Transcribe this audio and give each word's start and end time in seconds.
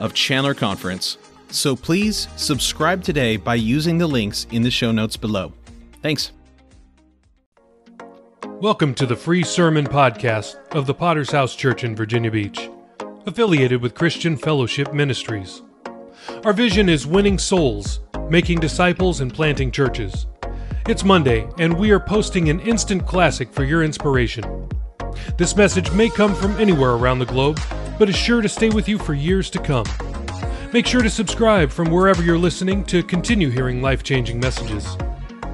of 0.00 0.14
Chandler 0.14 0.54
Conference. 0.54 1.18
So 1.50 1.76
please 1.76 2.26
subscribe 2.34 3.04
today 3.04 3.36
by 3.36 3.54
using 3.54 3.98
the 3.98 4.08
links 4.08 4.46
in 4.50 4.62
the 4.62 4.70
show 4.70 4.90
notes 4.90 5.16
below. 5.16 5.52
Thanks. 6.02 6.32
Welcome 8.60 8.94
to 8.94 9.06
the 9.06 9.16
free 9.16 9.42
sermon 9.42 9.86
podcast 9.86 10.56
of 10.72 10.86
the 10.86 10.94
Potter's 10.94 11.30
House 11.30 11.54
Church 11.54 11.84
in 11.84 11.94
Virginia 11.96 12.30
Beach, 12.30 12.68
affiliated 13.26 13.80
with 13.80 13.94
Christian 13.94 14.36
Fellowship 14.36 14.92
Ministries. 14.92 15.62
Our 16.44 16.52
vision 16.52 16.88
is 16.88 17.06
winning 17.06 17.38
souls, 17.38 18.00
making 18.28 18.60
disciples, 18.60 19.20
and 19.20 19.32
planting 19.32 19.70
churches. 19.70 20.26
It's 20.86 21.04
Monday, 21.04 21.48
and 21.58 21.78
we 21.78 21.90
are 21.90 22.00
posting 22.00 22.48
an 22.48 22.60
instant 22.60 23.06
classic 23.06 23.52
for 23.52 23.64
your 23.64 23.82
inspiration. 23.82 24.68
This 25.36 25.56
message 25.56 25.90
may 25.92 26.08
come 26.08 26.34
from 26.34 26.56
anywhere 26.58 26.92
around 26.92 27.18
the 27.18 27.26
globe, 27.26 27.58
but 28.00 28.08
is 28.08 28.16
sure 28.16 28.40
to 28.40 28.48
stay 28.48 28.70
with 28.70 28.88
you 28.88 28.96
for 28.96 29.12
years 29.12 29.50
to 29.50 29.58
come. 29.58 29.84
Make 30.72 30.86
sure 30.86 31.02
to 31.02 31.10
subscribe 31.10 31.70
from 31.70 31.90
wherever 31.90 32.22
you're 32.22 32.38
listening 32.38 32.82
to 32.84 33.02
continue 33.02 33.50
hearing 33.50 33.82
life 33.82 34.02
changing 34.02 34.40
messages. 34.40 34.96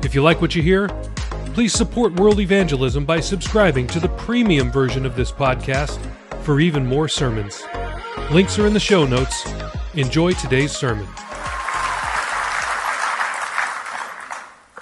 If 0.04 0.14
you 0.14 0.22
like 0.22 0.40
what 0.40 0.54
you 0.54 0.62
hear, 0.62 0.86
please 1.54 1.72
support 1.72 2.12
world 2.20 2.38
evangelism 2.38 3.04
by 3.04 3.18
subscribing 3.18 3.88
to 3.88 3.98
the 3.98 4.10
premium 4.10 4.70
version 4.70 5.04
of 5.04 5.16
this 5.16 5.32
podcast 5.32 5.98
for 6.42 6.60
even 6.60 6.86
more 6.86 7.08
sermons. 7.08 7.64
Links 8.30 8.60
are 8.60 8.66
in 8.68 8.74
the 8.74 8.78
show 8.78 9.04
notes. 9.04 9.44
Enjoy 9.94 10.30
today's 10.30 10.70
sermon. 10.70 11.08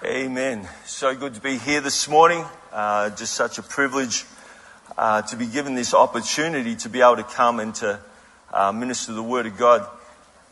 Amen. 0.05 0.69
So 0.85 1.15
good 1.15 1.33
to 1.33 1.41
be 1.41 1.57
here 1.57 1.81
this 1.81 2.11
morning. 2.11 2.45
Uh, 2.71 3.09
just 3.09 3.33
such 3.33 3.57
a 3.57 3.63
privilege 3.63 4.27
uh, 4.97 5.23
to 5.23 5.37
be 5.37 5.47
given 5.47 5.75
this 5.75 5.95
opportunity 5.95 6.77
to 6.77 6.89
be 6.89 7.01
able 7.01 7.17
to 7.17 7.25
come 7.25 7.61
and 7.61 7.75
to 7.77 8.01
uh, 8.53 8.73
minister 8.73 9.13
the 9.13 9.23
Word 9.23 9.47
of 9.47 9.57
God. 9.57 9.87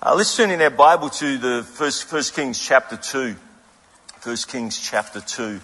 Uh, 0.02 0.14
let's 0.16 0.36
turn 0.36 0.50
in 0.50 0.60
our 0.60 0.70
Bible 0.70 1.08
to 1.08 1.38
the 1.38 1.62
first, 1.62 2.04
first 2.04 2.34
Kings 2.34 2.58
chapter 2.58 2.96
2. 2.96 3.36
First 4.20 4.48
Kings 4.48 4.80
chapter 4.80 5.20
2. 5.20 5.60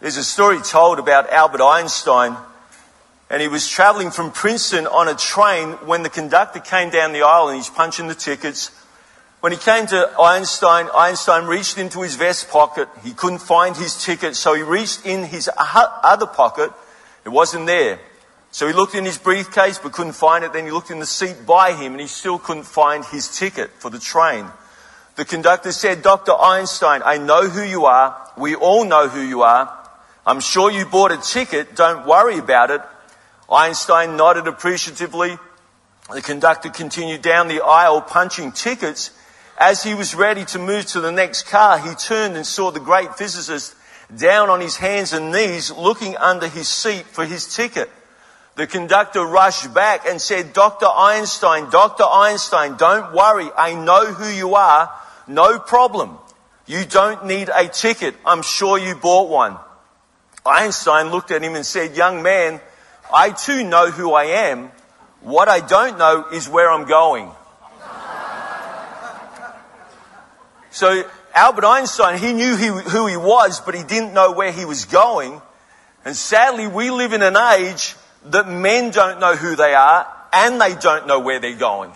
There's 0.00 0.16
a 0.16 0.24
story 0.24 0.60
told 0.60 0.98
about 0.98 1.30
Albert 1.30 1.62
Einstein, 1.62 2.36
and 3.30 3.42
he 3.42 3.48
was 3.48 3.68
traveling 3.68 4.10
from 4.10 4.30
Princeton 4.30 4.86
on 4.86 5.08
a 5.08 5.14
train 5.14 5.70
when 5.86 6.02
the 6.02 6.10
conductor 6.10 6.60
came 6.60 6.90
down 6.90 7.12
the 7.12 7.22
aisle 7.22 7.48
and 7.48 7.56
he's 7.56 7.70
punching 7.70 8.08
the 8.08 8.14
tickets. 8.14 8.70
When 9.40 9.52
he 9.52 9.58
came 9.58 9.86
to 9.86 10.10
Einstein, 10.20 10.88
Einstein 10.92 11.44
reached 11.46 11.78
into 11.78 12.02
his 12.02 12.16
vest 12.16 12.50
pocket. 12.50 12.88
He 13.04 13.12
couldn't 13.12 13.38
find 13.38 13.76
his 13.76 14.02
ticket, 14.02 14.34
so 14.34 14.54
he 14.54 14.62
reached 14.62 15.06
in 15.06 15.22
his 15.22 15.48
other 15.56 16.26
pocket. 16.26 16.72
It 17.24 17.28
wasn't 17.28 17.66
there. 17.66 18.00
So 18.50 18.66
he 18.66 18.72
looked 18.72 18.94
in 18.94 19.04
his 19.04 19.18
briefcase 19.18 19.78
but 19.78 19.92
couldn't 19.92 20.14
find 20.14 20.44
it. 20.44 20.52
Then 20.52 20.64
he 20.64 20.72
looked 20.72 20.90
in 20.90 20.98
the 20.98 21.06
seat 21.06 21.46
by 21.46 21.72
him 21.72 21.92
and 21.92 22.00
he 22.00 22.08
still 22.08 22.38
couldn't 22.38 22.64
find 22.64 23.04
his 23.04 23.28
ticket 23.28 23.70
for 23.78 23.90
the 23.90 23.98
train. 24.00 24.46
The 25.16 25.24
conductor 25.24 25.70
said, 25.70 26.02
Dr. 26.02 26.32
Einstein, 26.32 27.02
I 27.04 27.18
know 27.18 27.48
who 27.48 27.62
you 27.62 27.84
are. 27.84 28.16
We 28.36 28.54
all 28.54 28.84
know 28.84 29.08
who 29.08 29.20
you 29.20 29.42
are. 29.42 29.72
I'm 30.26 30.40
sure 30.40 30.70
you 30.70 30.86
bought 30.86 31.12
a 31.12 31.18
ticket. 31.18 31.76
Don't 31.76 32.06
worry 32.06 32.38
about 32.38 32.70
it. 32.70 32.80
Einstein 33.50 34.16
nodded 34.16 34.46
appreciatively. 34.48 35.38
The 36.12 36.22
conductor 36.22 36.70
continued 36.70 37.22
down 37.22 37.48
the 37.48 37.60
aisle 37.60 38.00
punching 38.00 38.52
tickets. 38.52 39.10
As 39.58 39.82
he 39.82 39.94
was 39.94 40.14
ready 40.14 40.44
to 40.46 40.58
move 40.60 40.86
to 40.86 41.00
the 41.00 41.10
next 41.10 41.48
car, 41.48 41.78
he 41.78 41.92
turned 41.96 42.36
and 42.36 42.46
saw 42.46 42.70
the 42.70 42.78
great 42.78 43.16
physicist 43.16 43.74
down 44.16 44.50
on 44.50 44.60
his 44.60 44.76
hands 44.76 45.12
and 45.12 45.32
knees 45.32 45.72
looking 45.72 46.16
under 46.16 46.46
his 46.46 46.68
seat 46.68 47.04
for 47.06 47.24
his 47.26 47.52
ticket. 47.54 47.90
The 48.54 48.68
conductor 48.68 49.24
rushed 49.24 49.74
back 49.74 50.06
and 50.06 50.20
said, 50.20 50.52
Dr. 50.52 50.86
Einstein, 50.86 51.70
Dr. 51.70 52.04
Einstein, 52.04 52.76
don't 52.76 53.12
worry. 53.12 53.48
I 53.56 53.74
know 53.74 54.06
who 54.06 54.28
you 54.28 54.54
are. 54.54 54.92
No 55.26 55.58
problem. 55.58 56.18
You 56.66 56.84
don't 56.84 57.26
need 57.26 57.50
a 57.52 57.66
ticket. 57.66 58.14
I'm 58.24 58.42
sure 58.42 58.78
you 58.78 58.94
bought 58.94 59.28
one. 59.28 59.56
Einstein 60.46 61.10
looked 61.10 61.32
at 61.32 61.42
him 61.42 61.56
and 61.56 61.66
said, 61.66 61.96
young 61.96 62.22
man, 62.22 62.60
I 63.12 63.30
too 63.30 63.64
know 63.64 63.90
who 63.90 64.12
I 64.12 64.24
am. 64.50 64.70
What 65.20 65.48
I 65.48 65.60
don't 65.60 65.98
know 65.98 66.26
is 66.32 66.48
where 66.48 66.70
I'm 66.70 66.86
going. 66.86 67.30
So 70.78 71.02
Albert 71.34 71.64
Einstein, 71.64 72.20
he 72.20 72.32
knew 72.32 72.54
who 72.54 73.08
he 73.08 73.16
was, 73.16 73.60
but 73.60 73.74
he 73.74 73.82
didn't 73.82 74.14
know 74.14 74.30
where 74.30 74.52
he 74.52 74.64
was 74.64 74.84
going. 74.84 75.42
And 76.04 76.14
sadly, 76.14 76.68
we 76.68 76.92
live 76.92 77.12
in 77.12 77.20
an 77.20 77.36
age 77.36 77.96
that 78.26 78.48
men 78.48 78.92
don't 78.92 79.18
know 79.18 79.34
who 79.34 79.56
they 79.56 79.74
are 79.74 80.06
and 80.32 80.60
they 80.60 80.76
don't 80.76 81.08
know 81.08 81.18
where 81.18 81.40
they're 81.40 81.56
going. 81.56 81.90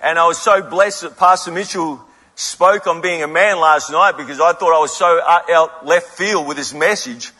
And 0.00 0.20
I 0.20 0.28
was 0.28 0.38
so 0.38 0.62
blessed 0.62 1.00
that 1.02 1.16
Pastor 1.16 1.50
Mitchell 1.50 2.00
spoke 2.36 2.86
on 2.86 3.00
being 3.00 3.24
a 3.24 3.26
man 3.26 3.58
last 3.58 3.90
night 3.90 4.16
because 4.16 4.38
I 4.38 4.52
thought 4.52 4.72
I 4.72 4.78
was 4.78 4.96
so 4.96 5.20
out 5.20 5.84
left 5.84 6.10
field 6.10 6.46
with 6.46 6.58
this 6.58 6.72
message. 6.72 7.32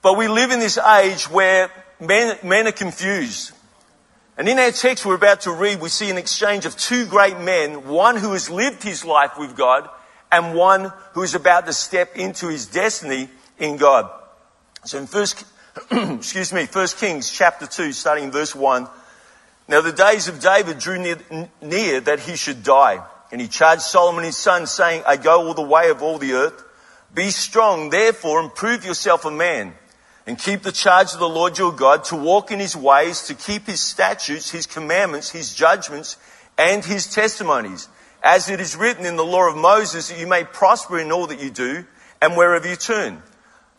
But 0.00 0.16
we 0.16 0.28
live 0.28 0.52
in 0.52 0.60
this 0.60 0.78
age 0.78 1.28
where 1.28 1.72
men, 1.98 2.38
men 2.44 2.68
are 2.68 2.72
confused. 2.72 3.50
And 4.40 4.48
in 4.48 4.58
our 4.58 4.70
text 4.70 5.04
we're 5.04 5.16
about 5.16 5.42
to 5.42 5.52
read, 5.52 5.82
we 5.82 5.90
see 5.90 6.08
an 6.08 6.16
exchange 6.16 6.64
of 6.64 6.74
two 6.74 7.04
great 7.04 7.38
men, 7.38 7.86
one 7.86 8.16
who 8.16 8.32
has 8.32 8.48
lived 8.48 8.82
his 8.82 9.04
life 9.04 9.32
with 9.38 9.54
God 9.54 9.86
and 10.32 10.54
one 10.54 10.94
who 11.12 11.22
is 11.22 11.34
about 11.34 11.66
to 11.66 11.74
step 11.74 12.16
into 12.16 12.48
his 12.48 12.64
destiny 12.64 13.28
in 13.58 13.76
God. 13.76 14.10
So 14.86 14.96
in 14.96 15.06
first, 15.06 15.44
excuse 15.90 16.54
me, 16.54 16.64
First 16.64 16.96
Kings 16.96 17.30
chapter 17.30 17.66
2, 17.66 17.92
starting 17.92 18.24
in 18.24 18.30
verse 18.30 18.54
1. 18.54 18.88
Now 19.68 19.82
the 19.82 19.92
days 19.92 20.26
of 20.26 20.40
David 20.40 20.78
drew 20.78 20.98
near, 20.98 21.18
near 21.60 22.00
that 22.00 22.20
he 22.20 22.34
should 22.34 22.62
die. 22.62 23.04
And 23.30 23.42
he 23.42 23.46
charged 23.46 23.82
Solomon 23.82 24.24
his 24.24 24.38
son, 24.38 24.66
saying, 24.66 25.02
I 25.06 25.18
go 25.18 25.48
all 25.48 25.52
the 25.52 25.60
way 25.60 25.90
of 25.90 26.00
all 26.00 26.16
the 26.16 26.32
earth. 26.32 26.64
Be 27.12 27.28
strong, 27.28 27.90
therefore, 27.90 28.40
and 28.40 28.54
prove 28.54 28.86
yourself 28.86 29.26
a 29.26 29.30
man. 29.30 29.74
And 30.30 30.38
keep 30.38 30.62
the 30.62 30.70
charge 30.70 31.12
of 31.12 31.18
the 31.18 31.28
Lord 31.28 31.58
your 31.58 31.72
God 31.72 32.04
to 32.04 32.14
walk 32.14 32.52
in 32.52 32.60
his 32.60 32.76
ways, 32.76 33.22
to 33.22 33.34
keep 33.34 33.66
his 33.66 33.80
statutes, 33.80 34.52
his 34.52 34.64
commandments, 34.64 35.30
his 35.30 35.52
judgments, 35.52 36.16
and 36.56 36.84
his 36.84 37.12
testimonies. 37.12 37.88
As 38.22 38.48
it 38.48 38.60
is 38.60 38.76
written 38.76 39.04
in 39.04 39.16
the 39.16 39.24
law 39.24 39.50
of 39.50 39.56
Moses, 39.56 40.08
that 40.08 40.20
you 40.20 40.28
may 40.28 40.44
prosper 40.44 41.00
in 41.00 41.10
all 41.10 41.26
that 41.26 41.42
you 41.42 41.50
do 41.50 41.84
and 42.22 42.36
wherever 42.36 42.68
you 42.68 42.76
turn. 42.76 43.24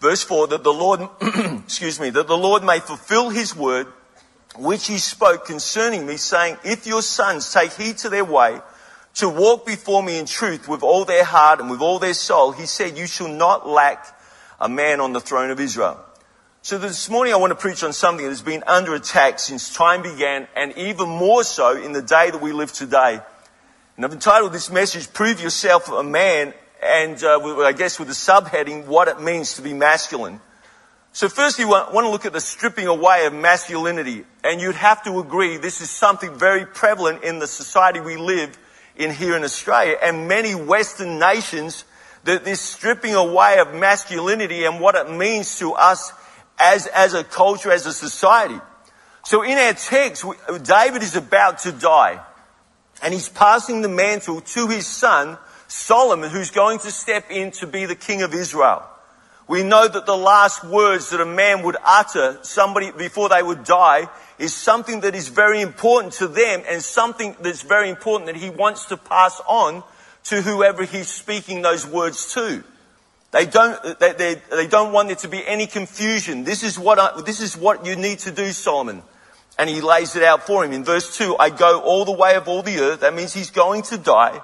Verse 0.01 0.23
4, 0.23 0.47
that 0.47 0.65
the 0.65 0.73
Lord, 0.73 0.99
excuse 1.63 2.01
me, 2.01 2.09
that 2.09 2.27
the 2.27 2.37
Lord 2.37 2.65
may 2.65 2.81
fulfill 2.81 3.29
his 3.29 3.55
word, 3.55 3.87
which 4.57 4.87
he 4.87 4.97
spoke 4.97 5.45
concerning 5.45 6.05
me, 6.05 6.17
saying, 6.17 6.57
If 6.65 6.85
your 6.85 7.01
sons 7.01 7.53
take 7.53 7.71
heed 7.71 7.99
to 7.99 8.09
their 8.09 8.25
way, 8.25 8.59
to 9.13 9.29
walk 9.29 9.65
before 9.65 10.03
me 10.03 10.19
in 10.19 10.25
truth 10.25 10.67
with 10.67 10.83
all 10.83 11.05
their 11.05 11.23
heart 11.23 11.61
and 11.61 11.69
with 11.69 11.79
all 11.79 11.97
their 11.97 12.13
soul, 12.13 12.51
he 12.51 12.65
said, 12.65 12.97
you 12.97 13.07
shall 13.07 13.29
not 13.29 13.65
lack 13.65 14.05
a 14.59 14.67
man 14.67 14.99
on 14.99 15.13
the 15.13 15.21
throne 15.21 15.49
of 15.49 15.57
Israel. 15.57 15.97
So 16.63 16.77
this 16.77 17.09
morning 17.09 17.33
I 17.33 17.37
want 17.37 17.49
to 17.49 17.55
preach 17.55 17.83
on 17.83 17.91
something 17.91 18.23
that 18.23 18.29
has 18.29 18.43
been 18.43 18.63
under 18.67 18.93
attack 18.93 19.39
since 19.39 19.73
time 19.73 20.03
began 20.03 20.47
and 20.55 20.77
even 20.77 21.09
more 21.09 21.43
so 21.43 21.75
in 21.75 21.91
the 21.91 22.03
day 22.03 22.29
that 22.29 22.39
we 22.39 22.51
live 22.51 22.71
today. 22.71 23.19
And 23.95 24.05
I've 24.05 24.13
entitled 24.13 24.53
this 24.53 24.69
message, 24.69 25.11
Prove 25.11 25.41
Yourself 25.41 25.89
a 25.89 26.03
Man, 26.03 26.53
and 26.79 27.23
uh, 27.23 27.63
I 27.63 27.71
guess 27.71 27.97
with 27.97 28.09
the 28.09 28.13
subheading, 28.13 28.85
What 28.85 29.07
It 29.07 29.19
Means 29.19 29.55
to 29.55 29.63
Be 29.63 29.73
Masculine. 29.73 30.39
So 31.13 31.29
firstly, 31.29 31.65
we 31.65 31.71
want 31.71 32.05
to 32.05 32.09
look 32.09 32.27
at 32.27 32.33
the 32.33 32.39
stripping 32.39 32.85
away 32.85 33.25
of 33.25 33.33
masculinity. 33.33 34.23
And 34.43 34.61
you'd 34.61 34.75
have 34.75 35.01
to 35.05 35.17
agree 35.17 35.57
this 35.57 35.81
is 35.81 35.89
something 35.89 36.37
very 36.37 36.67
prevalent 36.67 37.23
in 37.23 37.39
the 37.39 37.47
society 37.47 38.01
we 38.01 38.17
live 38.17 38.55
in 38.95 39.09
here 39.09 39.35
in 39.35 39.43
Australia 39.43 39.97
and 39.99 40.27
many 40.27 40.53
Western 40.53 41.17
nations 41.17 41.85
that 42.23 42.45
this 42.45 42.61
stripping 42.61 43.15
away 43.15 43.57
of 43.57 43.73
masculinity 43.73 44.63
and 44.65 44.79
what 44.79 44.93
it 44.93 45.09
means 45.09 45.57
to 45.57 45.73
us 45.73 46.13
as, 46.59 46.87
as 46.87 47.13
a 47.13 47.23
culture, 47.23 47.71
as 47.71 47.85
a 47.85 47.93
society. 47.93 48.59
So 49.23 49.43
in 49.43 49.57
our 49.57 49.73
text, 49.73 50.25
David 50.63 51.03
is 51.03 51.15
about 51.15 51.59
to 51.59 51.71
die 51.71 52.21
and 53.01 53.13
he's 53.13 53.29
passing 53.29 53.81
the 53.81 53.89
mantle 53.89 54.41
to 54.41 54.67
his 54.67 54.85
son, 54.85 55.37
Solomon, 55.67 56.29
who's 56.29 56.51
going 56.51 56.79
to 56.79 56.91
step 56.91 57.31
in 57.31 57.51
to 57.51 57.67
be 57.67 57.85
the 57.85 57.95
king 57.95 58.21
of 58.21 58.33
Israel. 58.33 58.83
We 59.47 59.63
know 59.63 59.87
that 59.87 60.05
the 60.05 60.15
last 60.15 60.63
words 60.63 61.09
that 61.09 61.19
a 61.19 61.25
man 61.25 61.63
would 61.63 61.75
utter 61.83 62.39
somebody 62.41 62.91
before 62.91 63.29
they 63.29 63.43
would 63.43 63.63
die 63.63 64.07
is 64.39 64.53
something 64.53 65.01
that 65.01 65.13
is 65.13 65.27
very 65.27 65.61
important 65.61 66.13
to 66.13 66.27
them 66.27 66.63
and 66.67 66.81
something 66.81 67.35
that's 67.41 67.63
very 67.63 67.89
important 67.89 68.27
that 68.27 68.37
he 68.37 68.49
wants 68.49 68.85
to 68.85 68.97
pass 68.97 69.41
on 69.47 69.83
to 70.23 70.41
whoever 70.41 70.83
he's 70.83 71.09
speaking 71.09 71.61
those 71.61 71.85
words 71.85 72.33
to. 72.33 72.63
They 73.31 73.45
don't, 73.45 73.99
they, 73.99 74.13
they, 74.13 74.41
they 74.49 74.67
don't 74.67 74.91
want 74.91 75.07
there 75.07 75.15
to 75.17 75.29
be 75.29 75.45
any 75.47 75.65
confusion. 75.65 76.43
This 76.43 76.63
is 76.63 76.77
what 76.77 76.99
I, 76.99 77.21
this 77.21 77.39
is 77.39 77.55
what 77.55 77.85
you 77.85 77.95
need 77.95 78.19
to 78.19 78.31
do, 78.31 78.51
Solomon. 78.51 79.03
And 79.57 79.69
he 79.69 79.79
lays 79.79 80.15
it 80.15 80.23
out 80.23 80.45
for 80.45 80.65
him. 80.65 80.73
In 80.73 80.83
verse 80.83 81.17
2, 81.17 81.37
I 81.37 81.49
go 81.49 81.81
all 81.81 82.03
the 82.03 82.11
way 82.11 82.35
of 82.35 82.47
all 82.47 82.61
the 82.61 82.79
earth. 82.79 83.01
That 83.01 83.13
means 83.13 83.33
he's 83.33 83.51
going 83.51 83.83
to 83.83 83.97
die. 83.97 84.41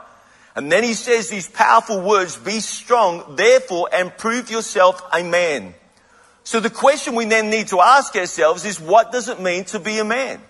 And 0.56 0.72
then 0.72 0.84
he 0.84 0.94
says 0.94 1.30
these 1.30 1.50
powerful 1.50 2.02
words, 2.02 2.38
be 2.38 2.60
strong, 2.62 3.36
therefore, 3.36 3.90
and 3.94 4.16
prove 4.18 4.50
yourself 4.50 5.02
a 5.14 5.24
man. 5.24 5.76
So 6.44 6.60
the 6.60 6.70
question 6.70 7.16
we 7.16 7.26
then 7.26 7.50
need 7.50 7.68
to 7.68 7.82
ask 7.82 8.16
ourselves 8.16 8.64
is, 8.66 8.80
what 8.80 9.12
does 9.12 9.28
it 9.28 9.40
mean 9.40 9.66
to 9.66 9.80
be 9.80 10.00
a 10.00 10.06
man? 10.06 10.42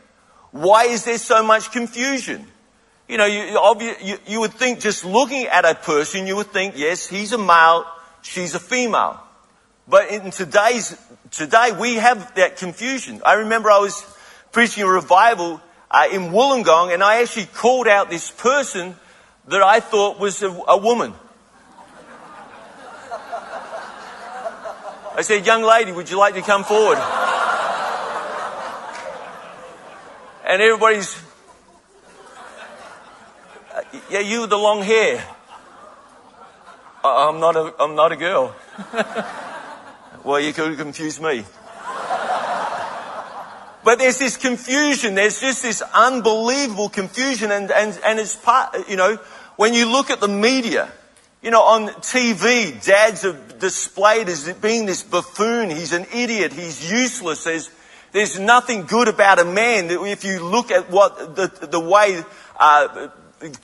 Why 0.51 0.85
is 0.85 1.05
there 1.05 1.17
so 1.17 1.43
much 1.43 1.71
confusion? 1.71 2.45
You 3.07 3.17
know, 3.17 3.25
you, 3.25 3.95
you, 4.01 4.17
you 4.27 4.39
would 4.39 4.53
think 4.53 4.79
just 4.79 5.03
looking 5.03 5.45
at 5.47 5.65
a 5.65 5.75
person, 5.75 6.27
you 6.27 6.35
would 6.35 6.47
think, 6.47 6.77
yes, 6.77 7.07
he's 7.07 7.33
a 7.33 7.37
male, 7.37 7.85
she's 8.27 8.55
a 8.55 8.59
female. 8.59 9.19
But 9.87 10.09
in 10.09 10.31
today's, 10.31 10.97
today 11.31 11.71
we 11.79 11.95
have 11.95 12.35
that 12.35 12.57
confusion. 12.57 13.21
I 13.25 13.35
remember 13.35 13.71
I 13.71 13.79
was 13.79 14.05
preaching 14.51 14.83
a 14.83 14.87
revival 14.87 15.61
uh, 15.89 16.07
in 16.11 16.31
Wollongong 16.31 16.93
and 16.93 17.01
I 17.01 17.21
actually 17.21 17.45
called 17.45 17.87
out 17.87 18.09
this 18.09 18.29
person 18.29 18.95
that 19.47 19.63
I 19.63 19.79
thought 19.79 20.19
was 20.19 20.43
a, 20.43 20.49
a 20.49 20.77
woman. 20.77 21.13
I 25.15 25.21
said, 25.21 25.47
young 25.47 25.63
lady, 25.63 25.91
would 25.91 26.11
you 26.11 26.17
like 26.17 26.35
to 26.35 26.43
come 26.43 26.63
forward? 26.63 26.99
And 30.45 30.61
everybody's, 30.61 31.19
uh, 33.73 33.81
yeah, 34.11 34.19
you 34.19 34.41
with 34.41 34.51
the 34.51 34.57
long 34.57 34.83
hair. 34.83 35.25
I'm 37.07 37.39
not 37.39 37.55
a, 37.55 37.73
I'm 37.79 37.95
not 37.95 38.11
a 38.11 38.15
girl. 38.15 38.55
well, 40.23 40.39
you 40.39 40.53
could 40.53 40.77
confuse 40.77 41.19
me. 41.19 41.43
But 43.83 43.99
there's 43.99 44.17
this 44.17 44.35
confusion. 44.35 45.15
There's 45.15 45.39
just 45.39 45.63
this 45.63 45.81
unbelievable 45.93 46.89
confusion. 46.89 47.51
And, 47.51 47.71
and, 47.71 47.97
and 48.03 48.19
it's 48.19 48.35
part, 48.35 48.89
you 48.89 48.97
know, 48.97 49.15
when 49.55 49.73
you 49.73 49.89
look 49.89 50.09
at 50.09 50.19
the 50.19 50.27
media, 50.27 50.91
you 51.41 51.51
know, 51.51 51.61
on 51.61 51.87
TV, 52.01 52.83
dads 52.83 53.23
are 53.23 53.39
displayed 53.59 54.27
as 54.27 54.51
being 54.55 54.87
this 54.87 55.03
buffoon. 55.03 55.69
He's 55.69 55.93
an 55.93 56.05
idiot. 56.13 56.51
He's 56.51 56.91
useless. 56.91 57.45
There's, 57.45 57.69
there's 58.11 58.37
nothing 58.37 58.83
good 58.83 59.07
about 59.07 59.39
a 59.39 59.45
man. 59.45 59.89
If 59.89 60.25
you 60.25 60.43
look 60.43 60.69
at 60.69 60.89
what 60.89 61.37
the, 61.37 61.47
the 61.47 61.79
way 61.79 62.23
uh, 62.59 63.07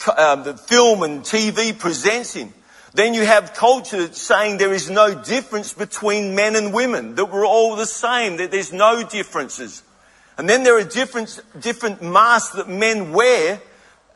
uh, 0.08 0.36
the 0.38 0.56
film 0.56 1.04
and 1.04 1.22
TV 1.24 1.78
presents 1.78 2.34
him, 2.34 2.54
then 2.94 3.14
you 3.14 3.26
have 3.26 3.54
culture 3.54 4.12
saying 4.14 4.58
there 4.58 4.74
is 4.74 4.90
no 4.90 5.16
difference 5.16 5.74
between 5.74 6.36
men 6.36 6.56
and 6.56 6.74
women, 6.74 7.16
that 7.16 7.26
we're 7.26 7.46
all 7.46 7.76
the 7.76 7.86
same, 7.86 8.38
that 8.38 8.52
there's 8.52 8.72
no 8.72 9.04
differences. 9.04 9.84
And 10.38 10.48
then 10.48 10.64
there 10.64 10.78
are 10.78 10.84
different, 10.84 11.40
different 11.60 12.02
masks 12.02 12.56
that 12.56 12.70
men 12.70 13.12
wear 13.12 13.62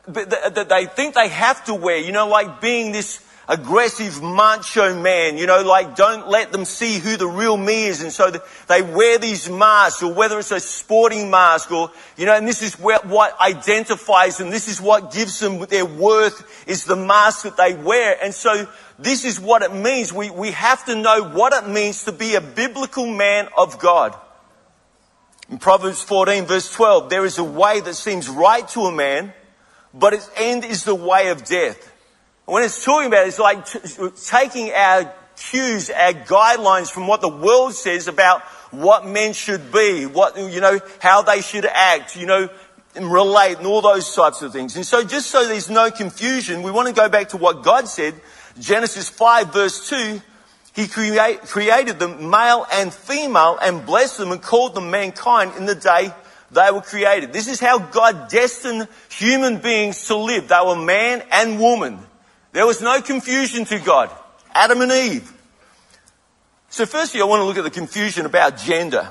that 0.06 0.68
they 0.68 0.86
think 0.86 1.14
they 1.14 1.28
have 1.28 1.64
to 1.66 1.74
wear, 1.74 1.98
you 1.98 2.12
know, 2.12 2.28
like 2.28 2.60
being 2.60 2.92
this 2.92 3.22
aggressive 3.48 4.22
macho 4.22 5.00
man, 5.00 5.38
you 5.38 5.46
know, 5.46 5.62
like 5.62 5.96
don't 5.96 6.28
let 6.28 6.52
them 6.52 6.66
see 6.66 6.98
who 6.98 7.16
the 7.16 7.26
real 7.26 7.56
me 7.56 7.86
is. 7.86 8.02
And 8.02 8.12
so 8.12 8.30
they 8.66 8.82
wear 8.82 9.18
these 9.18 9.48
masks 9.48 10.02
or 10.02 10.12
whether 10.12 10.38
it's 10.38 10.50
a 10.52 10.60
sporting 10.60 11.30
mask 11.30 11.72
or, 11.72 11.90
you 12.18 12.26
know, 12.26 12.34
and 12.34 12.46
this 12.46 12.62
is 12.62 12.74
what 12.74 13.40
identifies 13.40 14.36
them. 14.36 14.50
This 14.50 14.68
is 14.68 14.80
what 14.80 15.12
gives 15.12 15.40
them 15.40 15.58
their 15.60 15.86
worth 15.86 16.66
is 16.68 16.84
the 16.84 16.96
mask 16.96 17.44
that 17.44 17.56
they 17.56 17.74
wear. 17.74 18.18
And 18.22 18.34
so 18.34 18.68
this 18.98 19.24
is 19.24 19.40
what 19.40 19.62
it 19.62 19.72
means. 19.72 20.12
We, 20.12 20.28
we 20.28 20.50
have 20.50 20.84
to 20.84 20.94
know 20.94 21.24
what 21.24 21.54
it 21.54 21.68
means 21.70 22.04
to 22.04 22.12
be 22.12 22.34
a 22.34 22.42
biblical 22.42 23.06
man 23.06 23.48
of 23.56 23.78
God. 23.78 24.14
In 25.50 25.56
Proverbs 25.56 26.02
14 26.02 26.44
verse 26.44 26.70
12, 26.70 27.08
there 27.08 27.24
is 27.24 27.38
a 27.38 27.44
way 27.44 27.80
that 27.80 27.94
seems 27.94 28.28
right 28.28 28.68
to 28.68 28.80
a 28.80 28.92
man, 28.92 29.32
but 29.94 30.12
its 30.12 30.28
end 30.36 30.66
is 30.66 30.84
the 30.84 30.94
way 30.94 31.28
of 31.28 31.46
death. 31.46 31.94
When 32.48 32.62
it's 32.62 32.82
talking 32.82 33.08
about 33.08 33.26
it, 33.26 33.28
it's 33.28 33.38
like 33.38 33.66
t- 33.66 34.08
taking 34.26 34.72
our 34.72 35.12
cues, 35.36 35.90
our 35.90 36.14
guidelines 36.14 36.90
from 36.90 37.06
what 37.06 37.20
the 37.20 37.28
world 37.28 37.74
says 37.74 38.08
about 38.08 38.40
what 38.70 39.06
men 39.06 39.34
should 39.34 39.70
be, 39.70 40.06
what, 40.06 40.38
you 40.38 40.62
know, 40.62 40.80
how 40.98 41.20
they 41.20 41.42
should 41.42 41.66
act, 41.66 42.16
you 42.16 42.24
know, 42.24 42.48
and 42.94 43.12
relate 43.12 43.58
and 43.58 43.66
all 43.66 43.82
those 43.82 44.14
types 44.14 44.40
of 44.40 44.50
things. 44.50 44.76
And 44.76 44.86
so 44.86 45.04
just 45.04 45.30
so 45.30 45.46
there's 45.46 45.68
no 45.68 45.90
confusion, 45.90 46.62
we 46.62 46.70
want 46.70 46.88
to 46.88 46.94
go 46.94 47.10
back 47.10 47.28
to 47.30 47.36
what 47.36 47.62
God 47.62 47.86
said. 47.86 48.14
Genesis 48.58 49.10
5 49.10 49.52
verse 49.52 49.90
2, 49.90 50.22
He 50.74 50.88
create, 50.88 51.42
created 51.42 51.98
them 51.98 52.30
male 52.30 52.66
and 52.72 52.94
female 52.94 53.58
and 53.60 53.84
blessed 53.84 54.16
them 54.16 54.32
and 54.32 54.40
called 54.40 54.74
them 54.74 54.90
mankind 54.90 55.52
in 55.58 55.66
the 55.66 55.74
day 55.74 56.14
they 56.50 56.70
were 56.70 56.80
created. 56.80 57.34
This 57.34 57.46
is 57.46 57.60
how 57.60 57.78
God 57.78 58.30
destined 58.30 58.88
human 59.10 59.58
beings 59.58 60.06
to 60.06 60.16
live. 60.16 60.48
They 60.48 60.60
were 60.64 60.76
man 60.76 61.22
and 61.30 61.60
woman. 61.60 62.07
There 62.52 62.66
was 62.66 62.80
no 62.80 63.00
confusion 63.00 63.64
to 63.66 63.78
God. 63.78 64.10
Adam 64.54 64.80
and 64.80 64.92
Eve. 64.92 65.32
So 66.70 66.86
firstly, 66.86 67.20
I 67.20 67.24
want 67.24 67.40
to 67.40 67.44
look 67.44 67.58
at 67.58 67.64
the 67.64 67.70
confusion 67.70 68.26
about 68.26 68.58
gender. 68.58 69.10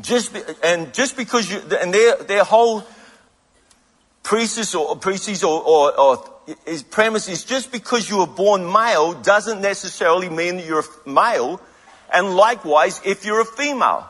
Just, 0.00 0.36
and 0.62 0.92
just 0.92 1.16
because 1.16 1.50
you, 1.50 1.60
and 1.80 1.94
their, 1.94 2.16
their 2.16 2.44
whole 2.44 2.84
precis 4.22 4.74
or 4.74 4.96
precis 4.96 5.44
or, 5.44 5.62
or, 5.62 6.00
or 6.00 6.30
is 6.66 6.82
premise 6.82 7.28
is 7.28 7.44
just 7.44 7.70
because 7.70 8.10
you 8.10 8.18
were 8.18 8.26
born 8.26 8.70
male 8.70 9.14
doesn't 9.14 9.60
necessarily 9.60 10.28
mean 10.28 10.56
that 10.56 10.66
you're 10.66 10.80
a 10.80 11.08
male. 11.08 11.60
And 12.12 12.34
likewise, 12.34 13.00
if 13.04 13.24
you're 13.24 13.40
a 13.40 13.44
female. 13.44 14.08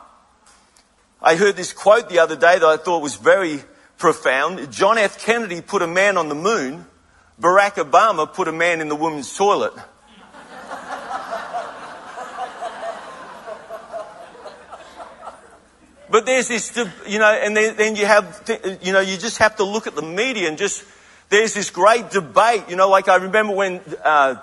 I 1.21 1.35
heard 1.35 1.55
this 1.55 1.73
quote 1.73 2.09
the 2.09 2.19
other 2.19 2.35
day 2.35 2.59
that 2.59 2.63
I 2.63 2.77
thought 2.77 3.01
was 3.01 3.15
very 3.15 3.63
profound. 3.97 4.71
John 4.71 4.97
F. 4.97 5.23
Kennedy 5.23 5.61
put 5.61 5.81
a 5.81 5.87
man 5.87 6.17
on 6.17 6.29
the 6.29 6.35
moon 6.35 6.85
Barack 7.39 7.75
Obama 7.75 8.31
put 8.31 8.47
a 8.47 8.51
man 8.51 8.81
in 8.81 8.87
the 8.87 8.95
women's 8.95 9.35
toilet. 9.35 9.73
But 16.09 16.25
there's 16.25 16.47
this, 16.47 16.77
you 17.07 17.19
know, 17.19 17.29
and 17.29 17.57
then, 17.57 17.75
then, 17.75 17.95
you 17.97 18.05
have, 18.05 18.79
you 18.81 18.93
know, 18.93 19.01
you 19.01 19.17
just 19.17 19.39
have 19.39 19.57
to 19.57 19.65
look 19.65 19.85
at 19.85 19.95
the 19.95 20.01
media 20.01 20.47
and 20.47 20.57
just, 20.57 20.85
there's 21.29 21.53
this 21.53 21.69
great 21.71 22.09
debate, 22.11 22.63
you 22.69 22.77
know, 22.77 22.89
like 22.89 23.09
I 23.09 23.15
remember 23.15 23.53
when 23.53 23.81
uh, 24.01 24.35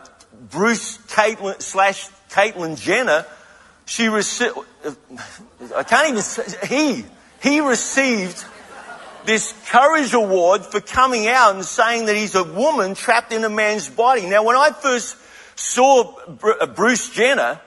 Bruce 0.51 0.99
Caitlyn 0.99 1.63
slash 1.63 2.09
Caitlyn 2.31 2.79
Jenner, 2.79 3.25
she 3.87 4.09
received, 4.09 4.55
I 5.75 5.83
can't 5.85 6.11
even 6.11 6.23
say, 6.23 6.67
he, 6.67 7.05
he 7.41 7.61
received 7.61 8.45
this 9.25 9.55
courage 9.69 10.13
award 10.13 10.65
for 10.65 10.81
coming 10.81 11.29
out 11.29 11.55
and 11.55 11.65
saying 11.65 12.07
that 12.07 12.17
he's 12.17 12.35
a 12.35 12.45
woman 12.45 12.95
trapped 12.95 13.33
in 13.33 13.45
a 13.45 13.49
man's 13.49 13.89
body. 13.89 14.27
Now, 14.27 14.45
when 14.45 14.57
I 14.57 14.71
first 14.71 15.17
saw 15.55 16.15
uh, 16.61 16.67
Bruce 16.67 17.11
Jenner, 17.11 17.61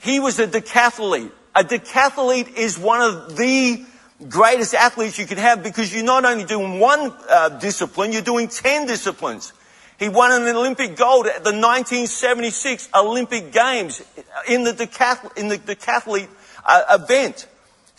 he 0.00 0.20
was 0.20 0.38
a 0.38 0.46
decathlete. 0.46 1.30
A 1.54 1.64
decathlete 1.64 2.56
is 2.56 2.78
one 2.78 3.00
of 3.00 3.36
the 3.36 3.84
greatest 4.28 4.74
athletes 4.74 5.18
you 5.18 5.26
can 5.26 5.38
have 5.38 5.62
because 5.62 5.94
you're 5.94 6.04
not 6.04 6.24
only 6.24 6.44
doing 6.44 6.80
one 6.80 7.12
uh, 7.28 7.48
discipline, 7.50 8.12
you're 8.12 8.22
doing 8.22 8.48
10 8.48 8.86
disciplines. 8.86 9.52
He 9.98 10.08
won 10.08 10.30
an 10.30 10.46
Olympic 10.54 10.96
gold 10.96 11.26
at 11.26 11.42
the 11.42 11.50
1976 11.50 12.88
Olympic 12.94 13.52
Games 13.52 14.02
in 14.48 14.62
the 14.62 14.72
decathlete, 14.72 15.36
in 15.36 15.48
the 15.48 15.58
decathlete 15.58 16.28
uh, 16.64 16.98
event. 17.00 17.48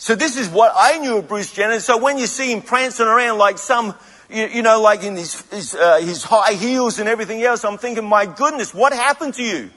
So 0.00 0.14
this 0.14 0.38
is 0.38 0.48
what 0.48 0.72
I 0.74 0.96
knew 0.96 1.18
of 1.18 1.28
Bruce 1.28 1.52
Jenner. 1.52 1.78
So 1.78 1.98
when 1.98 2.16
you 2.16 2.26
see 2.26 2.52
him 2.52 2.62
prancing 2.62 3.04
around 3.04 3.36
like 3.36 3.58
some, 3.58 3.94
you, 4.30 4.46
you 4.46 4.62
know, 4.62 4.80
like 4.80 5.02
in 5.02 5.14
his, 5.14 5.42
his, 5.50 5.74
uh, 5.74 5.98
his 5.98 6.24
high 6.24 6.54
heels 6.54 6.98
and 6.98 7.06
everything 7.06 7.42
else, 7.42 7.66
I'm 7.66 7.76
thinking, 7.76 8.06
my 8.06 8.24
goodness, 8.24 8.72
what 8.72 8.94
happened 8.94 9.34
to 9.34 9.42
you? 9.42 9.68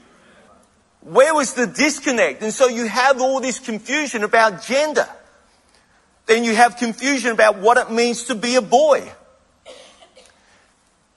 Where 1.02 1.34
was 1.34 1.52
the 1.52 1.66
disconnect? 1.66 2.42
And 2.42 2.54
so 2.54 2.68
you 2.68 2.86
have 2.86 3.20
all 3.20 3.42
this 3.42 3.58
confusion 3.58 4.24
about 4.24 4.62
gender. 4.62 5.06
Then 6.24 6.42
you 6.42 6.54
have 6.54 6.78
confusion 6.78 7.32
about 7.32 7.58
what 7.58 7.76
it 7.76 7.92
means 7.92 8.24
to 8.24 8.34
be 8.34 8.54
a 8.54 8.62
boy. 8.62 9.06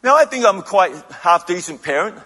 Now, 0.03 0.17
I 0.17 0.25
think 0.25 0.45
I'm 0.45 0.61
quite 0.63 0.93
half 1.21 1.47
decent 1.47 1.81
parent. 1.81 2.17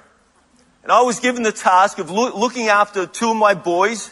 And 0.81 0.91
I 0.91 1.03
was 1.03 1.19
given 1.19 1.43
the 1.43 1.51
task 1.51 2.00
of 2.00 2.09
lo- 2.09 2.35
looking 2.35 2.69
after 2.69 3.05
two 3.05 3.29
of 3.29 3.38
my 3.38 3.53
boys 3.53 4.09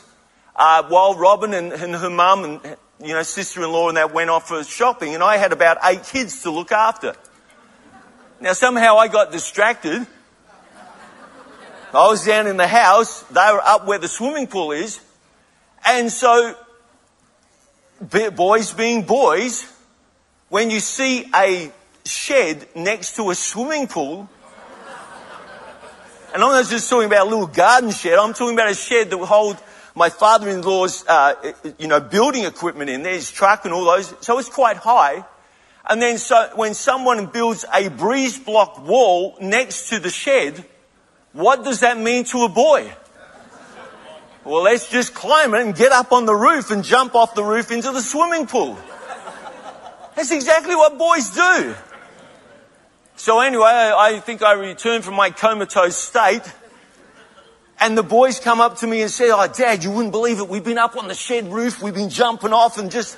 uh, 0.60 0.84
while 0.90 1.16
Robin 1.16 1.54
and, 1.54 1.72
and 1.72 1.96
her 1.96 2.10
mum 2.10 2.44
and 2.44 2.78
you 3.02 3.14
know 3.14 3.24
sister-in-law 3.24 3.88
and 3.88 3.98
that 3.98 4.14
went 4.14 4.30
off 4.30 4.50
for 4.50 4.62
shopping, 4.66 5.16
and 5.16 5.24
I 5.24 5.38
had 5.38 5.54
about 5.54 5.78
eight 5.86 6.04
kids 6.04 6.44
to 6.44 6.52
look 6.52 6.74
after. 6.74 7.16
Now 8.42 8.52
somehow 8.54 8.98
I 8.98 9.08
got 9.08 9.32
distracted. 9.32 10.06
I 11.92 12.08
was 12.08 12.26
down 12.26 12.46
in 12.46 12.58
the 12.58 12.68
house; 12.68 13.24
they 13.24 13.50
were 13.54 13.62
up 13.64 13.88
where 13.88 14.00
the 14.00 14.10
swimming 14.10 14.48
pool 14.48 14.74
is, 14.74 15.00
and 15.86 16.12
so 16.12 16.56
boys 18.36 18.74
being 18.74 19.04
boys, 19.04 19.66
when 20.50 20.70
you 20.70 20.82
see 20.82 21.26
a 21.34 21.72
shed 22.04 22.68
next 22.76 23.16
to 23.16 23.30
a 23.30 23.36
swimming 23.36 23.88
pool. 23.88 24.30
And 26.32 26.44
I'm 26.44 26.52
not 26.52 26.68
just 26.68 26.88
talking 26.90 27.08
about 27.08 27.26
a 27.26 27.30
little 27.30 27.48
garden 27.48 27.90
shed. 27.90 28.20
I'm 28.20 28.34
talking 28.34 28.54
about 28.54 28.70
a 28.70 28.76
shed 28.76 29.10
that 29.10 29.18
will 29.18 29.26
hold 29.26 29.58
my 29.96 30.10
father-in-law's, 30.10 31.06
uh, 31.08 31.54
you 31.78 31.88
know, 31.88 32.00
building 32.00 32.46
equipment 32.46 32.90
in 32.90 33.04
there, 33.04 33.14
his 33.14 33.32
truck 33.32 33.66
and 33.66 33.74
all 33.74 33.86
those. 33.86 34.14
So 34.22 34.40
it's 34.40 34.50
quite 34.50 34.78
high. 34.78 35.26
And 35.90 36.02
then 36.02 36.18
so 36.18 36.52
when 36.56 36.74
someone 36.74 37.26
builds 37.28 37.66
a 37.74 37.90
breeze 37.90 38.38
block 38.38 38.86
wall 38.86 39.38
next 39.42 39.90
to 39.90 40.00
the 40.00 40.10
shed, 40.10 40.64
what 41.34 41.64
does 41.64 41.80
that 41.82 41.98
mean 41.98 42.24
to 42.26 42.44
a 42.44 42.50
boy? 42.50 42.92
Well, 44.46 44.64
let's 44.64 44.90
just 44.90 45.14
climb 45.14 45.54
it 45.54 45.62
and 45.62 45.76
get 45.76 45.92
up 45.92 46.12
on 46.12 46.26
the 46.26 46.36
roof 46.36 46.72
and 46.72 46.84
jump 46.84 47.16
off 47.16 47.36
the 47.36 47.44
roof 47.44 47.72
into 47.72 47.92
the 47.92 48.02
swimming 48.02 48.48
pool. 48.48 48.78
That's 50.16 50.32
exactly 50.32 50.76
what 50.76 50.98
boys 50.98 51.30
do. 51.30 51.76
So 53.16 53.42
anyway, 53.42 53.66
I 53.66 54.20
think 54.20 54.42
I 54.42 54.54
returned 54.54 55.04
from 55.04 55.16
my 55.16 55.30
comatose 55.30 55.98
state 55.98 56.42
and 57.80 57.98
the 57.98 58.04
boys 58.04 58.40
come 58.40 58.60
up 58.60 58.78
to 58.78 58.88
me 58.88 59.02
and 59.02 59.10
say, 59.10 59.32
Oh, 59.32 59.48
dad, 59.48 59.84
you 59.84 59.92
wouldn't 59.92 60.12
believe 60.12 60.40
it. 60.40 60.50
We've 60.50 60.64
been 60.64 60.78
up 60.78 60.98
on 60.98 61.08
the 61.08 61.14
shed 61.14 61.52
roof. 61.52 61.82
We've 61.82 61.94
been 61.94 62.10
jumping 62.10 62.54
off 62.54 62.78
and 62.78 62.92
just, 62.92 63.18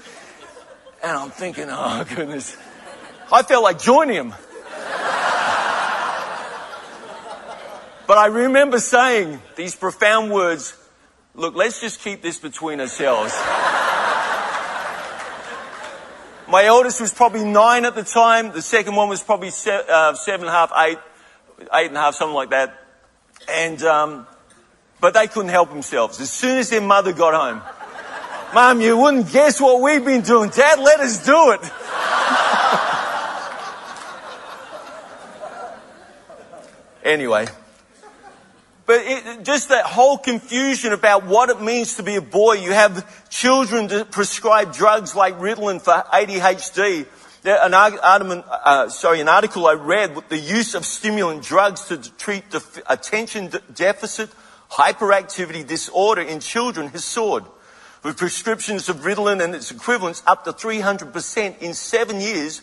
and 1.04 1.12
I'm 1.12 1.32
thinking, 1.32 1.68
Oh 1.70 2.06
goodness. 2.08 2.56
I 3.32 3.44
felt 3.44 3.64
like 3.64 3.80
joining 3.80 4.18
them. 4.18 4.30
but 8.06 8.18
I 8.18 8.28
remember 8.28 8.80
saying 8.80 9.42
these 9.56 9.76
profound 9.76 10.32
words, 10.32 10.76
look, 11.34 11.56
let's 11.56 11.80
just 11.80 12.02
keep 12.02 12.22
this 12.22 12.38
between 12.38 12.82
ourselves. 12.82 13.34
My 16.48 16.66
eldest 16.66 17.00
was 17.00 17.14
probably 17.14 17.46
nine 17.46 17.86
at 17.86 17.96
the 17.96 18.04
time. 18.04 18.52
The 18.52 18.62
second 18.62 18.96
one 18.96 19.08
was 19.08 19.24
probably 19.24 19.52
se- 19.52 19.86
uh, 19.88 20.14
seven 20.16 20.42
and 20.42 20.50
a 20.50 20.52
half, 20.52 20.72
eight, 20.76 20.98
eight 21.74 21.88
and 21.88 21.96
a 21.96 22.02
half, 22.02 22.16
something 22.16 22.36
like 22.36 22.50
that. 22.50 22.78
And, 23.48 23.82
um, 23.84 24.28
but 25.02 25.14
they 25.16 25.28
couldn't 25.28 25.50
help 25.50 25.70
themselves. 25.70 26.22
As 26.22 26.32
soon 26.32 26.60
as 26.60 26.70
their 26.70 26.80
mother 26.80 27.12
got 27.12 27.34
home, 27.34 27.62
Mom, 28.54 28.80
you 28.82 28.98
wouldn't 28.98 29.32
guess 29.32 29.60
what 29.60 29.82
we've 29.82 30.06
been 30.06 30.22
doing. 30.22 30.52
Dad, 30.52 30.80
let 30.80 31.00
us 31.00 31.26
do 31.26 31.52
it. 31.52 31.62
anyway, 37.04 37.48
but 38.86 39.02
it, 39.06 39.44
just 39.44 39.70
that 39.70 39.86
whole 39.86 40.18
confusion 40.18 40.92
about 40.94 41.26
what 41.26 41.50
it 41.50 41.62
means 41.62 41.96
to 41.96 42.04
be 42.04 42.16
a 42.16 42.22
boy. 42.22 42.54
You 42.54 42.74
have 42.74 43.30
children 43.30 43.88
to 43.88 44.06
prescribe 44.06 44.74
drugs 44.74 45.16
like 45.16 45.40
Ritalin 45.40 45.82
for 45.82 46.04
ADHD. 46.14 47.08
An, 47.44 47.74
uh, 47.74 48.90
sorry, 48.90 49.22
an 49.22 49.28
article 49.28 49.66
I 49.66 49.74
read 49.74 50.16
with 50.16 50.30
the 50.30 50.38
use 50.38 50.76
of 50.76 50.86
stimulant 50.86 51.42
drugs 51.42 51.86
to 51.86 51.98
treat 51.98 52.44
attention 52.88 53.52
deficit 53.74 54.30
hyperactivity 54.72 55.66
disorder 55.68 56.22
in 56.22 56.40
children 56.40 56.88
has 56.90 57.04
soared, 57.04 57.44
with 58.04 58.18
prescriptions 58.18 58.90
of 58.90 58.98
Ritalin 58.98 59.44
and 59.44 59.54
its 59.54 59.72
equivalents 59.72 60.24
up 60.26 60.44
to 60.46 60.54
300% 60.54 61.60
in 61.60 61.74
seven 61.74 62.20
years 62.20 62.62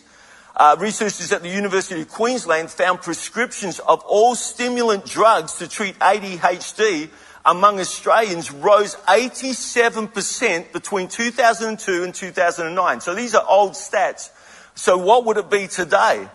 uh, 0.55 0.75
researchers 0.77 1.31
at 1.31 1.41
the 1.41 1.49
University 1.49 2.01
of 2.01 2.09
Queensland 2.09 2.69
found 2.69 3.01
prescriptions 3.01 3.79
of 3.79 4.01
all 4.01 4.35
stimulant 4.35 5.05
drugs 5.05 5.57
to 5.59 5.69
treat 5.69 5.97
ADHD 5.99 7.09
among 7.45 7.79
Australians 7.79 8.51
rose 8.51 8.95
87% 9.07 10.73
between 10.73 11.07
2002 11.07 12.03
and 12.03 12.13
2009. 12.13 13.01
So 13.01 13.15
these 13.15 13.35
are 13.35 13.45
old 13.47 13.71
stats. 13.71 14.29
So 14.75 14.97
what 14.97 15.25
would 15.25 15.37
it 15.37 15.49
be 15.49 15.67
today? 15.67 16.27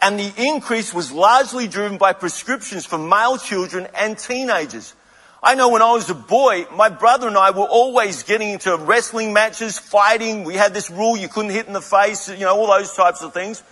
And 0.00 0.18
the 0.18 0.32
increase 0.38 0.94
was 0.94 1.12
largely 1.12 1.68
driven 1.68 1.98
by 1.98 2.14
prescriptions 2.14 2.86
for 2.86 2.98
male 2.98 3.36
children 3.36 3.88
and 3.94 4.18
teenagers. 4.18 4.94
I 5.46 5.54
know 5.54 5.68
when 5.68 5.80
I 5.80 5.92
was 5.92 6.10
a 6.10 6.14
boy, 6.14 6.66
my 6.74 6.88
brother 6.88 7.28
and 7.28 7.36
I 7.36 7.52
were 7.52 7.68
always 7.68 8.24
getting 8.24 8.48
into 8.48 8.76
wrestling 8.76 9.32
matches, 9.32 9.78
fighting. 9.78 10.42
We 10.42 10.54
had 10.54 10.74
this 10.74 10.90
rule 10.90 11.16
you 11.16 11.28
couldn't 11.28 11.52
hit 11.52 11.68
in 11.68 11.72
the 11.72 11.80
face, 11.80 12.28
you 12.28 12.40
know, 12.40 12.56
all 12.56 12.66
those 12.66 12.92
types 12.94 13.22
of 13.22 13.32
things. 13.32 13.62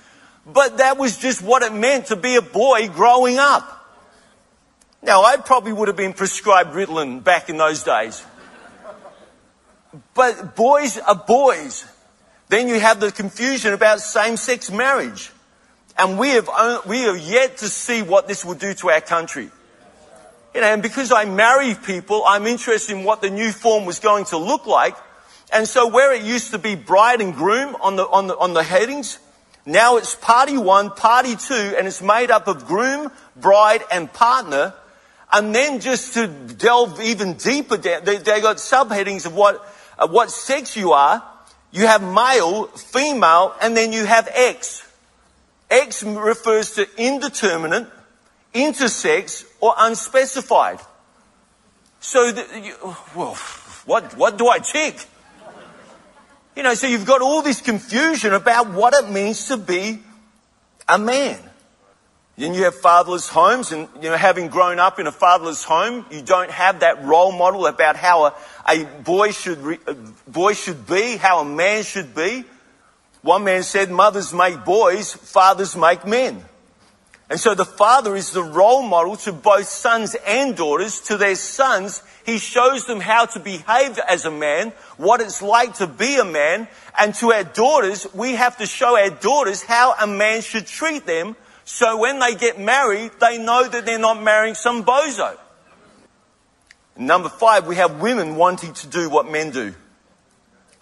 But 0.47 0.79
that 0.79 0.99
was 0.99 1.19
just 1.19 1.43
what 1.43 1.65
it 1.65 1.73
meant 1.75 2.07
to 2.07 2.17
be 2.17 2.37
a 2.37 2.43
boy 2.43 2.87
growing 2.91 3.39
up. 3.39 3.91
Now, 5.03 5.25
I 5.25 5.37
probably 5.37 5.73
would 5.73 5.89
have 5.89 5.97
been 5.97 6.13
prescribed 6.13 6.75
Ritalin 6.75 7.25
back 7.25 7.49
in 7.49 7.57
those 7.57 7.83
days. 7.83 8.25
But 10.15 10.55
boys 10.55 10.97
are 10.97 11.17
boys. 11.17 11.87
Then 12.51 12.69
you 12.69 12.79
have 12.79 13.01
the 13.01 13.11
confusion 13.11 13.73
about 13.73 13.99
same-sex 13.99 14.71
marriage. 14.71 15.33
And 15.99 16.21
we 16.21 16.29
have, 16.31 16.49
uh, 16.49 16.83
we 16.87 17.01
have 17.01 17.19
yet 17.19 17.57
to 17.59 17.69
see 17.69 18.03
what 18.03 18.29
this 18.29 18.45
will 18.45 18.55
do 18.55 18.75
to 18.75 18.91
our 18.91 19.01
country. 19.01 19.51
You 20.55 20.61
know, 20.61 20.73
and 20.73 20.83
because 20.83 21.11
I 21.11 21.25
marry 21.25 21.75
people, 21.75 22.23
I'm 22.27 22.47
interested 22.47 22.97
in 22.97 23.03
what 23.03 23.21
the 23.21 23.31
new 23.31 23.51
form 23.51 23.87
was 23.87 23.99
going 23.99 24.27
to 24.27 24.39
look 24.39 24.67
like. 24.67 24.97
And 25.53 25.69
so 25.69 25.89
where 25.89 26.13
it 26.13 26.23
used 26.23 26.53
to 26.53 26.59
be 26.59 26.77
bride 26.77 27.21
and 27.21 27.35
groom 27.35 27.77
on 27.81 27.97
the, 27.97 28.05
on 28.07 28.29
the, 28.29 28.39
on 28.39 28.55
the 28.55 28.63
headings, 28.63 29.19
now 29.67 29.97
it's 29.97 30.15
party 30.15 30.57
one, 30.57 30.91
party 30.91 31.37
two, 31.37 31.75
and 31.77 31.87
it's 31.89 32.01
made 32.01 32.31
up 32.31 32.47
of 32.47 32.67
groom, 32.67 33.11
bride, 33.35 33.83
and 33.91 34.13
partner. 34.13 34.75
And 35.33 35.53
then 35.53 35.81
just 35.81 36.15
to 36.15 36.29
delve 36.29 37.01
even 37.01 37.35
deeper 37.35 37.77
down, 37.77 38.05
they, 38.05 38.19
they 38.19 38.41
got 38.41 38.59
subheadings 38.59 39.27
of 39.27 39.35
what, 39.35 39.67
of 39.99 40.13
what 40.13 40.31
sex 40.31 40.77
you 40.77 40.93
are. 40.93 41.23
You 41.73 41.89
have 41.89 42.03
male, 42.03 42.67
female, 42.67 43.55
and 43.61 43.77
then 43.77 43.93
you 43.93 44.05
have 44.05 44.29
X. 44.33 44.87
X 45.69 46.05
refers 46.05 46.75
to 46.75 46.87
indeterminate, 46.97 47.89
intersex, 48.55 49.45
or 49.65 49.75
unspecified. 49.79 50.79
So, 51.99 52.33
the, 52.33 52.61
you, 52.63 52.75
well, 53.17 53.35
what, 53.87 54.15
what 54.15 54.37
do 54.37 54.47
I 54.47 54.59
tick? 54.59 55.07
You 56.55 56.63
know, 56.63 56.75
so 56.75 56.87
you've 56.87 57.07
got 57.07 57.23
all 57.23 57.41
this 57.41 57.63
confusion 57.63 58.35
about 58.35 58.71
what 58.71 58.93
it 58.93 59.11
means 59.11 59.49
to 59.49 59.57
be 59.57 60.01
a 60.87 60.99
man. 60.99 61.39
And 62.37 62.55
you 62.55 62.65
have 62.65 62.75
fatherless 62.75 63.31
homes, 63.31 63.73
and 63.73 63.89
you 64.03 64.11
know, 64.11 64.19
having 64.19 64.49
grown 64.49 64.79
up 64.79 64.99
in 64.99 65.07
a 65.07 65.13
fatherless 65.13 65.65
home, 65.65 66.05
you 66.11 66.21
don't 66.21 66.51
have 66.51 66.81
that 66.81 67.03
role 67.03 67.33
model 67.33 67.67
about 67.67 67.97
how 67.97 68.27
a, 68.27 68.35
a 68.69 68.85
boy 68.85 69.31
should 69.31 69.59
re, 69.59 69.79
a 69.87 69.95
boy 70.29 70.53
should 70.53 70.87
be, 70.87 71.17
how 71.17 71.39
a 71.39 71.45
man 71.47 71.85
should 71.85 72.15
be. 72.15 72.45
One 73.23 73.45
man 73.45 73.63
said, 73.63 73.91
"Mothers 73.91 74.35
make 74.35 74.63
boys, 74.65 75.15
fathers 75.15 75.75
make 75.75 76.05
men." 76.05 76.45
And 77.35 77.41
so 77.41 77.53
the 77.53 77.65
father 77.65 78.15
is 78.15 78.31
the 78.31 78.45
role 78.45 78.85
model 78.85 79.17
to 79.17 79.33
both 79.33 79.67
sons 79.67 80.15
and 80.25 80.57
daughters. 80.57 81.01
To 81.01 81.17
their 81.17 81.35
sons, 81.35 82.01
he 82.25 82.39
shows 82.39 82.87
them 82.87 83.01
how 83.01 83.27
to 83.27 83.41
behave 83.41 83.99
as 83.99 84.25
a 84.25 84.31
man, 84.31 84.71
what 84.99 85.21
it's 85.21 85.43
like 85.43 85.75
to 85.79 85.89
be 85.89 86.15
a 86.15 86.25
man. 86.25 86.69
And 86.97 87.13
to 87.17 87.33
our 87.33 87.43
daughters, 87.43 88.07
we 88.15 88.35
have 88.35 88.59
to 88.59 88.67
show 88.67 88.97
our 88.97 89.11
daughters 89.11 89.65
how 89.65 89.97
a 90.01 90.07
man 90.07 90.43
should 90.43 90.69
treat 90.69 91.07
them. 91.07 91.35
So 91.65 91.97
when 91.97 92.21
they 92.21 92.37
get 92.37 92.61
married, 92.61 93.11
they 93.21 93.37
know 93.39 93.67
that 93.67 93.85
they're 93.85 93.99
not 93.99 94.23
marrying 94.23 94.55
some 94.55 94.85
bozo. 94.85 95.37
Number 96.97 97.29
five, 97.29 97.67
we 97.67 97.75
have 97.75 98.01
women 98.01 98.37
wanting 98.37 98.75
to 98.75 98.87
do 98.87 99.11
what 99.11 99.29
men 99.29 99.51
do. 99.51 99.75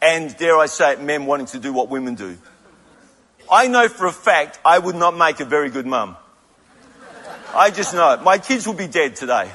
And 0.02 0.37
dare 0.37 0.59
I 0.59 0.66
say 0.66 0.92
it, 0.92 1.00
men 1.00 1.25
wanting 1.25 1.47
to 1.47 1.59
do 1.59 1.73
what 1.73 1.88
women 1.88 2.14
do. 2.14 2.37
I 3.50 3.68
know 3.68 3.88
for 3.88 4.04
a 4.04 4.12
fact 4.12 4.61
I 4.66 4.78
would 4.78 4.97
not 4.97 5.16
make 5.16 5.40
a 5.40 5.47
very 5.47 5.71
good 5.71 5.87
mum. 5.87 6.18
I 7.54 7.71
just 7.71 7.92
know 7.92 8.12
it. 8.14 8.23
My 8.23 8.38
kids 8.38 8.66
will 8.66 8.75
be 8.75 8.87
dead 8.87 9.16
today. 9.16 9.50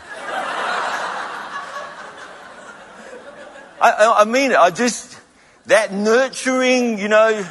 I, 3.80 4.22
I 4.22 4.26
mean 4.26 4.52
it. 4.52 4.58
I 4.58 4.70
just, 4.72 5.20
that 5.66 5.94
nurturing, 5.94 7.00
you 7.00 7.08
know, 7.08 7.46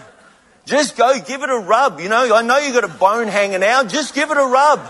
just 0.64 0.96
go 0.96 1.18
give 1.20 1.42
it 1.42 1.50
a 1.50 1.58
rub. 1.58 2.00
You 2.00 2.08
know, 2.08 2.34
I 2.34 2.42
know 2.42 2.58
you 2.58 2.72
got 2.72 2.84
a 2.84 2.88
bone 2.88 3.28
hanging 3.28 3.62
out. 3.62 3.88
Just 3.88 4.14
give 4.14 4.30
it 4.30 4.36
a 4.36 4.46
rub. 4.46 4.80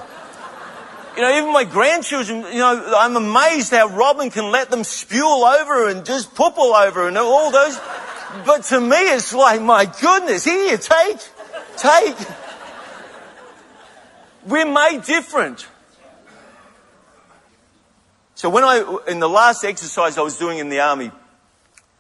You 1.17 1.23
know, 1.23 1.39
even 1.39 1.53
my 1.53 1.65
grandchildren, 1.65 2.43
you 2.53 2.59
know, 2.59 2.93
I'm 2.97 3.17
amazed 3.17 3.73
how 3.73 3.89
Robin 3.89 4.31
can 4.31 4.51
let 4.51 4.71
them 4.71 4.85
spew 4.85 5.27
over 5.27 5.89
and 5.89 6.05
just 6.05 6.35
poop 6.35 6.59
all 6.59 6.75
over 6.75 7.09
and 7.09 7.17
all 7.17 7.51
those. 7.51 7.79
But 8.45 8.65
to 8.65 8.81
me, 8.81 8.97
it's 8.97 9.33
like, 9.33 9.63
my 9.63 9.87
goodness, 9.87 10.45
here, 10.45 10.73
you 10.73 10.77
take, 10.77 11.19
take. 11.79 12.17
We're 14.47 14.65
made 14.65 15.03
different. 15.05 15.67
So 18.37 18.49
when 18.49 18.63
I, 18.63 18.99
in 19.09 19.19
the 19.19 19.29
last 19.29 19.65
exercise 19.65 20.17
I 20.19 20.23
was 20.23 20.39
doing 20.39 20.59
in 20.59 20.69
the 20.69 20.81
army, 20.81 21.11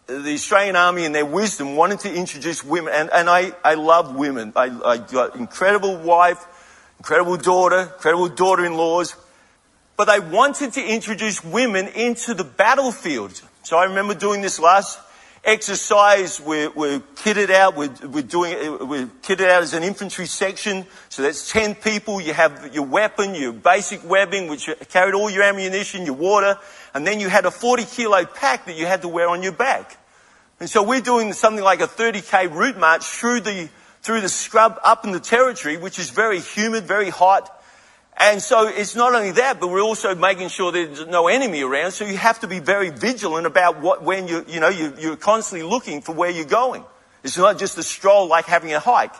the 0.07 0.35
Australian 0.35 0.77
Army 0.77 1.05
and 1.05 1.15
their 1.15 1.27
wisdom 1.27 1.75
wanted 1.75 2.01
to 2.01 2.15
introduce 2.15 2.63
women, 2.63 2.93
and, 2.95 3.11
and 3.13 3.29
I, 3.29 3.53
I 3.65 3.75
love 3.75 4.15
women. 4.15 4.53
I, 4.55 4.67
I 4.85 4.99
got 4.99 5.35
incredible 5.35 5.97
wife, 5.97 6.45
incredible 6.99 7.37
daughter, 7.37 7.93
incredible 7.97 8.29
daughter-in-laws, 8.29 9.17
but 9.97 10.05
they 10.05 10.21
wanted 10.21 10.75
to 10.75 10.85
introduce 10.85 11.43
women 11.43 11.89
into 11.89 12.35
the 12.35 12.45
battlefield. 12.45 13.41
So 13.65 13.77
I 13.77 13.85
remember 13.85 14.15
doing 14.15 14.43
this 14.43 14.61
last 14.61 15.01
exercise. 15.47 16.41
We're, 16.41 16.71
we're 16.71 17.01
kitted 17.15 17.51
out. 17.51 17.77
We're, 17.77 17.95
we're 18.03 18.23
doing 18.23 18.53
we're 18.89 19.07
kitted 19.23 19.49
out 19.49 19.63
as 19.63 19.73
an 19.73 19.85
infantry 19.85 20.27
section. 20.27 20.85
So 21.09 21.23
that's 21.23 21.51
10 21.51 21.77
people. 21.77 22.21
You 22.21 22.35
have 22.35 22.75
your 22.75 22.85
weapon, 22.85 23.35
your 23.35 23.53
basic 23.53 24.07
webbing, 24.07 24.49
which 24.49 24.69
carried 24.91 25.15
all 25.15 25.31
your 25.31 25.45
ammunition, 25.45 26.05
your 26.05 26.17
water, 26.17 26.59
and 26.93 27.07
then 27.07 27.21
you 27.21 27.29
had 27.29 27.47
a 27.47 27.51
40 27.51 27.85
kilo 27.85 28.25
pack 28.27 28.67
that 28.67 28.77
you 28.77 28.85
had 28.85 29.03
to 29.03 29.09
wear 29.09 29.29
on 29.29 29.43
your 29.43 29.53
back. 29.53 29.99
And 30.59 30.69
so 30.69 30.83
we're 30.83 31.01
doing 31.01 31.33
something 31.33 31.63
like 31.63 31.81
a 31.81 31.87
30k 31.87 32.53
route 32.53 32.79
march 32.79 33.05
through 33.05 33.41
the, 33.41 33.69
through 34.03 34.23
the 34.23 34.29
scrub 34.29 34.79
up 34.83 35.05
in 35.05 35.13
the 35.13 35.21
territory, 35.21 35.77
which 35.77 35.99
is 35.99 36.11
very 36.11 36.41
humid, 36.41 36.85
very 36.85 37.11
hot. 37.11 37.56
And 38.19 38.41
so 38.43 38.67
it's 38.67 38.97
not 38.97 39.15
only 39.15 39.33
that, 39.33 39.61
but 39.61 39.69
we're 39.69 39.83
also 39.83 40.15
making 40.15 40.49
sure 40.49 40.73
there's 40.73 41.07
no 41.07 41.29
enemy 41.29 41.63
around. 41.63 41.93
So 41.93 42.07
you 42.07 42.17
have 42.17 42.41
to 42.41 42.47
be 42.47 42.61
very 42.61 42.89
vigilant 42.89 43.47
about 43.47 43.81
what, 43.83 44.03
when 44.03 44.27
you, 44.27 44.45
you 44.49 44.59
know, 44.59 44.71
you, 44.71 44.95
you're 44.99 45.17
constantly 45.17 45.69
looking 45.69 46.01
for 46.01 46.13
where 46.13 46.31
you're 46.31 46.47
going. 46.47 46.85
It's 47.23 47.37
not 47.37 47.59
just 47.59 47.77
a 47.77 47.83
stroll 47.83 48.27
like 48.27 48.47
having 48.47 48.73
a 48.73 48.81
hike. 48.81 49.15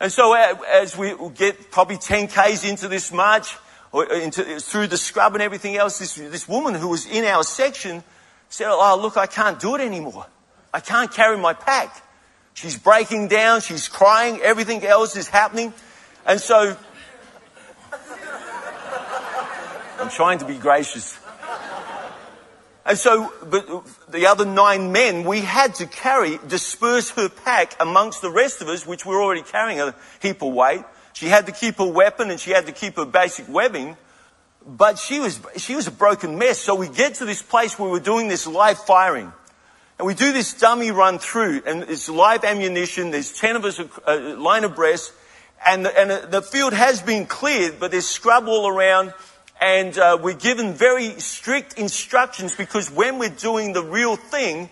And 0.00 0.10
so 0.10 0.34
uh, 0.34 0.54
as 0.72 0.96
we 0.96 1.14
get 1.34 1.70
probably 1.70 1.98
10 1.98 2.28
Ks 2.28 2.64
into 2.64 2.88
this 2.88 3.12
march, 3.12 3.56
or 3.92 4.10
uh, 4.10 4.16
into, 4.16 4.60
through 4.60 4.86
the 4.86 4.96
scrub 4.96 5.34
and 5.34 5.42
everything 5.42 5.76
else, 5.76 5.98
this, 5.98 6.14
this 6.14 6.48
woman 6.48 6.74
who 6.74 6.88
was 6.88 7.06
in 7.06 7.24
our 7.24 7.42
section 7.42 8.02
said, 8.48 8.68
oh, 8.68 8.98
look, 9.00 9.18
I 9.18 9.26
can't 9.26 9.60
do 9.60 9.74
it 9.74 9.80
anymore. 9.82 10.26
I 10.72 10.80
can't 10.80 11.12
carry 11.12 11.36
my 11.36 11.52
pack. 11.52 12.02
She's 12.54 12.78
breaking 12.78 13.28
down. 13.28 13.60
She's 13.60 13.88
crying. 13.88 14.40
Everything 14.40 14.84
else 14.84 15.16
is 15.16 15.28
happening. 15.28 15.74
And 16.26 16.40
so 16.40 16.76
I'm 20.06 20.12
trying 20.12 20.38
to 20.38 20.44
be 20.44 20.54
gracious. 20.54 21.18
And 22.84 22.96
so, 22.96 23.32
but 23.44 23.66
the 24.08 24.28
other 24.28 24.44
nine 24.44 24.92
men, 24.92 25.24
we 25.24 25.40
had 25.40 25.74
to 25.76 25.86
carry, 25.86 26.38
disperse 26.46 27.10
her 27.10 27.28
pack 27.28 27.74
amongst 27.80 28.22
the 28.22 28.30
rest 28.30 28.62
of 28.62 28.68
us, 28.68 28.86
which 28.86 29.04
were 29.04 29.20
already 29.20 29.42
carrying 29.42 29.80
a 29.80 29.96
heap 30.22 30.42
of 30.42 30.52
weight. 30.52 30.84
She 31.12 31.26
had 31.26 31.46
to 31.46 31.52
keep 31.52 31.78
her 31.78 31.90
weapon 31.90 32.30
and 32.30 32.38
she 32.38 32.52
had 32.52 32.66
to 32.66 32.72
keep 32.72 32.94
her 32.98 33.04
basic 33.04 33.48
webbing. 33.48 33.96
But 34.64 35.00
she 35.00 35.18
was, 35.18 35.40
she 35.56 35.74
was 35.74 35.88
a 35.88 35.90
broken 35.90 36.38
mess. 36.38 36.60
So 36.60 36.76
we 36.76 36.88
get 36.88 37.14
to 37.16 37.24
this 37.24 37.42
place 37.42 37.76
where 37.76 37.90
we're 37.90 37.98
doing 37.98 38.28
this 38.28 38.46
live 38.46 38.78
firing. 38.78 39.32
And 39.98 40.06
we 40.06 40.14
do 40.14 40.32
this 40.32 40.54
dummy 40.54 40.92
run 40.92 41.18
through 41.18 41.62
and 41.66 41.82
it's 41.82 42.08
live 42.08 42.44
ammunition. 42.44 43.10
There's 43.10 43.32
10 43.32 43.56
of 43.56 43.64
us 43.64 43.80
a, 44.06 44.16
line 44.36 44.62
abreast 44.62 45.12
and 45.66 45.84
the, 45.84 45.98
and 45.98 46.30
the 46.30 46.42
field 46.42 46.74
has 46.74 47.02
been 47.02 47.26
cleared, 47.26 47.80
but 47.80 47.90
there's 47.90 48.06
scrub 48.06 48.46
all 48.46 48.68
around 48.68 49.12
and 49.60 49.96
uh, 49.96 50.18
we're 50.20 50.34
given 50.34 50.74
very 50.74 51.18
strict 51.20 51.78
instructions 51.78 52.54
because 52.54 52.90
when 52.90 53.18
we're 53.18 53.28
doing 53.28 53.72
the 53.72 53.82
real 53.82 54.16
thing, 54.16 54.68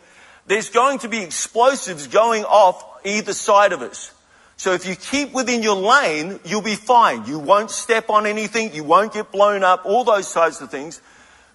there's 0.46 0.70
going 0.70 0.98
to 1.00 1.08
be 1.08 1.22
explosives 1.22 2.06
going 2.06 2.44
off 2.44 2.84
either 3.04 3.32
side 3.32 3.72
of 3.72 3.82
us. 3.82 4.12
So 4.56 4.72
if 4.72 4.86
you 4.86 4.94
keep 4.94 5.32
within 5.32 5.62
your 5.62 5.76
lane, 5.76 6.38
you'll 6.44 6.62
be 6.62 6.76
fine. 6.76 7.26
You 7.26 7.38
won't 7.38 7.70
step 7.70 8.08
on 8.08 8.26
anything. 8.26 8.74
You 8.74 8.84
won't 8.84 9.12
get 9.12 9.32
blown 9.32 9.64
up. 9.64 9.84
All 9.84 10.04
those 10.04 10.32
types 10.32 10.60
of 10.60 10.70
things. 10.70 11.00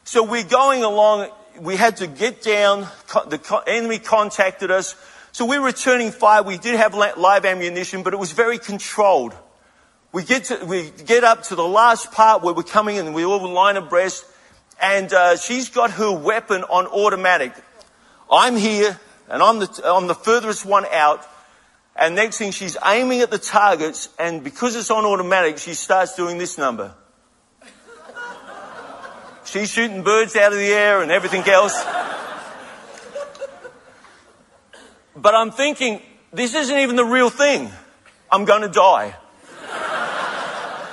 So 0.03 0.23
we're 0.23 0.43
going 0.43 0.83
along. 0.83 1.29
We 1.61 1.75
had 1.75 1.97
to 1.97 2.07
get 2.07 2.41
down. 2.41 2.87
The 3.07 3.63
enemy 3.67 3.99
contacted 3.99 4.71
us. 4.71 4.95
So 5.31 5.45
we're 5.45 5.63
returning 5.63 6.11
fire. 6.11 6.43
We 6.43 6.57
did 6.57 6.75
have 6.75 6.93
live 6.93 7.45
ammunition, 7.45 8.03
but 8.03 8.13
it 8.13 8.17
was 8.17 8.31
very 8.31 8.57
controlled. 8.57 9.33
We 10.11 10.23
get, 10.23 10.45
to, 10.45 10.65
we 10.65 10.89
get 11.05 11.23
up 11.23 11.43
to 11.43 11.55
the 11.55 11.67
last 11.67 12.11
part 12.11 12.41
where 12.41 12.53
we're 12.53 12.63
coming 12.63 12.95
in 12.95 13.05
and 13.05 13.13
we 13.13 13.23
all 13.25 13.47
line 13.47 13.77
abreast 13.77 14.25
and 14.81 15.13
uh, 15.13 15.37
she's 15.37 15.69
got 15.69 15.91
her 15.91 16.11
weapon 16.11 16.63
on 16.63 16.87
automatic. 16.87 17.53
I'm 18.31 18.55
here 18.55 18.99
and 19.29 19.43
I'm 19.43 19.59
the, 19.59 19.81
I'm 19.85 20.07
the 20.07 20.15
furthest 20.15 20.65
one 20.65 20.87
out 20.91 21.27
and 21.95 22.15
next 22.15 22.39
thing 22.39 22.51
she's 22.51 22.75
aiming 22.83 23.21
at 23.21 23.29
the 23.29 23.37
targets 23.37 24.09
and 24.17 24.43
because 24.43 24.75
it's 24.75 24.89
on 24.89 25.05
automatic 25.05 25.59
she 25.59 25.75
starts 25.75 26.15
doing 26.15 26.39
this 26.39 26.57
number. 26.57 26.95
She's 29.45 29.69
shooting 29.69 30.01
birds 30.01 30.35
out 30.35 30.53
of 30.53 30.57
the 30.57 30.73
air 30.73 31.03
and 31.03 31.11
everything 31.11 31.47
else. 31.47 31.83
But 35.15 35.35
I'm 35.35 35.51
thinking, 35.51 36.01
this 36.33 36.55
isn't 36.55 36.77
even 36.79 36.95
the 36.95 37.05
real 37.05 37.29
thing. 37.29 37.69
I'm 38.31 38.45
going 38.45 38.61
to 38.63 38.69
die 38.69 39.15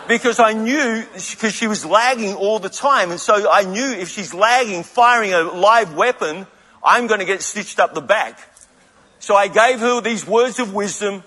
because 0.09 0.39
I 0.39 0.53
knew, 0.53 1.05
because 1.13 1.55
she 1.55 1.67
was 1.67 1.85
lagging 1.85 2.35
all 2.35 2.59
the 2.59 2.69
time. 2.69 3.11
And 3.11 3.21
so 3.21 3.51
I 3.51 3.65
knew 3.65 3.93
if 3.93 4.09
she's 4.09 4.33
lagging, 4.33 4.83
firing 4.83 5.33
a 5.33 5.43
live 5.43 5.95
weapon, 5.95 6.47
I'm 6.85 7.07
going 7.07 7.21
to 7.21 7.27
get 7.27 7.43
stitched 7.43 7.81
up 7.81 7.95
the 7.95 8.01
back. 8.01 8.39
So 9.19 9.35
I 9.35 9.49
gave 9.49 9.81
her 9.81 10.01
these 10.01 10.27
words 10.27 10.59
of 10.59 10.75
wisdom. 10.75 11.25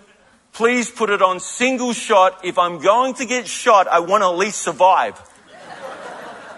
Please 0.54 0.90
put 0.90 1.10
it 1.10 1.22
on 1.22 1.40
single 1.40 1.94
shot. 1.94 2.40
If 2.44 2.58
I'm 2.58 2.80
going 2.80 3.16
to 3.16 3.26
get 3.26 3.48
shot, 3.48 3.88
I 3.88 4.00
want 4.00 4.24
to 4.24 4.28
at 4.28 4.38
least 4.38 4.62
survive. 4.62 5.20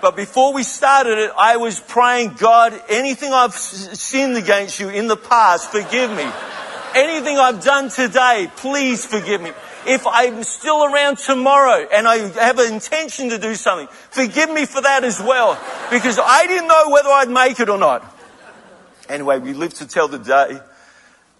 But 0.01 0.15
before 0.15 0.53
we 0.53 0.63
started 0.63 1.17
it, 1.19 1.31
I 1.37 1.57
was 1.57 1.79
praying, 1.79 2.33
God, 2.33 2.79
anything 2.89 3.33
I've 3.33 3.53
sinned 3.53 4.35
against 4.35 4.79
you 4.79 4.89
in 4.89 5.07
the 5.07 5.17
past, 5.17 5.71
forgive 5.71 6.09
me. 6.09 6.27
Anything 6.95 7.37
I've 7.37 7.63
done 7.63 7.89
today, 7.89 8.49
please 8.55 9.05
forgive 9.05 9.41
me 9.41 9.51
if 9.85 10.05
I'm 10.07 10.43
still 10.43 10.83
around 10.85 11.17
tomorrow 11.17 11.87
and 11.91 12.07
I 12.07 12.17
have 12.17 12.59
an 12.59 12.73
intention 12.73 13.29
to 13.29 13.37
do 13.37 13.55
something, 13.55 13.87
forgive 14.11 14.51
me 14.51 14.65
for 14.65 14.81
that 14.81 15.03
as 15.03 15.19
well. 15.19 15.59
Because 15.89 16.19
I 16.23 16.45
didn't 16.47 16.67
know 16.67 16.89
whether 16.89 17.09
I'd 17.09 17.29
make 17.29 17.59
it 17.59 17.69
or 17.69 17.77
not. 17.77 18.05
Anyway, 19.09 19.39
we 19.39 19.53
live 19.53 19.73
to 19.75 19.87
tell 19.87 20.07
the 20.07 20.19
day, 20.19 20.59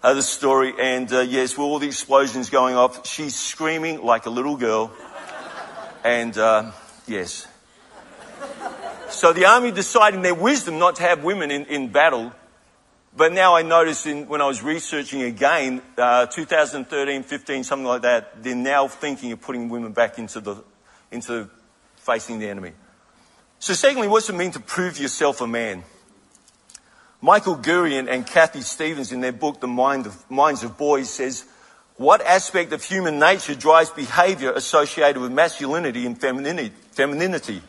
uh, 0.02 0.14
the 0.14 0.22
story, 0.22 0.74
and 0.80 1.10
uh, 1.12 1.20
yes, 1.20 1.52
with 1.52 1.60
all 1.60 1.78
the 1.78 1.86
explosions 1.86 2.50
going 2.50 2.74
off, 2.74 3.06
she's 3.06 3.36
screaming 3.36 4.02
like 4.02 4.26
a 4.26 4.30
little 4.30 4.56
girl. 4.56 4.90
And 6.04 6.36
uh, 6.36 6.72
yes. 7.06 7.46
So 9.08 9.32
the 9.32 9.44
army 9.44 9.70
decided 9.70 10.16
in 10.16 10.22
their 10.22 10.34
wisdom 10.34 10.78
not 10.78 10.96
to 10.96 11.02
have 11.02 11.22
women 11.22 11.50
in, 11.50 11.66
in 11.66 11.88
battle 11.88 12.32
but 13.14 13.32
now 13.32 13.54
I 13.54 13.62
noticed 13.62 14.06
in, 14.06 14.26
when 14.26 14.40
I 14.40 14.46
was 14.46 14.62
researching 14.62 15.22
again, 15.22 15.82
uh, 15.98 16.26
2013, 16.26 17.22
15, 17.22 17.64
something 17.64 17.86
like 17.86 18.02
that, 18.02 18.42
they're 18.42 18.54
now 18.54 18.88
thinking 18.88 19.32
of 19.32 19.40
putting 19.40 19.68
women 19.68 19.92
back 19.92 20.18
into 20.18 20.40
the, 20.40 20.64
into 21.10 21.50
facing 21.96 22.38
the 22.38 22.48
enemy. 22.48 22.72
So 23.58 23.74
secondly, 23.74 24.08
what's 24.08 24.28
it 24.30 24.34
mean 24.34 24.50
to 24.52 24.60
prove 24.60 24.98
yourself 24.98 25.40
a 25.40 25.46
man? 25.46 25.84
Michael 27.20 27.56
Gurian 27.56 28.10
and 28.10 28.26
Kathy 28.26 28.62
Stevens 28.62 29.12
in 29.12 29.20
their 29.20 29.30
book, 29.30 29.60
The 29.60 29.68
Mind 29.68 30.06
of, 30.06 30.30
Minds 30.30 30.64
of 30.64 30.76
Boys 30.76 31.08
says, 31.08 31.44
what 31.96 32.20
aspect 32.22 32.72
of 32.72 32.82
human 32.82 33.18
nature 33.18 33.54
drives 33.54 33.90
behavior 33.90 34.52
associated 34.52 35.20
with 35.20 35.30
masculinity 35.30 36.06
and 36.06 36.20
femininity? 36.20 37.62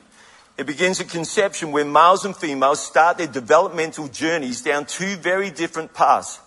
It 0.56 0.68
begins 0.68 1.02
at 1.02 1.10
conception 1.10 1.72
where 1.72 1.86
males 1.86 2.26
and 2.26 2.36
females 2.36 2.80
start 2.80 3.18
their 3.18 3.28
developmental 3.28 4.08
journeys 4.08 4.62
down 4.62 4.86
two 4.86 5.16
very 5.16 5.50
different 5.50 5.94
paths. 5.94 6.40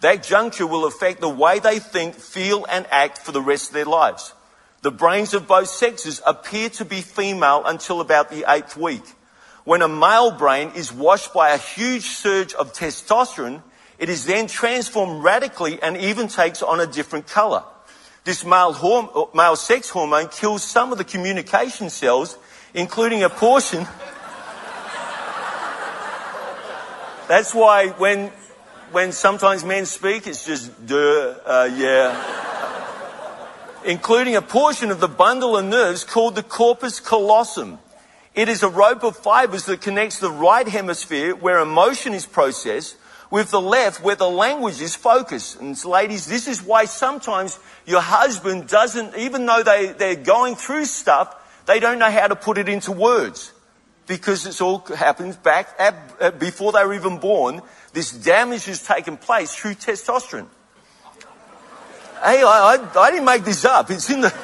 That 0.00 0.24
juncture 0.24 0.66
will 0.66 0.86
affect 0.86 1.20
the 1.20 1.28
way 1.28 1.60
they 1.60 1.78
think, 1.78 2.16
feel, 2.16 2.66
and 2.68 2.86
act 2.90 3.18
for 3.18 3.30
the 3.30 3.40
rest 3.40 3.68
of 3.68 3.74
their 3.74 3.84
lives. 3.84 4.34
The 4.82 4.90
brains 4.90 5.34
of 5.34 5.46
both 5.46 5.68
sexes 5.68 6.20
appear 6.26 6.68
to 6.70 6.84
be 6.84 7.00
female 7.00 7.62
until 7.64 8.00
about 8.00 8.28
the 8.28 8.44
eighth 8.48 8.76
week. 8.76 9.04
When 9.62 9.80
a 9.80 9.88
male 9.88 10.32
brain 10.32 10.72
is 10.74 10.92
washed 10.92 11.32
by 11.32 11.50
a 11.50 11.58
huge 11.58 12.02
surge 12.02 12.52
of 12.54 12.74
testosterone, 12.74 13.62
it 13.98 14.08
is 14.08 14.26
then 14.26 14.46
transformed 14.48 15.22
radically 15.22 15.80
and 15.80 15.96
even 15.96 16.28
takes 16.28 16.62
on 16.62 16.80
a 16.80 16.86
different 16.86 17.28
color. 17.28 17.62
This 18.24 18.44
male, 18.44 18.74
horm- 18.74 19.34
male 19.34 19.56
sex 19.56 19.88
hormone 19.88 20.28
kills 20.28 20.62
some 20.62 20.92
of 20.92 20.98
the 20.98 21.04
communication 21.04 21.88
cells, 21.88 22.36
including 22.74 23.22
a 23.22 23.30
portion. 23.30 23.86
That's 27.28 27.54
why 27.54 27.88
when, 27.88 28.30
when 28.92 29.12
sometimes 29.12 29.64
men 29.64 29.86
speak, 29.86 30.26
it's 30.26 30.44
just, 30.44 30.86
duh, 30.86 31.36
uh, 31.46 31.70
yeah. 31.74 32.20
including 33.84 34.36
a 34.36 34.42
portion 34.42 34.90
of 34.90 35.00
the 35.00 35.08
bundle 35.08 35.56
of 35.56 35.64
nerves 35.64 36.04
called 36.04 36.34
the 36.34 36.42
corpus 36.42 37.00
callosum. 37.00 37.78
It 38.34 38.48
is 38.48 38.62
a 38.64 38.68
rope 38.68 39.04
of 39.04 39.16
fibers 39.16 39.66
that 39.66 39.80
connects 39.80 40.18
the 40.18 40.30
right 40.30 40.66
hemisphere 40.66 41.34
where 41.36 41.60
emotion 41.60 42.12
is 42.12 42.26
processed 42.26 42.96
with 43.30 43.50
the 43.50 43.60
left 43.60 44.02
where 44.02 44.16
the 44.16 44.28
language 44.28 44.80
is 44.80 44.96
focused. 44.96 45.60
And 45.60 45.82
ladies, 45.84 46.26
this 46.26 46.48
is 46.48 46.60
why 46.62 46.84
sometimes 46.84 47.58
your 47.86 48.00
husband 48.00 48.66
doesn't, 48.66 49.16
even 49.16 49.46
though 49.46 49.62
they, 49.62 49.86
they're 49.92 50.16
going 50.16 50.56
through 50.56 50.86
stuff, 50.86 51.34
they 51.66 51.80
don't 51.80 51.98
know 51.98 52.10
how 52.10 52.28
to 52.28 52.36
put 52.36 52.58
it 52.58 52.68
into 52.68 52.92
words. 52.92 53.52
Because 54.06 54.44
it's 54.44 54.60
all 54.60 54.80
happens 54.80 55.36
back 55.36 55.68
at, 55.78 56.38
before 56.38 56.72
they 56.72 56.84
were 56.84 56.92
even 56.92 57.18
born. 57.18 57.62
This 57.94 58.12
damage 58.12 58.66
has 58.66 58.82
taken 58.82 59.16
place 59.16 59.54
through 59.54 59.74
testosterone. 59.74 60.46
Hey, 62.22 62.42
I, 62.42 62.76
I, 62.76 63.00
I 63.00 63.10
didn't 63.10 63.24
make 63.24 63.44
this 63.44 63.64
up. 63.64 63.90
It's 63.90 64.10
in 64.10 64.20
the. 64.20 64.34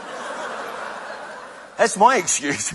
That's 1.77 1.97
my 1.99 2.17
excuse. 2.17 2.75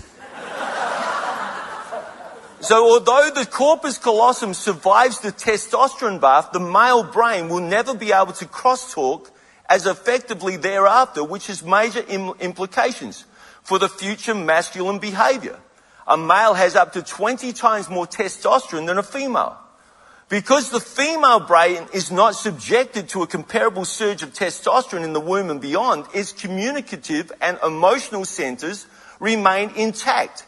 So 2.60 2.84
although 2.90 3.30
the 3.34 3.46
corpus 3.46 3.98
callosum 3.98 4.54
survives 4.54 5.20
the 5.20 5.30
testosterone 5.30 6.20
bath, 6.20 6.50
the 6.52 6.60
male 6.60 7.04
brain 7.04 7.48
will 7.48 7.60
never 7.60 7.94
be 7.94 8.12
able 8.12 8.32
to 8.34 8.46
crosstalk 8.46 9.30
as 9.68 9.86
effectively 9.86 10.56
thereafter, 10.56 11.22
which 11.22 11.48
has 11.48 11.62
major 11.62 12.04
Im- 12.08 12.34
implications 12.40 13.24
for 13.66 13.80
the 13.80 13.88
future 13.88 14.34
masculine 14.34 15.00
behavior. 15.00 15.58
A 16.06 16.16
male 16.16 16.54
has 16.54 16.76
up 16.76 16.92
to 16.92 17.02
20 17.02 17.52
times 17.52 17.90
more 17.90 18.06
testosterone 18.06 18.86
than 18.86 18.96
a 18.96 19.02
female. 19.02 19.58
Because 20.28 20.70
the 20.70 20.78
female 20.78 21.40
brain 21.40 21.86
is 21.92 22.12
not 22.12 22.36
subjected 22.36 23.08
to 23.08 23.22
a 23.22 23.26
comparable 23.26 23.84
surge 23.84 24.22
of 24.22 24.32
testosterone 24.32 25.02
in 25.02 25.12
the 25.12 25.20
womb 25.20 25.50
and 25.50 25.60
beyond, 25.60 26.06
its 26.14 26.30
communicative 26.30 27.32
and 27.40 27.58
emotional 27.64 28.24
centers 28.24 28.86
remain 29.18 29.70
intact. 29.74 30.46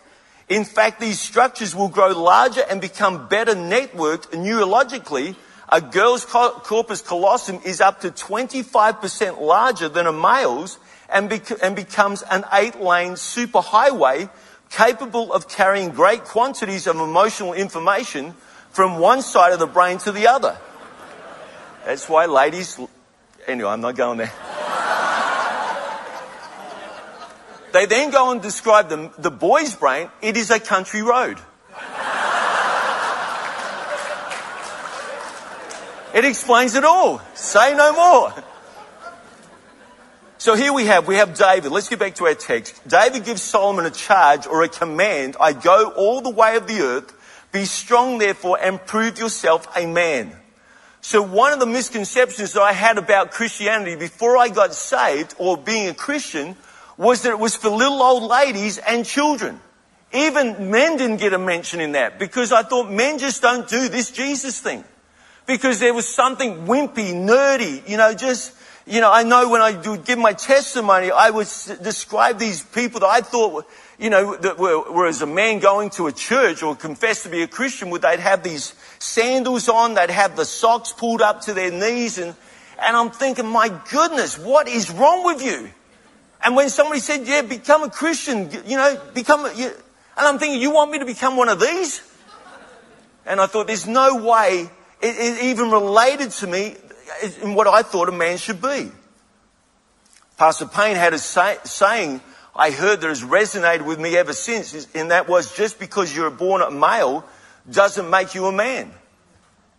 In 0.48 0.64
fact, 0.64 1.00
these 1.00 1.18
structures 1.18 1.74
will 1.74 1.88
grow 1.88 2.08
larger 2.08 2.62
and 2.70 2.80
become 2.80 3.26
better 3.26 3.54
networked 3.54 4.28
neurologically. 4.28 5.34
A 5.68 5.80
girl's 5.80 6.24
corpus 6.24 7.02
callosum 7.02 7.60
is 7.64 7.80
up 7.80 8.00
to 8.02 8.12
25% 8.12 9.40
larger 9.40 9.88
than 9.88 10.06
a 10.06 10.12
male's 10.12 10.78
and, 11.08 11.28
bec- 11.28 11.62
and 11.62 11.74
becomes 11.74 12.22
an 12.22 12.44
eight 12.52 12.80
lane 12.80 13.12
superhighway 13.12 14.30
capable 14.70 15.32
of 15.32 15.48
carrying 15.48 15.90
great 15.90 16.24
quantities 16.24 16.86
of 16.86 16.96
emotional 16.96 17.54
information 17.54 18.34
from 18.70 18.98
one 18.98 19.22
side 19.22 19.52
of 19.52 19.58
the 19.58 19.66
brain 19.66 19.98
to 19.98 20.12
the 20.12 20.26
other. 20.26 20.56
That's 21.84 22.08
why 22.08 22.26
ladies, 22.26 22.78
anyway, 23.46 23.70
I'm 23.70 23.80
not 23.80 23.96
going 23.96 24.18
there. 24.18 24.32
They 27.72 27.86
then 27.86 28.10
go 28.10 28.30
and 28.30 28.40
describe 28.40 28.88
the, 28.88 29.10
the 29.18 29.30
boy's 29.30 29.74
brain. 29.74 30.10
It 30.22 30.36
is 30.36 30.50
a 30.50 30.58
country 30.60 31.02
road. 31.02 31.38
It 36.14 36.24
explains 36.24 36.74
it 36.74 36.84
all. 36.84 37.20
Say 37.34 37.74
no 37.74 37.92
more. 37.92 38.32
So 40.40 40.54
here 40.54 40.72
we 40.72 40.86
have, 40.86 41.08
we 41.08 41.16
have 41.16 41.34
David. 41.34 41.72
Let's 41.72 41.88
get 41.88 41.98
back 41.98 42.14
to 42.16 42.26
our 42.26 42.34
text. 42.34 42.80
David 42.86 43.24
gives 43.24 43.42
Solomon 43.42 43.86
a 43.86 43.90
charge 43.90 44.46
or 44.46 44.62
a 44.62 44.68
command. 44.68 45.36
I 45.40 45.52
go 45.52 45.90
all 45.96 46.20
the 46.20 46.30
way 46.30 46.54
of 46.54 46.68
the 46.68 46.80
earth. 46.80 47.12
Be 47.50 47.64
strong 47.64 48.18
therefore 48.18 48.56
and 48.62 48.80
prove 48.86 49.18
yourself 49.18 49.66
a 49.76 49.84
man. 49.84 50.32
So 51.00 51.22
one 51.22 51.52
of 51.52 51.58
the 51.58 51.66
misconceptions 51.66 52.52
that 52.52 52.62
I 52.62 52.72
had 52.72 52.98
about 52.98 53.32
Christianity 53.32 53.96
before 53.96 54.36
I 54.36 54.48
got 54.48 54.74
saved 54.74 55.34
or 55.38 55.56
being 55.56 55.88
a 55.88 55.94
Christian 55.94 56.54
was 56.96 57.22
that 57.22 57.30
it 57.30 57.38
was 57.40 57.56
for 57.56 57.70
little 57.70 58.00
old 58.00 58.22
ladies 58.22 58.78
and 58.78 59.04
children. 59.04 59.60
Even 60.12 60.70
men 60.70 60.98
didn't 60.98 61.16
get 61.16 61.32
a 61.32 61.38
mention 61.38 61.80
in 61.80 61.92
that 61.92 62.20
because 62.20 62.52
I 62.52 62.62
thought 62.62 62.90
men 62.90 63.18
just 63.18 63.42
don't 63.42 63.68
do 63.68 63.88
this 63.88 64.12
Jesus 64.12 64.60
thing. 64.60 64.84
Because 65.46 65.80
there 65.80 65.94
was 65.94 66.06
something 66.06 66.66
wimpy, 66.66 67.12
nerdy, 67.12 67.88
you 67.88 67.96
know, 67.96 68.14
just, 68.14 68.54
you 68.88 69.00
know, 69.00 69.12
I 69.12 69.22
know 69.22 69.48
when 69.48 69.60
I 69.60 69.72
would 69.72 70.04
give 70.04 70.18
my 70.18 70.32
testimony, 70.32 71.10
I 71.10 71.30
would 71.30 71.48
describe 71.82 72.38
these 72.38 72.62
people 72.62 73.00
that 73.00 73.08
I 73.08 73.20
thought, 73.20 73.66
you 73.98 74.10
know, 74.10 74.36
that 74.36 74.58
were, 74.58 74.90
were 74.90 75.06
as 75.06 75.22
a 75.22 75.26
man 75.26 75.58
going 75.58 75.90
to 75.90 76.06
a 76.06 76.12
church 76.12 76.62
or 76.62 76.74
confess 76.74 77.22
to 77.24 77.28
be 77.28 77.42
a 77.42 77.48
Christian, 77.48 77.90
would 77.90 78.02
they'd 78.02 78.20
have 78.20 78.42
these 78.42 78.74
sandals 78.98 79.68
on, 79.68 79.94
they'd 79.94 80.10
have 80.10 80.36
the 80.36 80.44
socks 80.44 80.92
pulled 80.92 81.20
up 81.20 81.42
to 81.42 81.54
their 81.54 81.70
knees 81.70 82.18
and, 82.18 82.34
and 82.80 82.96
I'm 82.96 83.10
thinking, 83.10 83.46
my 83.46 83.68
goodness, 83.90 84.38
what 84.38 84.68
is 84.68 84.90
wrong 84.90 85.24
with 85.24 85.42
you? 85.42 85.70
And 86.42 86.56
when 86.56 86.70
somebody 86.70 87.00
said, 87.00 87.26
yeah, 87.26 87.42
become 87.42 87.82
a 87.82 87.90
Christian, 87.90 88.50
you 88.66 88.76
know, 88.76 89.00
become 89.12 89.44
a, 89.44 89.50
and 89.50 89.76
I'm 90.16 90.38
thinking, 90.38 90.60
you 90.60 90.70
want 90.70 90.90
me 90.90 90.98
to 91.00 91.04
become 91.04 91.36
one 91.36 91.48
of 91.48 91.60
these? 91.60 92.02
And 93.26 93.40
I 93.40 93.46
thought, 93.46 93.66
there's 93.66 93.86
no 93.86 94.24
way 94.24 94.70
it, 95.02 95.16
it 95.16 95.42
even 95.44 95.70
related 95.70 96.30
to 96.30 96.46
me 96.46 96.76
in 97.42 97.54
what 97.54 97.66
I 97.66 97.82
thought 97.82 98.08
a 98.08 98.12
man 98.12 98.38
should 98.38 98.60
be. 98.60 98.90
Pastor 100.36 100.66
Payne 100.66 100.96
had 100.96 101.14
a 101.14 101.18
say, 101.18 101.56
saying 101.64 102.20
I 102.54 102.70
heard 102.70 103.00
that 103.00 103.08
has 103.08 103.22
resonated 103.22 103.84
with 103.84 103.98
me 103.98 104.16
ever 104.16 104.32
since, 104.32 104.86
and 104.94 105.10
that 105.10 105.28
was 105.28 105.54
just 105.54 105.78
because 105.78 106.14
you're 106.14 106.30
born 106.30 106.62
a 106.62 106.70
male 106.70 107.24
doesn't 107.70 108.08
make 108.08 108.34
you 108.34 108.46
a 108.46 108.52
man. 108.52 108.90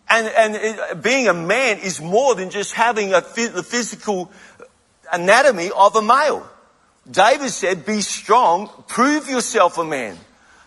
And, 0.09 0.27
and 0.27 0.55
it, 0.55 1.03
being 1.03 1.27
a 1.27 1.33
man 1.33 1.79
is 1.79 2.01
more 2.01 2.35
than 2.35 2.49
just 2.49 2.73
having 2.73 3.13
a, 3.13 3.21
the 3.21 3.63
physical 3.63 4.31
anatomy 5.11 5.71
of 5.75 5.95
a 5.95 6.01
male. 6.01 6.47
David 7.09 7.49
said, 7.49 7.85
be 7.85 8.01
strong, 8.01 8.69
prove 8.87 9.29
yourself 9.29 9.77
a 9.77 9.85
man. 9.85 10.17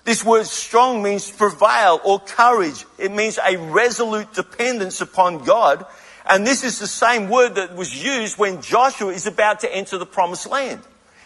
This 0.04 0.24
word 0.24 0.46
strong 0.46 1.02
means 1.02 1.30
prevail 1.30 2.00
or 2.04 2.18
courage. 2.18 2.84
It 2.98 3.12
means 3.12 3.38
a 3.38 3.56
resolute 3.56 4.32
dependence 4.32 5.00
upon 5.00 5.44
God. 5.44 5.86
And 6.26 6.46
this 6.46 6.62
is 6.64 6.78
the 6.78 6.86
same 6.86 7.28
word 7.28 7.56
that 7.56 7.74
was 7.74 8.02
used 8.02 8.38
when 8.38 8.62
Joshua 8.62 9.12
is 9.12 9.26
about 9.26 9.60
to 9.60 9.74
enter 9.74 9.98
the 9.98 10.06
promised 10.06 10.48
land. 10.48 10.80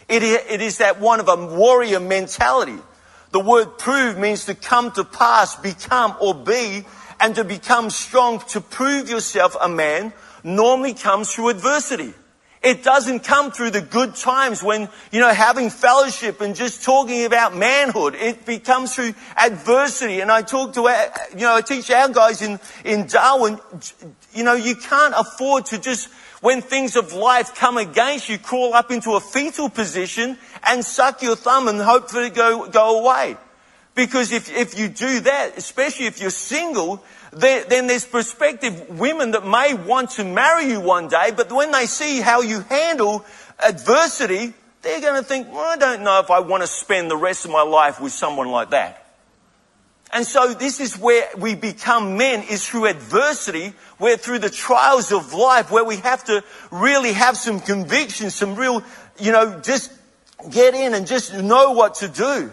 It, 0.08 0.22
it 0.22 0.60
is 0.60 0.78
that 0.78 1.00
one 1.00 1.20
of 1.20 1.28
a 1.28 1.36
warrior 1.36 2.00
mentality. 2.00 2.78
The 3.32 3.40
word 3.40 3.78
prove 3.78 4.18
means 4.18 4.46
to 4.46 4.54
come 4.54 4.92
to 4.92 5.04
pass, 5.04 5.56
become 5.56 6.16
or 6.20 6.34
be, 6.34 6.86
and 7.20 7.34
to 7.34 7.44
become 7.44 7.90
strong, 7.90 8.40
to 8.48 8.60
prove 8.60 9.10
yourself 9.10 9.56
a 9.60 9.68
man, 9.68 10.12
normally 10.44 10.94
comes 10.94 11.34
through 11.34 11.50
adversity. 11.50 12.14
It 12.62 12.82
doesn't 12.82 13.20
come 13.20 13.52
through 13.52 13.70
the 13.70 13.80
good 13.80 14.16
times 14.16 14.62
when, 14.62 14.88
you 15.12 15.20
know, 15.20 15.32
having 15.32 15.70
fellowship 15.70 16.40
and 16.40 16.56
just 16.56 16.82
talking 16.82 17.24
about 17.24 17.54
manhood. 17.54 18.14
It 18.14 18.44
becomes 18.44 18.94
through 18.94 19.14
adversity. 19.36 20.20
And 20.20 20.32
I 20.32 20.42
talk 20.42 20.72
to, 20.74 20.88
our, 20.88 21.12
you 21.32 21.42
know, 21.42 21.54
I 21.54 21.60
teach 21.60 21.90
our 21.90 22.08
guys 22.08 22.42
in, 22.42 22.58
in 22.84 23.06
Darwin, 23.06 23.60
you 24.34 24.42
know, 24.42 24.54
you 24.54 24.74
can't 24.74 25.14
afford 25.16 25.66
to 25.66 25.78
just, 25.78 26.08
when 26.40 26.60
things 26.60 26.96
of 26.96 27.12
life 27.12 27.54
come 27.54 27.78
against 27.78 28.28
you, 28.28 28.38
crawl 28.38 28.74
up 28.74 28.90
into 28.90 29.12
a 29.12 29.20
fetal 29.20 29.68
position 29.68 30.36
and 30.64 30.84
suck 30.84 31.22
your 31.22 31.36
thumb 31.36 31.68
and 31.68 31.80
hope 31.80 32.10
for 32.10 32.22
it 32.22 32.30
to 32.30 32.34
go, 32.34 32.68
go 32.68 33.00
away. 33.00 33.36
Because 33.94 34.30
if, 34.30 34.54
if 34.54 34.78
you 34.78 34.88
do 34.88 35.20
that, 35.20 35.56
especially 35.56 36.06
if 36.06 36.20
you're 36.20 36.30
single, 36.30 37.02
then 37.32 37.86
there's 37.86 38.04
prospective 38.04 38.98
women 38.98 39.32
that 39.32 39.46
may 39.46 39.74
want 39.74 40.10
to 40.10 40.24
marry 40.24 40.66
you 40.66 40.80
one 40.80 41.08
day, 41.08 41.32
but 41.36 41.50
when 41.52 41.72
they 41.72 41.86
see 41.86 42.20
how 42.20 42.40
you 42.40 42.60
handle 42.60 43.24
adversity, 43.58 44.54
they're 44.82 45.00
going 45.00 45.20
to 45.20 45.26
think, 45.26 45.52
well, 45.52 45.66
I 45.66 45.76
don't 45.76 46.02
know 46.02 46.20
if 46.20 46.30
I 46.30 46.40
want 46.40 46.62
to 46.62 46.66
spend 46.66 47.10
the 47.10 47.16
rest 47.16 47.44
of 47.44 47.50
my 47.50 47.62
life 47.62 48.00
with 48.00 48.12
someone 48.12 48.48
like 48.48 48.70
that. 48.70 49.02
And 50.12 50.24
so 50.24 50.54
this 50.54 50.78
is 50.78 50.96
where 50.96 51.28
we 51.36 51.56
become 51.56 52.16
men 52.16 52.44
is 52.44 52.66
through 52.66 52.86
adversity, 52.86 53.72
where 53.98 54.16
through 54.16 54.38
the 54.38 54.50
trials 54.50 55.10
of 55.10 55.34
life, 55.34 55.70
where 55.70 55.84
we 55.84 55.96
have 55.96 56.24
to 56.24 56.44
really 56.70 57.12
have 57.12 57.36
some 57.36 57.60
conviction, 57.60 58.30
some 58.30 58.54
real, 58.54 58.82
you 59.18 59.32
know, 59.32 59.60
just 59.60 59.92
get 60.50 60.74
in 60.74 60.94
and 60.94 61.06
just 61.06 61.34
know 61.34 61.72
what 61.72 61.96
to 61.96 62.08
do. 62.08 62.52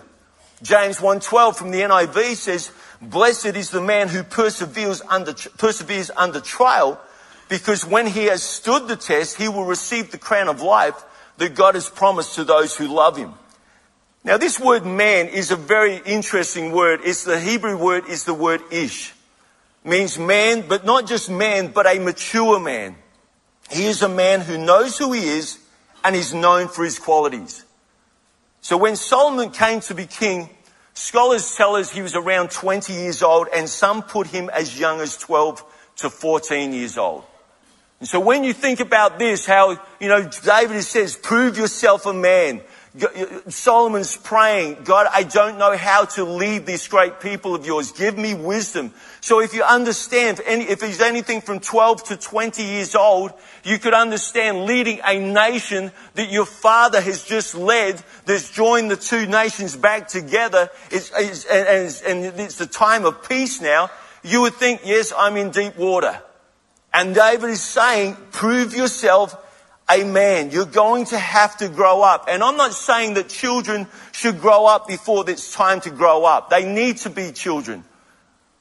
James 0.63 0.97
1.12 0.97 1.55
from 1.55 1.71
the 1.71 1.81
NIV 1.81 2.35
says, 2.35 2.71
Blessed 3.09 3.57
is 3.57 3.69
the 3.69 3.81
man 3.81 4.07
who 4.07 4.23
perseveres 4.23 5.01
under, 5.09 5.33
perseveres 5.57 6.09
under 6.15 6.39
trial, 6.39 6.99
because 7.49 7.85
when 7.85 8.07
he 8.07 8.25
has 8.25 8.41
stood 8.41 8.87
the 8.87 8.95
test, 8.95 9.37
he 9.37 9.49
will 9.49 9.65
receive 9.65 10.11
the 10.11 10.17
crown 10.17 10.47
of 10.47 10.61
life 10.61 11.03
that 11.37 11.55
God 11.55 11.75
has 11.75 11.89
promised 11.89 12.35
to 12.35 12.43
those 12.43 12.75
who 12.75 12.87
love 12.87 13.17
him. 13.17 13.33
Now 14.23 14.37
this 14.37 14.59
word 14.59 14.85
man 14.85 15.27
is 15.27 15.51
a 15.51 15.57
very 15.57 15.97
interesting 16.05 16.71
word. 16.71 17.01
It's 17.03 17.25
the 17.25 17.39
Hebrew 17.39 17.77
word 17.77 18.07
is 18.07 18.23
the 18.23 18.33
word 18.33 18.61
ish. 18.71 19.13
Means 19.83 20.17
man, 20.17 20.63
but 20.67 20.85
not 20.85 21.07
just 21.07 21.29
man, 21.29 21.67
but 21.67 21.85
a 21.85 21.99
mature 21.99 22.59
man. 22.59 22.95
He 23.69 23.85
is 23.85 24.01
a 24.01 24.07
man 24.07 24.39
who 24.39 24.57
knows 24.57 24.97
who 24.97 25.11
he 25.11 25.25
is 25.25 25.59
and 26.05 26.15
is 26.15 26.33
known 26.33 26.69
for 26.69 26.85
his 26.85 26.99
qualities. 26.99 27.65
So 28.61 28.77
when 28.77 28.95
Solomon 28.95 29.49
came 29.49 29.81
to 29.81 29.93
be 29.93 30.05
king, 30.05 30.49
scholars 30.93 31.55
tell 31.55 31.75
us 31.75 31.91
he 31.91 32.01
was 32.01 32.15
around 32.15 32.51
20 32.51 32.93
years 32.93 33.23
old 33.23 33.47
and 33.53 33.67
some 33.69 34.03
put 34.03 34.27
him 34.27 34.49
as 34.49 34.79
young 34.79 35.01
as 35.01 35.17
12 35.17 35.63
to 35.97 36.09
14 36.09 36.73
years 36.73 36.97
old. 36.97 37.23
And 37.99 38.09
so 38.09 38.19
when 38.19 38.43
you 38.43 38.53
think 38.53 38.79
about 38.79 39.17
this, 39.17 39.45
how, 39.45 39.79
you 39.99 40.09
know, 40.09 40.29
David 40.43 40.83
says, 40.83 41.15
prove 41.15 41.57
yourself 41.57 42.05
a 42.05 42.13
man. 42.13 42.61
Solomon's 43.49 44.15
praying, 44.15 44.83
God, 44.83 45.07
I 45.11 45.23
don't 45.23 45.57
know 45.57 45.75
how 45.75 46.05
to 46.05 46.23
lead 46.23 46.67
this 46.67 46.87
great 46.87 47.19
people 47.19 47.55
of 47.55 47.65
yours. 47.65 47.91
Give 47.91 48.15
me 48.15 48.35
wisdom. 48.35 48.93
So 49.19 49.39
if 49.41 49.55
you 49.55 49.63
understand, 49.63 50.39
if 50.45 50.81
he's 50.81 51.01
anything 51.01 51.41
from 51.41 51.59
12 51.59 52.03
to 52.05 52.17
20 52.17 52.61
years 52.61 52.93
old, 52.93 53.33
you 53.63 53.79
could 53.79 53.95
understand 53.95 54.65
leading 54.65 54.99
a 55.03 55.17
nation 55.17 55.91
that 56.13 56.31
your 56.31 56.45
father 56.45 57.01
has 57.01 57.23
just 57.23 57.55
led, 57.55 58.03
that's 58.25 58.51
joined 58.51 58.91
the 58.91 58.95
two 58.95 59.25
nations 59.25 59.75
back 59.75 60.07
together, 60.07 60.69
it's, 60.91 61.11
it's, 61.17 61.45
and, 61.45 62.25
and 62.27 62.39
it's 62.39 62.59
the 62.59 62.67
time 62.67 63.05
of 63.05 63.27
peace 63.27 63.59
now. 63.59 63.89
You 64.23 64.41
would 64.41 64.53
think, 64.53 64.81
yes, 64.85 65.11
I'm 65.17 65.35
in 65.35 65.49
deep 65.49 65.77
water. 65.77 66.21
And 66.93 67.15
David 67.15 67.49
is 67.49 67.63
saying, 67.63 68.17
prove 68.31 68.75
yourself 68.75 69.35
a 69.95 70.05
man. 70.05 70.51
You're 70.51 70.65
going 70.65 71.05
to 71.05 71.17
have 71.17 71.57
to 71.57 71.69
grow 71.69 72.01
up. 72.01 72.27
And 72.29 72.43
I'm 72.43 72.57
not 72.57 72.73
saying 72.73 73.15
that 73.15 73.29
children 73.29 73.87
should 74.11 74.39
grow 74.39 74.65
up 74.65 74.87
before 74.87 75.29
it's 75.29 75.53
time 75.53 75.81
to 75.81 75.89
grow 75.89 76.25
up. 76.25 76.49
They 76.49 76.65
need 76.65 76.97
to 76.97 77.09
be 77.09 77.31
children. 77.31 77.83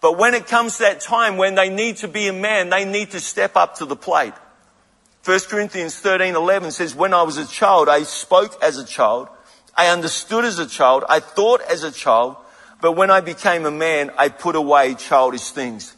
But 0.01 0.19
when 0.19 0.35
it 0.35 0.47
comes 0.47 0.79
to 0.79 0.83
that 0.85 1.01
time 1.01 1.37
when 1.37 1.55
they 1.55 1.69
need 1.69 1.99
to 1.99 2.09
be 2.09 2.29
a 2.29 2.33
man, 2.33 2.71
they 2.71 2.85
need 2.85 3.13
to 3.13 3.21
step 3.21 3.57
up 3.57 3.77
to 3.77 3.85
the 3.85 3.97
plate. 3.97 4.35
1 5.25 5.41
Corinthians 5.49 5.99
13, 5.99 6.35
11 6.35 6.73
says, 6.73 6.95
when 6.95 7.15
I 7.15 7.23
was 7.23 7.37
a 7.37 7.47
child, 7.47 7.89
I 7.89 8.03
spoke 8.03 8.61
as 8.63 8.79
a 8.79 8.85
child. 8.85 9.29
I 9.77 9.89
understood 9.89 10.45
as 10.45 10.59
a 10.59 10.67
child. 10.67 11.05
I 11.09 11.21
thought 11.21 11.63
as 11.63 11.85
a 11.85 11.93
child. 11.93 12.37
But 12.81 12.93
when 12.93 13.11
I 13.13 13.21
became 13.21 13.65
a 13.65 13.71
man, 13.71 14.11
I 14.19 14.29
put 14.29 14.57
away 14.57 14.95
childish 14.97 15.51
things. 15.53 15.95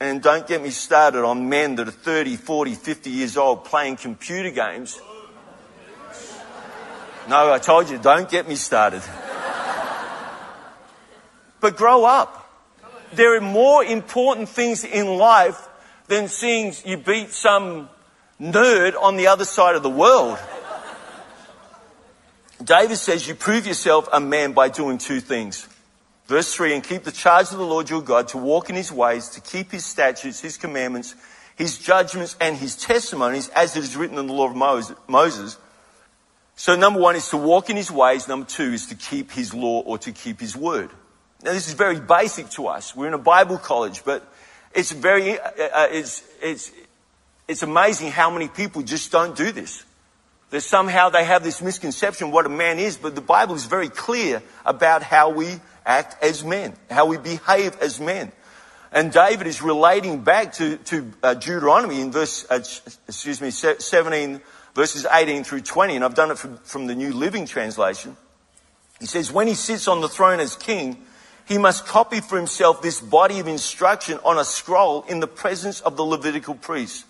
And 0.00 0.22
don't 0.22 0.46
get 0.46 0.62
me 0.62 0.70
started 0.70 1.24
on 1.24 1.48
men 1.48 1.76
that 1.76 1.88
are 1.88 1.92
30, 1.92 2.36
40, 2.36 2.74
50 2.74 3.10
years 3.10 3.36
old 3.36 3.64
playing 3.64 3.96
computer 3.96 4.50
games. 4.50 5.00
No, 7.28 7.52
I 7.52 7.58
told 7.58 7.90
you, 7.90 7.98
don't 7.98 8.28
get 8.28 8.48
me 8.48 8.54
started. 8.54 9.02
But 11.60 11.76
grow 11.76 12.04
up. 12.04 12.46
There 13.12 13.36
are 13.36 13.40
more 13.40 13.84
important 13.84 14.48
things 14.48 14.84
in 14.84 15.06
life 15.06 15.68
than 16.06 16.28
seeing 16.28 16.72
you 16.84 16.96
beat 16.96 17.30
some 17.30 17.88
nerd 18.40 18.94
on 19.00 19.16
the 19.16 19.26
other 19.26 19.44
side 19.44 19.76
of 19.76 19.82
the 19.82 19.90
world. 19.90 20.38
David 22.62 22.96
says 22.96 23.26
you 23.28 23.34
prove 23.34 23.66
yourself 23.66 24.08
a 24.12 24.20
man 24.20 24.52
by 24.52 24.68
doing 24.68 24.98
two 24.98 25.20
things. 25.20 25.68
Verse 26.28 26.54
3 26.54 26.74
And 26.74 26.84
keep 26.84 27.02
the 27.02 27.10
charge 27.10 27.50
of 27.50 27.58
the 27.58 27.64
Lord 27.64 27.90
your 27.90 28.02
God 28.02 28.28
to 28.28 28.38
walk 28.38 28.70
in 28.70 28.76
his 28.76 28.92
ways, 28.92 29.30
to 29.30 29.40
keep 29.40 29.72
his 29.72 29.84
statutes, 29.84 30.40
his 30.40 30.58
commandments, 30.58 31.16
his 31.56 31.78
judgments, 31.78 32.36
and 32.40 32.56
his 32.56 32.76
testimonies, 32.76 33.48
as 33.48 33.76
it 33.76 33.82
is 33.82 33.96
written 33.96 34.18
in 34.18 34.26
the 34.26 34.32
law 34.32 34.48
of 34.48 34.94
Moses. 35.08 35.58
So, 36.54 36.76
number 36.76 37.00
one 37.00 37.16
is 37.16 37.28
to 37.30 37.36
walk 37.36 37.70
in 37.70 37.76
his 37.76 37.90
ways. 37.90 38.28
Number 38.28 38.46
two 38.46 38.72
is 38.72 38.86
to 38.88 38.94
keep 38.94 39.32
his 39.32 39.54
law 39.54 39.80
or 39.80 39.96
to 39.98 40.12
keep 40.12 40.38
his 40.38 40.54
word. 40.54 40.90
Now, 41.42 41.52
this 41.52 41.68
is 41.68 41.74
very 41.74 41.98
basic 41.98 42.50
to 42.50 42.66
us. 42.66 42.94
We're 42.94 43.06
in 43.08 43.14
a 43.14 43.18
Bible 43.18 43.58
college, 43.58 44.04
but 44.04 44.28
it's 44.74 44.92
very, 44.92 45.40
uh, 45.40 45.48
uh 45.48 45.88
it's, 45.90 46.22
it's, 46.42 46.72
it's 47.46 47.62
amazing 47.62 48.10
how 48.10 48.28
many 48.30 48.48
people 48.48 48.82
just 48.82 49.10
don't 49.10 49.36
do 49.36 49.50
this. 49.52 49.84
That 50.50 50.62
somehow 50.62 51.10
they 51.10 51.24
have 51.24 51.44
this 51.44 51.62
misconception 51.62 52.32
what 52.32 52.44
a 52.44 52.48
man 52.48 52.78
is, 52.78 52.96
but 52.96 53.14
the 53.14 53.20
Bible 53.20 53.54
is 53.54 53.66
very 53.66 53.88
clear 53.88 54.42
about 54.64 55.02
how 55.02 55.30
we 55.30 55.60
act 55.88 56.22
as 56.22 56.44
men, 56.44 56.74
how 56.90 57.06
we 57.06 57.16
behave 57.16 57.76
as 57.80 57.98
men. 57.98 58.30
And 58.92 59.12
David 59.12 59.46
is 59.46 59.60
relating 59.60 60.22
back 60.22 60.54
to, 60.54 60.76
to 60.76 61.12
uh, 61.22 61.34
Deuteronomy 61.34 62.00
in 62.00 62.12
verse, 62.12 62.46
uh, 62.48 62.62
excuse 63.08 63.40
me, 63.40 63.50
17, 63.50 64.40
verses 64.74 65.06
18 65.10 65.44
through 65.44 65.62
20, 65.62 65.96
and 65.96 66.04
I've 66.04 66.14
done 66.14 66.30
it 66.30 66.38
from, 66.38 66.58
from 66.58 66.86
the 66.86 66.94
New 66.94 67.12
Living 67.12 67.46
Translation. 67.46 68.16
He 69.00 69.06
says, 69.06 69.32
when 69.32 69.46
he 69.46 69.54
sits 69.54 69.88
on 69.88 70.00
the 70.00 70.08
throne 70.08 70.40
as 70.40 70.56
king, 70.56 71.04
he 71.46 71.58
must 71.58 71.86
copy 71.86 72.20
for 72.20 72.36
himself 72.36 72.82
this 72.82 73.00
body 73.00 73.40
of 73.40 73.48
instruction 73.48 74.18
on 74.24 74.38
a 74.38 74.44
scroll 74.44 75.02
in 75.02 75.20
the 75.20 75.26
presence 75.26 75.80
of 75.80 75.96
the 75.96 76.04
Levitical 76.04 76.54
priests. 76.54 77.04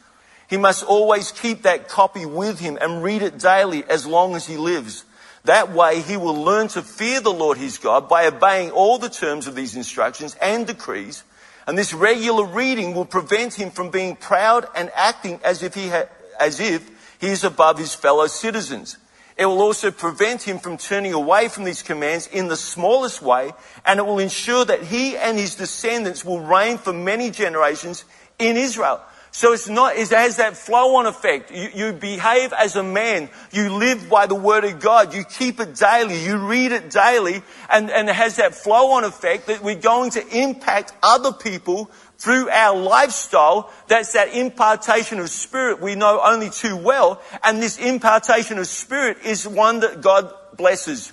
He 0.48 0.56
must 0.56 0.84
always 0.84 1.32
keep 1.32 1.62
that 1.62 1.88
copy 1.88 2.24
with 2.24 2.58
him 2.58 2.78
and 2.80 3.02
read 3.02 3.22
it 3.22 3.38
daily 3.38 3.84
as 3.84 4.06
long 4.06 4.34
as 4.34 4.46
he 4.46 4.56
lives. 4.56 5.04
That 5.44 5.72
way 5.72 6.02
he 6.02 6.16
will 6.16 6.42
learn 6.42 6.68
to 6.68 6.82
fear 6.82 7.20
the 7.20 7.32
Lord 7.32 7.58
his 7.58 7.78
God 7.78 8.08
by 8.08 8.26
obeying 8.26 8.70
all 8.70 8.98
the 8.98 9.08
terms 9.08 9.46
of 9.46 9.54
these 9.54 9.76
instructions 9.76 10.36
and 10.42 10.66
decrees. 10.66 11.24
And 11.66 11.76
this 11.76 11.92
regular 11.92 12.44
reading 12.44 12.94
will 12.94 13.04
prevent 13.04 13.54
him 13.54 13.70
from 13.70 13.90
being 13.90 14.16
proud 14.16 14.66
and 14.74 14.90
acting 14.94 15.40
as 15.44 15.62
if 15.62 15.74
he, 15.74 15.88
ha- 15.88 16.08
as 16.40 16.60
if 16.60 16.88
he 17.20 17.28
is 17.28 17.44
above 17.44 17.78
his 17.78 17.94
fellow 17.94 18.26
citizens. 18.26 18.96
It 19.36 19.46
will 19.46 19.60
also 19.60 19.92
prevent 19.92 20.42
him 20.42 20.58
from 20.58 20.78
turning 20.78 21.12
away 21.12 21.48
from 21.48 21.62
these 21.62 21.82
commands 21.82 22.26
in 22.26 22.48
the 22.48 22.56
smallest 22.56 23.22
way, 23.22 23.52
and 23.86 24.00
it 24.00 24.06
will 24.06 24.18
ensure 24.18 24.64
that 24.64 24.82
he 24.82 25.16
and 25.16 25.38
his 25.38 25.54
descendants 25.54 26.24
will 26.24 26.40
reign 26.40 26.76
for 26.76 26.92
many 26.92 27.30
generations 27.30 28.04
in 28.38 28.56
Israel. 28.56 29.00
So 29.30 29.52
it's 29.52 29.68
not, 29.68 29.96
it 29.96 30.08
has 30.08 30.36
that 30.36 30.56
flow 30.56 30.96
on 30.96 31.06
effect. 31.06 31.50
You, 31.50 31.68
you, 31.74 31.92
behave 31.92 32.52
as 32.52 32.76
a 32.76 32.82
man. 32.82 33.28
You 33.52 33.74
live 33.74 34.08
by 34.08 34.26
the 34.26 34.34
word 34.34 34.64
of 34.64 34.80
God. 34.80 35.14
You 35.14 35.22
keep 35.24 35.60
it 35.60 35.74
daily. 35.76 36.24
You 36.24 36.38
read 36.38 36.72
it 36.72 36.90
daily 36.90 37.42
and, 37.70 37.90
and 37.90 38.08
it 38.08 38.14
has 38.14 38.36
that 38.36 38.54
flow 38.54 38.92
on 38.92 39.04
effect 39.04 39.46
that 39.46 39.62
we're 39.62 39.74
going 39.74 40.10
to 40.12 40.26
impact 40.36 40.92
other 41.02 41.32
people 41.32 41.90
through 42.16 42.50
our 42.50 42.76
lifestyle. 42.76 43.72
That's 43.86 44.12
that 44.14 44.34
impartation 44.34 45.18
of 45.20 45.30
spirit 45.30 45.80
we 45.80 45.94
know 45.94 46.20
only 46.24 46.50
too 46.50 46.76
well. 46.76 47.22
And 47.44 47.62
this 47.62 47.78
impartation 47.78 48.58
of 48.58 48.66
spirit 48.66 49.18
is 49.24 49.46
one 49.46 49.80
that 49.80 50.00
God 50.00 50.32
blesses. 50.56 51.12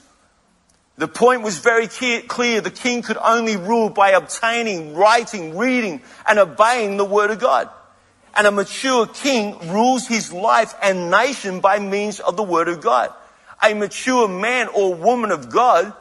The 0.97 1.07
point 1.09 1.41
was 1.41 1.59
very 1.59 1.87
clear. 1.87 2.61
The 2.61 2.71
king 2.71 3.01
could 3.01 3.17
only 3.17 3.57
rule 3.57 3.89
by 3.89 4.11
obtaining, 4.11 4.95
writing, 4.95 5.57
reading, 5.57 6.01
and 6.25 6.39
obeying 6.39 6.95
the 6.95 7.05
word 7.05 7.31
of 7.31 7.39
God. 7.39 7.69
And 8.35 8.47
a 8.47 8.51
mature 8.51 9.07
king 9.07 9.71
rules 9.71 10.07
his 10.07 10.33
life 10.33 10.73
and 10.81 11.09
nation 11.09 11.61
by 11.61 11.79
means 11.79 12.19
of 12.19 12.35
the 12.35 12.43
word 12.43 12.67
of 12.67 12.81
God. 12.81 13.13
A 13.63 13.73
mature 13.73 14.27
man 14.27 14.67
or 14.67 14.93
woman 14.93 15.31
of 15.31 15.49
God 15.49 15.93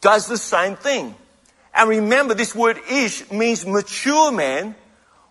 does 0.00 0.26
the 0.26 0.38
same 0.38 0.76
thing. 0.76 1.14
And 1.74 1.90
remember, 1.90 2.34
this 2.34 2.54
word 2.54 2.78
ish 2.90 3.30
means 3.30 3.66
mature 3.66 4.32
man. 4.32 4.74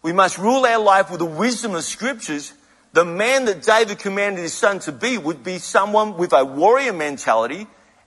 We 0.02 0.14
must 0.14 0.38
rule 0.38 0.66
our 0.66 0.80
life 0.80 1.10
with 1.10 1.20
the 1.20 1.26
wisdom 1.26 1.74
of 1.74 1.84
scriptures. 1.84 2.54
The 2.92 3.06
man 3.06 3.46
that 3.46 3.64
David 3.64 3.98
commanded 4.00 4.42
his 4.42 4.54
son 4.54 4.80
to 4.80 4.92
be 4.92 5.18
would 5.18 5.44
be 5.44 5.58
someone 5.58 6.18
with 6.18 6.34
a 6.34 6.46
warrior 6.46 6.94
mentality 6.94 7.66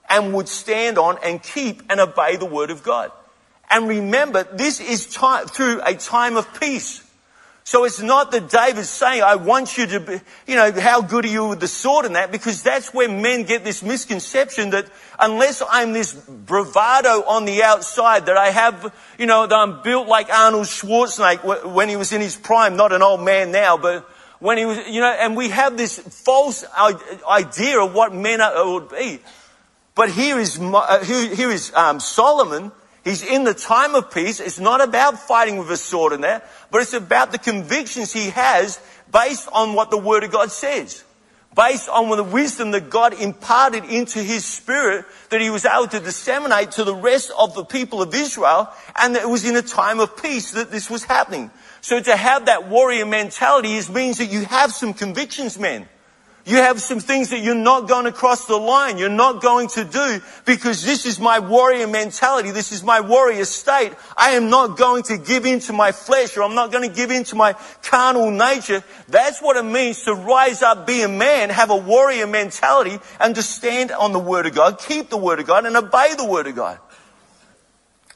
and 0.09 0.33
would 0.33 0.47
stand 0.47 0.97
on 0.97 1.17
and 1.23 1.41
keep 1.43 1.83
and 1.89 1.99
obey 1.99 2.37
the 2.37 2.45
word 2.45 2.69
of 2.69 2.83
God. 2.83 3.11
And 3.69 3.89
remember, 3.89 4.43
this 4.43 4.79
is 4.79 5.07
time, 5.07 5.47
through 5.47 5.81
a 5.83 5.95
time 5.95 6.37
of 6.37 6.59
peace. 6.59 7.03
So 7.67 7.83
it's 7.83 7.99
not 7.99 8.31
that 8.31 8.47
David's 8.47 8.87
saying, 8.87 9.23
I 9.23 9.35
want 9.35 9.77
you 9.77 9.87
to 9.87 9.99
be, 9.99 10.21
you 10.47 10.55
know, 10.55 10.71
how 10.71 11.01
good 11.01 11.25
are 11.25 11.27
you 11.27 11.49
with 11.49 11.59
the 11.59 11.67
sword 11.67 12.05
and 12.05 12.15
that? 12.15 12.31
Because 12.31 12.63
that's 12.63 12.93
where 12.93 13.09
men 13.09 13.43
get 13.43 13.65
this 13.65 13.83
misconception 13.83 14.69
that 14.69 14.85
unless 15.19 15.61
I'm 15.69 15.91
this 15.91 16.13
bravado 16.13 17.25
on 17.27 17.43
the 17.43 17.63
outside, 17.63 18.27
that 18.27 18.37
I 18.37 18.51
have, 18.51 18.95
you 19.19 19.25
know, 19.25 19.45
that 19.45 19.53
I'm 19.53 19.83
built 19.83 20.07
like 20.07 20.29
Arnold 20.29 20.67
Schwarzenegger 20.67 21.73
when 21.73 21.89
he 21.89 21.97
was 21.97 22.13
in 22.13 22.21
his 22.21 22.37
prime, 22.37 22.77
not 22.77 22.93
an 22.93 23.01
old 23.01 23.19
man 23.19 23.51
now, 23.51 23.75
but 23.75 24.09
when 24.39 24.57
he 24.57 24.63
was, 24.63 24.87
you 24.87 25.01
know, 25.01 25.11
and 25.11 25.35
we 25.35 25.49
have 25.49 25.75
this 25.75 25.99
false 25.99 26.63
idea 27.29 27.81
of 27.81 27.93
what 27.93 28.15
men 28.15 28.39
would 28.39 28.87
be. 28.87 29.19
But 29.93 30.09
here 30.09 30.39
is, 30.39 30.57
uh, 30.57 31.03
here 31.03 31.51
is 31.51 31.73
um, 31.75 31.99
Solomon 31.99 32.71
He's 33.07 33.23
in 33.23 33.45
the 33.45 33.53
time 33.53 33.95
of 33.95 34.11
peace. 34.11 34.41
It's 34.41 34.59
not 34.59 34.81
about 34.81 35.17
fighting 35.17 35.57
with 35.57 35.71
a 35.71 35.77
sword 35.77 36.11
in 36.11 36.19
there, 36.19 36.41
but 36.71 36.81
it's 36.81 36.93
about 36.93 37.31
the 37.31 37.37
convictions 37.37 38.11
he 38.11 38.31
has 38.31 38.81
based 39.11 39.47
on 39.53 39.73
what 39.73 39.91
the 39.91 39.97
Word 39.97 40.25
of 40.25 40.31
God 40.31 40.51
says. 40.51 41.05
Based 41.55 41.87
on 41.87 42.09
the 42.15 42.23
wisdom 42.23 42.71
that 42.71 42.89
God 42.89 43.13
imparted 43.13 43.85
into 43.85 44.21
his 44.21 44.43
spirit 44.43 45.05
that 45.29 45.39
he 45.39 45.49
was 45.49 45.65
able 45.65 45.87
to 45.87 46.01
disseminate 46.01 46.71
to 46.71 46.83
the 46.83 46.93
rest 46.93 47.31
of 47.39 47.55
the 47.55 47.63
people 47.63 48.01
of 48.01 48.13
Israel. 48.13 48.69
And 48.97 49.15
that 49.15 49.23
it 49.23 49.29
was 49.29 49.47
in 49.47 49.55
a 49.55 49.61
time 49.61 50.01
of 50.01 50.21
peace 50.21 50.51
that 50.51 50.69
this 50.69 50.89
was 50.89 51.05
happening. 51.05 51.49
So 51.79 52.01
to 52.01 52.15
have 52.15 52.47
that 52.47 52.67
warrior 52.67 53.05
mentality 53.05 53.75
is, 53.75 53.89
means 53.89 54.17
that 54.17 54.25
you 54.25 54.43
have 54.43 54.73
some 54.73 54.93
convictions, 54.93 55.57
men. 55.57 55.87
You 56.47 56.55
have 56.55 56.81
some 56.81 57.01
things 57.01 57.31
that 57.31 57.39
you're 57.39 57.55
not 57.55 57.89
going 57.89 58.05
to 58.05 58.13
cross 58.13 58.45
the 58.45 58.55
line. 58.55 58.97
You're 58.97 59.09
not 59.09 59.41
going 59.41 59.67
to 59.71 59.83
do 59.83 60.21
because 60.45 60.81
this 60.81 61.05
is 61.05 61.19
my 61.19 61.39
warrior 61.39 61.87
mentality. 61.87 62.51
This 62.51 62.71
is 62.71 62.83
my 62.83 63.01
warrior 63.01 63.43
state. 63.43 63.91
I 64.15 64.29
am 64.29 64.49
not 64.49 64.77
going 64.77 65.03
to 65.03 65.17
give 65.17 65.45
in 65.45 65.59
to 65.59 65.73
my 65.73 65.91
flesh 65.91 66.37
or 66.37 66.43
I'm 66.43 66.55
not 66.55 66.71
going 66.71 66.89
to 66.89 66.95
give 66.95 67.11
in 67.11 67.25
to 67.25 67.35
my 67.35 67.51
carnal 67.83 68.31
nature. 68.31 68.81
That's 69.09 69.41
what 69.41 69.57
it 69.57 69.63
means 69.63 70.03
to 70.03 70.13
rise 70.13 70.61
up, 70.61 70.87
be 70.87 71.01
a 71.01 71.09
man, 71.09 71.49
have 71.49 71.69
a 71.69 71.75
warrior 71.75 72.27
mentality 72.27 72.97
and 73.19 73.35
to 73.35 73.43
stand 73.43 73.91
on 73.91 74.13
the 74.13 74.19
word 74.19 74.45
of 74.45 74.55
God, 74.55 74.79
keep 74.79 75.09
the 75.09 75.17
word 75.17 75.41
of 75.41 75.47
God 75.47 75.65
and 75.65 75.75
obey 75.75 76.13
the 76.15 76.25
word 76.25 76.47
of 76.47 76.55
God. 76.55 76.79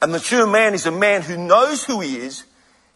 A 0.00 0.06
mature 0.06 0.46
man 0.46 0.72
is 0.72 0.86
a 0.86 0.90
man 0.90 1.20
who 1.20 1.36
knows 1.36 1.84
who 1.84 2.00
he 2.00 2.16
is 2.16 2.44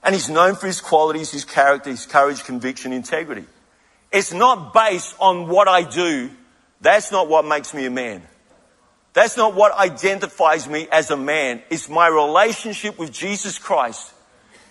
and 0.02 0.14
he's 0.14 0.30
known 0.30 0.54
for 0.54 0.66
his 0.66 0.80
qualities, 0.80 1.32
his 1.32 1.44
character, 1.44 1.90
his 1.90 2.06
courage, 2.06 2.42
conviction, 2.42 2.94
integrity. 2.94 3.44
It's 4.12 4.32
not 4.32 4.72
based 4.72 5.14
on 5.20 5.48
what 5.48 5.68
I 5.68 5.82
do. 5.82 6.30
That's 6.80 7.10
not 7.10 7.28
what 7.28 7.44
makes 7.44 7.74
me 7.74 7.86
a 7.86 7.90
man. 7.90 8.22
That's 9.12 9.36
not 9.36 9.54
what 9.54 9.72
identifies 9.72 10.68
me 10.68 10.88
as 10.92 11.10
a 11.10 11.16
man. 11.16 11.62
It's 11.70 11.88
my 11.88 12.06
relationship 12.06 12.98
with 12.98 13.12
Jesus 13.12 13.58
Christ 13.58 14.12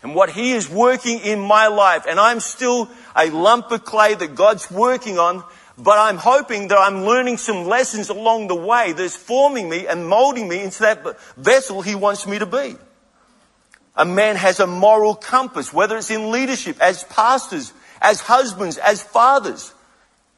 and 0.04 0.14
what 0.14 0.30
He 0.30 0.52
is 0.52 0.70
working 0.70 1.20
in 1.20 1.40
my 1.40 1.66
life. 1.66 2.06
And 2.08 2.20
I'm 2.20 2.40
still 2.40 2.88
a 3.16 3.32
lump 3.32 3.72
of 3.72 3.84
clay 3.84 4.14
that 4.14 4.36
God's 4.36 4.70
working 4.70 5.18
on, 5.18 5.44
but 5.80 5.98
I'm 5.98 6.18
hoping 6.18 6.68
that 6.68 6.78
I'm 6.78 7.06
learning 7.06 7.38
some 7.38 7.66
lessons 7.66 8.10
along 8.10 8.48
the 8.48 8.56
way 8.56 8.92
that's 8.92 9.16
forming 9.16 9.68
me 9.68 9.88
and 9.88 10.08
molding 10.08 10.48
me 10.48 10.64
into 10.64 10.82
that 10.82 11.20
vessel 11.38 11.82
He 11.82 11.96
wants 11.96 12.28
me 12.28 12.38
to 12.38 12.46
be. 12.46 12.76
A 13.96 14.06
man 14.06 14.36
has 14.36 14.60
a 14.60 14.68
moral 14.68 15.16
compass, 15.16 15.74
whether 15.74 15.98
it's 15.98 16.12
in 16.12 16.30
leadership, 16.30 16.80
as 16.80 17.04
pastors, 17.06 17.74
as 18.06 18.22
husbands, 18.22 18.78
as 18.78 19.02
fathers. 19.02 19.74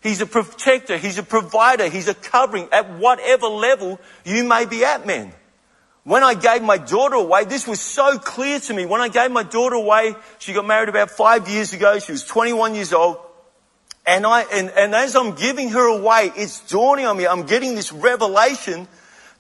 He's 0.02 0.22
a 0.22 0.26
protector, 0.26 0.98
he's 0.98 1.18
a 1.18 1.24
provider, 1.24 1.90
he's 1.90 2.08
a 2.08 2.14
covering 2.14 2.70
at 2.72 2.98
whatever 2.98 3.48
level 3.48 4.00
you 4.24 4.46
may 4.46 4.66
be 4.66 4.86
at, 4.86 5.06
men. 5.06 5.34
When 6.06 6.24
I 6.24 6.34
gave 6.34 6.64
my 6.64 6.78
daughter 6.78 7.16
away, 7.16 7.44
this 7.44 7.68
was 7.68 7.82
so 7.82 8.18
clear 8.18 8.62
to 8.62 8.74
me. 8.74 8.86
When 8.86 9.02
I 9.02 9.10
gave 9.10 9.32
my 9.32 9.44
daughter 9.44 9.76
away, 9.76 10.16
she 10.40 10.54
got 10.54 10.66
married 10.66 10.88
about 10.88 11.12
five 11.12 11.50
years 11.50 11.74
ago. 11.74 12.00
She 12.00 12.14
was 12.14 12.24
21 12.24 12.76
years 12.76 12.94
old. 12.94 13.18
And 14.06 14.26
I, 14.26 14.44
and, 14.44 14.70
and 14.70 14.96
as 14.96 15.18
I'm 15.18 15.36
giving 15.36 15.72
her 15.72 15.86
away, 15.86 16.32
it's 16.38 16.62
dawning 16.70 17.06
on 17.06 17.18
me. 17.18 17.28
I'm 17.28 17.46
getting 17.46 17.76
this 17.76 17.92
revelation 17.92 18.88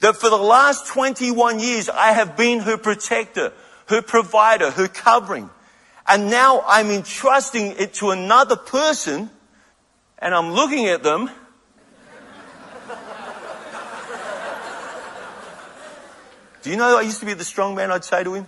that 0.01 0.17
for 0.17 0.29
the 0.29 0.35
last 0.35 0.87
21 0.87 1.61
years, 1.61 1.87
I 1.87 2.11
have 2.11 2.35
been 2.35 2.59
her 2.59 2.75
protector, 2.75 3.53
her 3.85 4.01
provider, 4.01 4.69
her 4.69 4.89
covering. 4.89 5.49
And 6.07 6.29
now 6.29 6.63
I'm 6.65 6.89
entrusting 6.89 7.75
it 7.77 7.95
to 7.95 8.11
another 8.11 8.55
person 8.55 9.29
and 10.19 10.33
I'm 10.33 10.53
looking 10.53 10.85
at 10.87 11.03
them. 11.03 11.29
Do 16.63 16.69
you 16.69 16.77
know 16.77 16.97
I 16.97 17.01
used 17.01 17.19
to 17.19 17.25
be 17.25 17.33
the 17.33 17.43
strong 17.43 17.75
man, 17.75 17.91
I'd 17.91 18.05
say 18.05 18.23
to 18.23 18.33
him? 18.33 18.47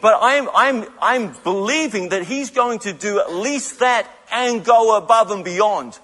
But 0.00 0.18
I'm, 0.20 0.48
I'm, 0.54 0.84
I'm 1.00 1.34
believing 1.42 2.10
that 2.10 2.22
he's 2.24 2.50
going 2.50 2.80
to 2.80 2.92
do 2.92 3.18
at 3.18 3.32
least 3.32 3.80
that 3.80 4.08
and 4.30 4.64
go 4.64 4.96
above 4.96 5.30
and 5.30 5.44
beyond. 5.44 5.98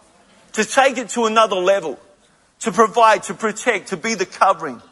To 0.55 0.65
take 0.65 0.99
it 0.99 1.11
to 1.11 1.27
another 1.27 1.57
level. 1.57 2.01
To 2.61 2.73
provide, 2.73 3.23
to 3.25 3.35
protect, 3.35 3.89
to 3.89 3.97
be 3.97 4.15
the 4.15 4.27
covering. 4.27 4.83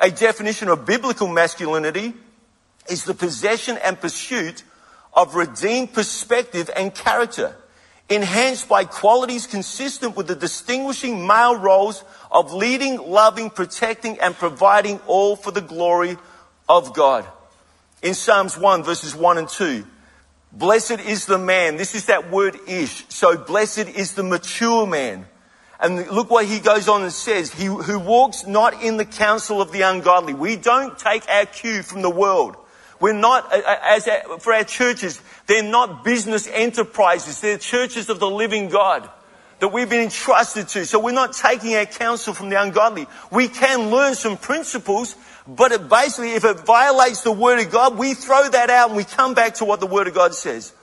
A 0.00 0.10
definition 0.10 0.68
of 0.68 0.86
biblical 0.86 1.28
masculinity 1.28 2.14
is 2.88 3.04
the 3.04 3.14
possession 3.14 3.78
and 3.84 4.00
pursuit 4.00 4.62
of 5.12 5.34
redeemed 5.34 5.92
perspective 5.92 6.70
and 6.76 6.94
character, 6.94 7.56
enhanced 8.08 8.68
by 8.68 8.84
qualities 8.84 9.46
consistent 9.46 10.16
with 10.16 10.26
the 10.26 10.34
distinguishing 10.34 11.26
male 11.26 11.56
roles 11.56 12.04
of 12.30 12.52
leading, 12.52 12.96
loving, 12.98 13.50
protecting, 13.50 14.18
and 14.20 14.34
providing 14.34 14.98
all 15.06 15.36
for 15.36 15.50
the 15.50 15.60
glory 15.60 16.16
of 16.68 16.94
God. 16.94 17.26
In 18.02 18.14
Psalms 18.14 18.56
1 18.56 18.82
verses 18.84 19.14
1 19.14 19.38
and 19.38 19.48
2, 19.48 19.84
blessed 20.52 21.00
is 21.00 21.26
the 21.26 21.38
man, 21.38 21.76
this 21.76 21.94
is 21.94 22.06
that 22.06 22.30
word 22.30 22.58
ish, 22.66 23.04
so 23.08 23.36
blessed 23.36 23.88
is 23.88 24.14
the 24.14 24.22
mature 24.22 24.86
man 24.86 25.26
and 25.80 26.06
look 26.08 26.30
what 26.30 26.44
he 26.44 26.60
goes 26.60 26.88
on 26.88 27.02
and 27.02 27.12
says. 27.12 27.52
He 27.52 27.64
who 27.64 27.98
walks 27.98 28.46
not 28.46 28.82
in 28.82 28.96
the 28.96 29.04
counsel 29.04 29.62
of 29.62 29.72
the 29.72 29.82
ungodly. 29.82 30.34
We 30.34 30.56
don't 30.56 30.98
take 30.98 31.28
our 31.28 31.46
cue 31.46 31.82
from 31.82 32.02
the 32.02 32.10
world. 32.10 32.56
We're 33.00 33.14
not, 33.14 33.50
as 33.52 34.06
for 34.40 34.52
our 34.52 34.64
churches, 34.64 35.22
they're 35.46 35.62
not 35.62 36.04
business 36.04 36.46
enterprises. 36.46 37.40
They're 37.40 37.56
churches 37.56 38.10
of 38.10 38.20
the 38.20 38.28
living 38.28 38.68
God 38.68 39.08
that 39.60 39.68
we've 39.68 39.88
been 39.88 40.02
entrusted 40.02 40.68
to. 40.68 40.84
So 40.84 40.98
we're 40.98 41.12
not 41.12 41.32
taking 41.32 41.74
our 41.76 41.86
counsel 41.86 42.34
from 42.34 42.50
the 42.50 42.60
ungodly. 42.60 43.06
We 43.30 43.48
can 43.48 43.90
learn 43.90 44.14
some 44.14 44.36
principles, 44.36 45.16
but 45.48 45.88
basically, 45.88 46.32
if 46.32 46.44
it 46.44 46.60
violates 46.60 47.22
the 47.22 47.32
Word 47.32 47.58
of 47.58 47.70
God, 47.70 47.96
we 47.96 48.12
throw 48.12 48.48
that 48.50 48.68
out 48.68 48.88
and 48.88 48.96
we 48.96 49.04
come 49.04 49.32
back 49.32 49.54
to 49.54 49.64
what 49.64 49.80
the 49.80 49.86
Word 49.86 50.06
of 50.06 50.14
God 50.14 50.34
says 50.34 50.74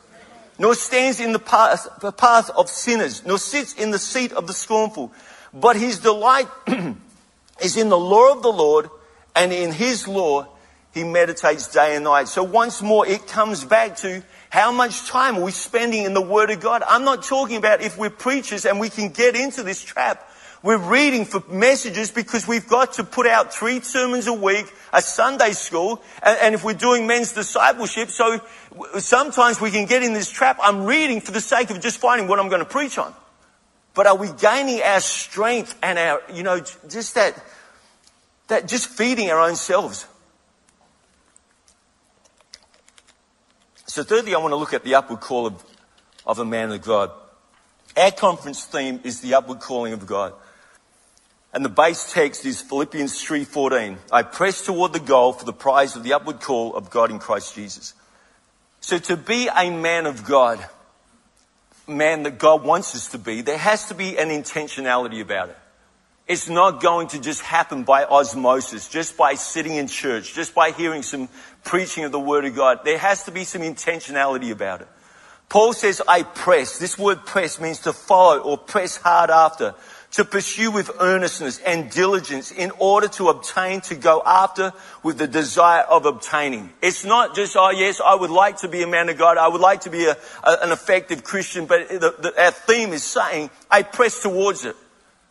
nor 0.60 0.76
stands 0.76 1.20
in 1.20 1.34
the 1.34 1.40
path, 1.40 1.88
the 2.02 2.12
path 2.12 2.50
of 2.52 2.70
sinners, 2.70 3.26
nor 3.26 3.38
sits 3.38 3.74
in 3.74 3.92
the 3.92 4.00
seat 4.00 4.32
of 4.32 4.48
the 4.48 4.54
scornful. 4.54 5.12
But 5.54 5.76
his 5.76 6.00
delight 6.00 6.48
is 7.62 7.78
in 7.78 7.90
the 7.90 7.98
law 7.98 8.34
of 8.34 8.44
the 8.44 8.52
Lord, 8.52 8.90
and 9.36 9.54
in 9.54 9.72
his 9.72 10.08
law 10.08 10.48
he 10.94 11.04
meditates 11.04 11.68
day 11.68 11.96
and 11.96 12.06
night. 12.06 12.28
So 12.28 12.44
once 12.44 12.82
more, 12.82 13.08
it 13.08 13.28
comes 13.28 13.64
back 13.64 13.98
to 13.98 14.24
how 14.50 14.72
much 14.72 15.08
time 15.08 15.38
are 15.38 15.44
we 15.44 15.52
spending 15.52 16.06
in 16.06 16.14
the 16.14 16.22
Word 16.22 16.50
of 16.50 16.60
God? 16.60 16.82
I'm 16.88 17.04
not 17.04 17.24
talking 17.24 17.58
about 17.58 17.82
if 17.82 17.98
we're 17.98 18.10
preachers 18.10 18.66
and 18.66 18.80
we 18.80 18.90
can 18.90 19.10
get 19.10 19.36
into 19.36 19.62
this 19.62 19.84
trap 19.84 20.27
we're 20.64 20.78
reading 20.78 21.26
for 21.26 21.44
messages 21.50 22.10
because 22.10 22.48
we've 22.48 22.68
got 22.68 22.94
to 22.94 23.04
put 23.04 23.28
out 23.28 23.54
three 23.54 23.80
sermons 23.82 24.28
a 24.28 24.34
week, 24.34 24.66
a 24.92 25.02
Sunday 25.02 25.52
school, 25.52 26.02
and, 26.24 26.38
and, 26.42 26.56
if 26.56 26.64
we're 26.64 26.74
doing 26.74 27.06
men's 27.06 27.34
discipleship, 27.34 28.10
so 28.10 28.42
sometimes 28.98 29.62
we 29.62 29.70
can 29.70 29.86
get 29.86 30.02
in 30.02 30.14
this 30.14 30.30
trap. 30.30 30.58
I'm 30.62 30.86
reading 30.86 31.22
for 31.22 31.32
the 31.32 31.42
sake 31.42 31.70
of 31.70 31.80
just 31.80 32.00
finding 32.00 32.28
what 32.28 32.40
I'm 32.40 32.50
going 32.50 32.60
to 32.60 32.66
preach 32.66 32.98
on. 32.98 33.14
But 33.94 34.08
are 34.08 34.16
we 34.16 34.30
gaining 34.32 34.82
our 34.82 35.00
strength 35.00 35.78
and 35.82 35.98
our, 36.00 36.22
you 36.34 36.44
know, 36.44 36.60
just 36.60 37.16
that, 37.16 37.42
that 38.48 38.68
just 38.68 38.90
feeding 38.90 39.30
our 39.30 39.40
own 39.40 39.56
selves? 39.56 40.08
So 43.86 44.04
thirdly, 44.04 44.36
I 44.36 44.40
want 44.40 44.52
to 44.52 44.58
look 44.58 44.74
at 44.74 44.84
the 44.84 44.96
upward 44.96 45.20
call 45.20 45.48
of, 45.48 45.64
of 46.26 46.40
a 46.40 46.46
man 46.46 46.72
of 46.72 46.82
God. 46.82 47.12
Our 47.96 48.12
conference 48.12 48.66
theme 48.66 49.00
is 49.04 49.22
the 49.22 49.34
upward 49.36 49.60
calling 49.60 49.94
of 49.94 50.06
God. 50.06 50.34
And 51.54 51.64
the 51.64 51.70
base 51.70 52.12
text 52.12 52.46
is 52.46 52.62
Philippians 52.62 53.22
3:14. 53.24 53.98
I 54.12 54.24
press 54.24 54.66
toward 54.66 54.94
the 54.94 55.00
goal 55.00 55.34
for 55.34 55.46
the 55.46 55.54
prize 55.54 55.96
of 55.96 56.04
the 56.04 56.14
upward 56.14 56.42
call 56.42 56.76
of 56.76 56.90
God 56.90 57.10
in 57.10 57.20
Christ 57.20 57.56
Jesus. 57.56 57.94
So 58.80 59.00
to 59.00 59.18
be 59.18 59.48
a 59.48 59.70
man 59.70 60.06
of 60.06 60.24
God, 60.24 60.66
man 61.88 62.24
that 62.24 62.38
God 62.38 62.64
wants 62.64 62.96
us 62.96 63.08
to 63.10 63.18
be, 63.18 63.42
there 63.42 63.58
has 63.58 63.88
to 63.88 63.96
be 63.96 64.18
an 64.18 64.30
intentionality 64.30 65.22
about 65.22 65.50
it. 65.50 65.58
It's 66.28 66.50
not 66.50 66.82
going 66.82 67.08
to 67.10 67.22
just 67.22 67.42
happen 67.42 67.84
by 67.84 68.04
osmosis, 68.04 68.90
just 68.90 69.16
by 69.16 69.36
sitting 69.36 69.76
in 69.76 69.88
church, 69.88 70.34
just 70.34 70.54
by 70.54 70.72
hearing 70.72 71.02
some 71.02 71.30
preaching 71.64 72.04
of 72.04 72.12
the 72.12 72.20
Word 72.20 72.44
of 72.44 72.54
God. 72.54 72.82
There 72.84 72.98
has 72.98 73.24
to 73.24 73.32
be 73.32 73.46
some 73.46 73.62
intentionality 73.62 74.52
about 74.52 74.82
it. 74.82 74.88
Paul 75.50 75.72
says, 75.72 76.02
I 76.06 76.24
press. 76.24 76.78
This 76.78 76.98
word 76.98 77.26
press 77.26 77.60
means 77.60 77.80
to 77.80 77.94
follow 77.94 78.40
or 78.40 78.58
press 78.58 78.98
hard 78.98 79.30
after 79.30 79.74
to 80.18 80.26
pursue 80.26 80.72
with 80.72 80.90
earnestness 81.00 81.60
and 81.60 81.92
diligence 81.92 82.52
in 82.52 82.72
order 82.80 83.08
to 83.08 83.30
obtain, 83.30 83.82
to 83.82 83.94
go 83.94 84.20
after 84.26 84.74
with 85.04 85.20
the 85.20 85.28
desire 85.28 85.84
of 85.84 86.08
obtaining. 86.08 86.74
It's 86.82 87.06
not 87.06 87.36
just, 87.36 87.56
oh 87.56 87.70
yes, 87.70 88.02
I 88.04 88.16
would 88.16 88.32
like 88.32 88.58
to 88.58 88.68
be 88.68 88.82
a 88.82 88.88
man 88.88 89.10
of 89.10 89.20
God. 89.20 89.38
I 89.38 89.48
would 89.48 89.62
like 89.62 89.82
to 89.82 89.92
be 89.92 90.06
a, 90.06 90.18
a, 90.44 90.58
an 90.64 90.72
effective 90.72 91.24
Christian, 91.24 91.68
but 91.68 91.88
the, 91.90 92.16
the, 92.18 92.34
our 92.44 92.50
theme 92.50 92.94
is 92.94 93.04
saying, 93.04 93.52
I 93.70 93.84
press 93.84 94.20
towards 94.24 94.66
it. 94.66 94.76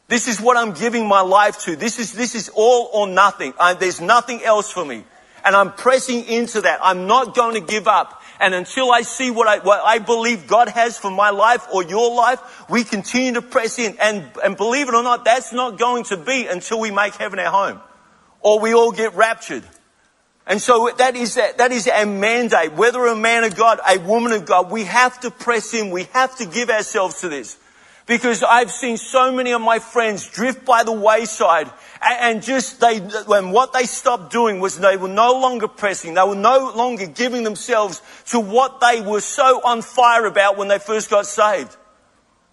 This 0.06 0.28
is 0.28 0.40
what 0.40 0.56
I'm 0.56 0.72
giving 0.72 1.08
my 1.08 1.20
life 1.20 1.58
to. 1.62 1.74
This 1.74 1.98
is, 1.98 2.12
this 2.12 2.36
is 2.36 2.48
all 2.54 2.88
or 2.92 3.08
nothing. 3.08 3.54
I, 3.58 3.74
there's 3.74 4.00
nothing 4.00 4.44
else 4.44 4.70
for 4.70 4.84
me. 4.84 5.02
And 5.44 5.56
I'm 5.56 5.72
pressing 5.72 6.26
into 6.26 6.60
that. 6.60 6.78
I'm 6.80 7.08
not 7.08 7.34
going 7.34 7.54
to 7.54 7.60
give 7.60 7.88
up. 7.88 8.22
And 8.40 8.54
until 8.54 8.92
I 8.92 9.02
see 9.02 9.30
what 9.30 9.48
I, 9.48 9.58
what 9.58 9.80
I 9.84 9.98
believe 9.98 10.46
God 10.46 10.68
has 10.68 10.98
for 10.98 11.10
my 11.10 11.30
life 11.30 11.66
or 11.72 11.82
your 11.82 12.14
life, 12.14 12.68
we 12.68 12.84
continue 12.84 13.34
to 13.34 13.42
press 13.42 13.78
in. 13.78 13.96
And, 14.00 14.24
and 14.44 14.56
believe 14.56 14.88
it 14.88 14.94
or 14.94 15.02
not, 15.02 15.24
that's 15.24 15.52
not 15.52 15.78
going 15.78 16.04
to 16.04 16.16
be 16.16 16.46
until 16.46 16.80
we 16.80 16.90
make 16.90 17.14
heaven 17.14 17.38
our 17.38 17.50
home 17.50 17.80
or 18.40 18.60
we 18.60 18.74
all 18.74 18.92
get 18.92 19.14
raptured. 19.14 19.64
And 20.46 20.62
so 20.62 20.90
that 20.98 21.16
is, 21.16 21.34
that 21.34 21.72
is 21.72 21.88
our 21.88 22.06
mandate. 22.06 22.74
Whether 22.74 23.04
a 23.06 23.16
man 23.16 23.42
of 23.44 23.56
God, 23.56 23.80
a 23.88 23.98
woman 23.98 24.32
of 24.32 24.46
God, 24.46 24.70
we 24.70 24.84
have 24.84 25.18
to 25.20 25.30
press 25.30 25.74
in. 25.74 25.90
We 25.90 26.04
have 26.12 26.36
to 26.36 26.46
give 26.46 26.70
ourselves 26.70 27.20
to 27.22 27.28
this. 27.28 27.58
Because 28.06 28.44
I've 28.44 28.70
seen 28.70 28.96
so 28.96 29.32
many 29.32 29.50
of 29.50 29.60
my 29.60 29.80
friends 29.80 30.28
drift 30.28 30.64
by 30.64 30.84
the 30.84 30.92
wayside 30.92 31.68
and 32.00 32.40
just 32.40 32.80
they, 32.80 32.98
when 32.98 33.50
what 33.50 33.72
they 33.72 33.84
stopped 33.84 34.30
doing 34.30 34.60
was 34.60 34.78
they 34.78 34.96
were 34.96 35.08
no 35.08 35.32
longer 35.40 35.66
pressing. 35.66 36.14
They 36.14 36.22
were 36.22 36.36
no 36.36 36.72
longer 36.76 37.06
giving 37.06 37.42
themselves 37.42 38.00
to 38.26 38.38
what 38.38 38.80
they 38.80 39.00
were 39.00 39.20
so 39.20 39.60
on 39.64 39.82
fire 39.82 40.24
about 40.26 40.56
when 40.56 40.68
they 40.68 40.78
first 40.78 41.10
got 41.10 41.26
saved. 41.26 41.76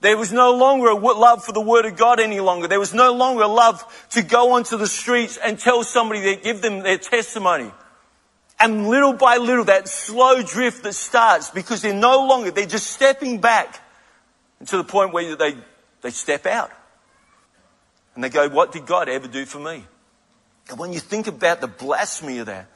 There 0.02 0.18
was 0.18 0.34
no 0.34 0.54
longer 0.54 0.88
a 0.88 0.96
love 0.96 1.46
for 1.46 1.54
the 1.54 1.62
Word 1.62 1.86
of 1.86 1.96
God 1.96 2.20
any 2.20 2.40
longer. 2.40 2.68
There 2.68 2.80
was 2.80 2.94
no 2.94 3.14
longer 3.14 3.44
a 3.44 3.48
love 3.48 3.86
to 4.12 4.24
go 4.24 4.54
onto 4.54 4.76
the 4.76 4.88
streets 4.88 5.38
and 5.38 5.58
tell 5.58 5.84
somebody 5.84 6.22
that 6.22 6.44
give 6.44 6.62
them 6.62 6.82
their 6.82 6.98
testimony. 6.98 7.72
And 8.60 8.90
little 8.90 9.14
by 9.14 9.38
little, 9.38 9.66
that 9.66 9.88
slow 9.88 10.42
drift 10.42 10.84
that 10.84 10.94
starts 10.94 11.52
because 11.52 11.82
they're 11.82 11.94
no 11.94 12.26
longer, 12.28 12.52
they're 12.52 12.66
just 12.66 12.88
stepping 12.88 13.40
back 13.40 13.80
to 14.68 14.78
the 14.78 14.84
point 14.84 15.14
where 15.14 15.36
they, 15.36 15.56
they 16.02 16.12
step 16.12 16.46
out. 16.46 16.72
And 18.16 18.24
they 18.24 18.30
go, 18.30 18.50
What 18.50 18.72
did 18.72 18.86
God 18.86 19.10
ever 19.10 19.28
do 19.28 19.46
for 19.46 19.60
me? 19.60 19.84
And 20.70 20.80
when 20.80 20.94
you 20.94 21.00
think 21.00 21.28
about 21.28 21.62
the 21.62 21.68
blasphemy 21.68 22.40
of 22.40 22.46
that, 22.46 22.68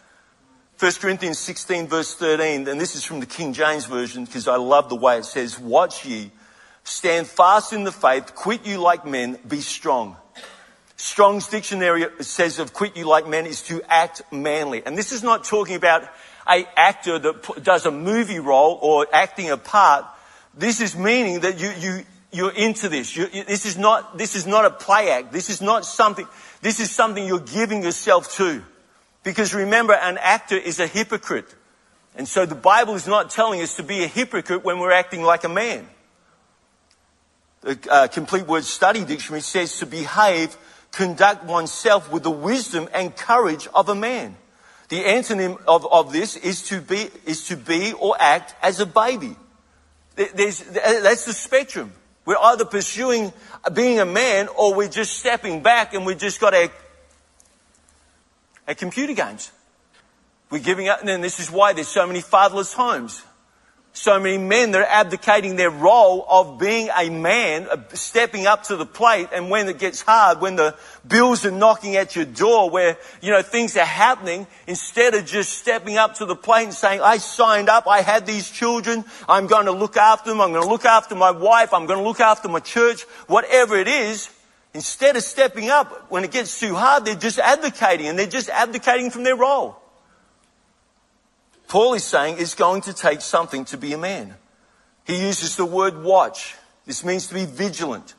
1 0.80 0.92
Corinthians 1.00 1.40
16, 1.40 1.88
verse 1.88 2.14
13, 2.16 2.68
and 2.68 2.80
this 2.80 2.96
is 2.96 3.04
from 3.04 3.20
the 3.20 3.26
King 3.26 3.54
James 3.54 3.86
Version 3.86 4.26
because 4.26 4.48
I 4.48 4.58
love 4.58 4.90
the 4.90 4.96
way 4.96 5.18
it 5.18 5.26
says, 5.26 5.60
Watch 5.60 6.06
ye, 6.06 6.32
stand 6.84 7.28
fast 7.28 7.74
in 7.74 7.84
the 7.84 7.92
faith, 7.92 8.36
quit 8.36 8.66
you 8.66 8.80
like 8.80 9.06
men, 9.06 9.40
be 9.48 9.62
strong. 9.62 10.18
Strong's 10.96 11.48
dictionary 11.48 12.08
says 12.22 12.58
of 12.58 12.74
quit 12.74 12.98
you 12.98 13.06
like 13.06 13.28
men 13.28 13.46
is 13.46 13.62
to 13.64 13.82
act 13.88 14.22
manly. 14.32 14.84
And 14.84 14.98
this 14.98 15.12
is 15.12 15.24
not 15.24 15.44
talking 15.44 15.76
about 15.76 16.04
a 16.50 16.68
actor 16.76 17.20
that 17.20 17.64
does 17.64 17.86
a 17.86 17.92
movie 17.92 18.40
role 18.40 18.80
or 18.82 19.06
acting 19.14 19.52
a 19.52 19.58
part. 19.58 20.06
This 20.58 20.82
is 20.82 20.98
meaning 20.98 21.42
that 21.42 21.60
you, 21.60 21.72
you, 21.80 22.04
you're 22.32 22.54
into 22.54 22.90
this. 22.90 23.16
You, 23.16 23.28
this 23.28 23.66
is 23.66 23.78
not, 23.78 24.18
this 24.18 24.36
is 24.36 24.48
not 24.48 24.66
a 24.66 24.72
play 24.72 25.12
act. 25.12 25.32
This 25.32 25.50
is 25.50 25.62
not 25.62 25.86
something, 25.86 26.28
this 26.62 26.80
is 26.80 26.90
something 26.90 27.26
you're 27.26 27.40
giving 27.40 27.84
yourself 27.84 28.36
to. 28.38 28.64
Because 29.24 29.54
remember, 29.54 29.94
an 29.94 30.18
actor 30.20 30.58
is 30.58 30.80
a 30.80 30.88
hypocrite. 30.88 31.54
And 32.16 32.28
so 32.28 32.46
the 32.46 32.56
Bible 32.56 32.96
is 32.96 33.08
not 33.08 33.30
telling 33.30 33.62
us 33.62 33.76
to 33.76 33.84
be 33.84 34.04
a 34.04 34.08
hypocrite 34.08 34.64
when 34.64 34.80
we're 34.80 34.92
acting 34.92 35.22
like 35.22 35.44
a 35.44 35.50
man. 35.50 35.88
The 37.62 37.78
uh, 37.90 38.08
Complete 38.08 38.48
Word 38.48 38.64
Study 38.64 39.06
Dictionary 39.06 39.42
says 39.42 39.78
to 39.80 39.86
behave, 39.86 40.58
conduct 40.92 41.44
oneself 41.46 42.12
with 42.12 42.24
the 42.24 42.32
wisdom 42.32 42.90
and 42.94 43.16
courage 43.16 43.68
of 43.76 43.90
a 43.90 43.96
man. 43.96 44.36
The 44.90 45.04
antonym 45.04 45.62
of, 45.68 45.86
of 45.92 46.12
this 46.14 46.36
is 46.36 46.64
to 46.70 46.82
be, 46.82 47.10
is 47.26 47.48
to 47.48 47.58
be 47.58 47.94
or 47.94 48.16
act 48.20 48.56
as 48.64 48.80
a 48.80 48.86
baby. 48.86 49.36
There's, 50.18 50.62
uh, 50.62 51.02
that's 51.04 51.26
the 51.26 51.34
spectrum. 51.34 51.94
We're 52.26 52.38
either 52.38 52.66
pursuing 52.66 53.32
uh, 53.64 53.70
being 53.70 54.00
a 54.00 54.06
man 54.06 54.48
or 54.58 54.74
we're 54.74 54.90
just 54.90 55.20
stepping 55.20 55.62
back 55.62 55.94
and 55.94 56.06
we've 56.06 56.18
just 56.18 56.42
got 56.42 56.54
our, 56.56 56.70
our 58.68 58.74
computer 58.74 59.14
games. 59.14 59.52
We're 60.50 60.64
giving 60.64 60.90
up, 60.90 61.04
and 61.04 61.24
this 61.24 61.40
is 61.40 61.52
why 61.52 61.74
there's 61.74 61.88
so 61.88 62.08
many 62.08 62.22
fatherless 62.22 62.74
homes 62.74 63.24
so 63.98 64.20
many 64.20 64.38
men 64.38 64.72
that 64.72 64.82
are 64.82 64.88
abdicating 64.88 65.56
their 65.56 65.72
role 65.72 66.24
of 66.30 66.60
being 66.60 66.90
a 66.96 67.10
man, 67.10 67.68
uh, 67.68 67.78
stepping 67.94 68.46
up 68.46 68.64
to 68.64 68.76
the 68.76 68.86
plate, 68.86 69.30
and 69.34 69.50
when 69.50 69.68
it 69.68 69.80
gets 69.80 70.02
hard, 70.02 70.40
when 70.40 70.56
the 70.56 70.76
bills 71.08 71.46
are 71.46 71.52
knocking 71.52 71.96
at 71.96 72.16
your 72.16 72.26
door, 72.26 72.70
where, 72.70 72.98
you 73.22 73.32
know, 73.32 73.42
things 73.42 73.76
are 73.76 73.86
happening, 73.86 74.46
instead 74.68 75.16
of 75.16 75.26
just 75.26 75.58
stepping 75.58 75.98
up 75.98 76.16
to 76.16 76.26
the 76.26 76.36
plate 76.36 76.66
and 76.66 76.74
saying, 76.74 77.02
I 77.02 77.18
signed 77.18 77.70
up, 77.70 77.88
I 77.88 78.02
had 78.02 78.28
these 78.28 78.52
children, 78.52 79.04
I'm 79.28 79.48
going 79.48 79.66
to 79.66 79.72
look 79.72 79.98
after 79.98 80.30
them, 80.30 80.42
I'm 80.42 80.52
going 80.52 80.64
to 80.64 80.70
look 80.70 80.86
after 80.86 81.16
my 81.16 81.32
wife, 81.32 81.74
I'm 81.74 81.88
going 81.88 82.00
to 82.00 82.06
look 82.06 82.20
after 82.20 82.48
my 82.48 82.60
church, 82.60 83.02
whatever 83.26 83.78
it 83.78 83.88
is, 83.88 84.30
instead 84.76 85.16
of 85.16 85.24
stepping 85.24 85.70
up 85.70 86.12
when 86.12 86.24
it 86.24 86.30
gets 86.30 86.60
too 86.60 86.76
hard, 86.76 87.06
they're 87.06 87.16
just 87.16 87.40
advocating, 87.40 88.06
and 88.06 88.20
they're 88.20 88.28
just 88.28 88.50
abdicating 88.50 89.10
from 89.10 89.24
their 89.24 89.36
role. 89.36 89.82
Paul 91.68 91.94
is 91.96 92.04
saying 92.04 92.38
it's 92.40 92.56
going 92.56 92.82
to 92.82 92.94
take 92.94 93.22
something 93.22 93.66
to 93.66 93.78
be 93.78 93.94
a 93.94 93.98
man. 93.98 94.36
He 95.06 95.22
uses 95.22 95.56
the 95.56 95.66
word 95.66 96.02
watch. 96.02 96.56
This 96.86 97.04
means 97.04 97.28
to 97.28 97.34
be 97.34 97.46
vigilant. 97.46 98.16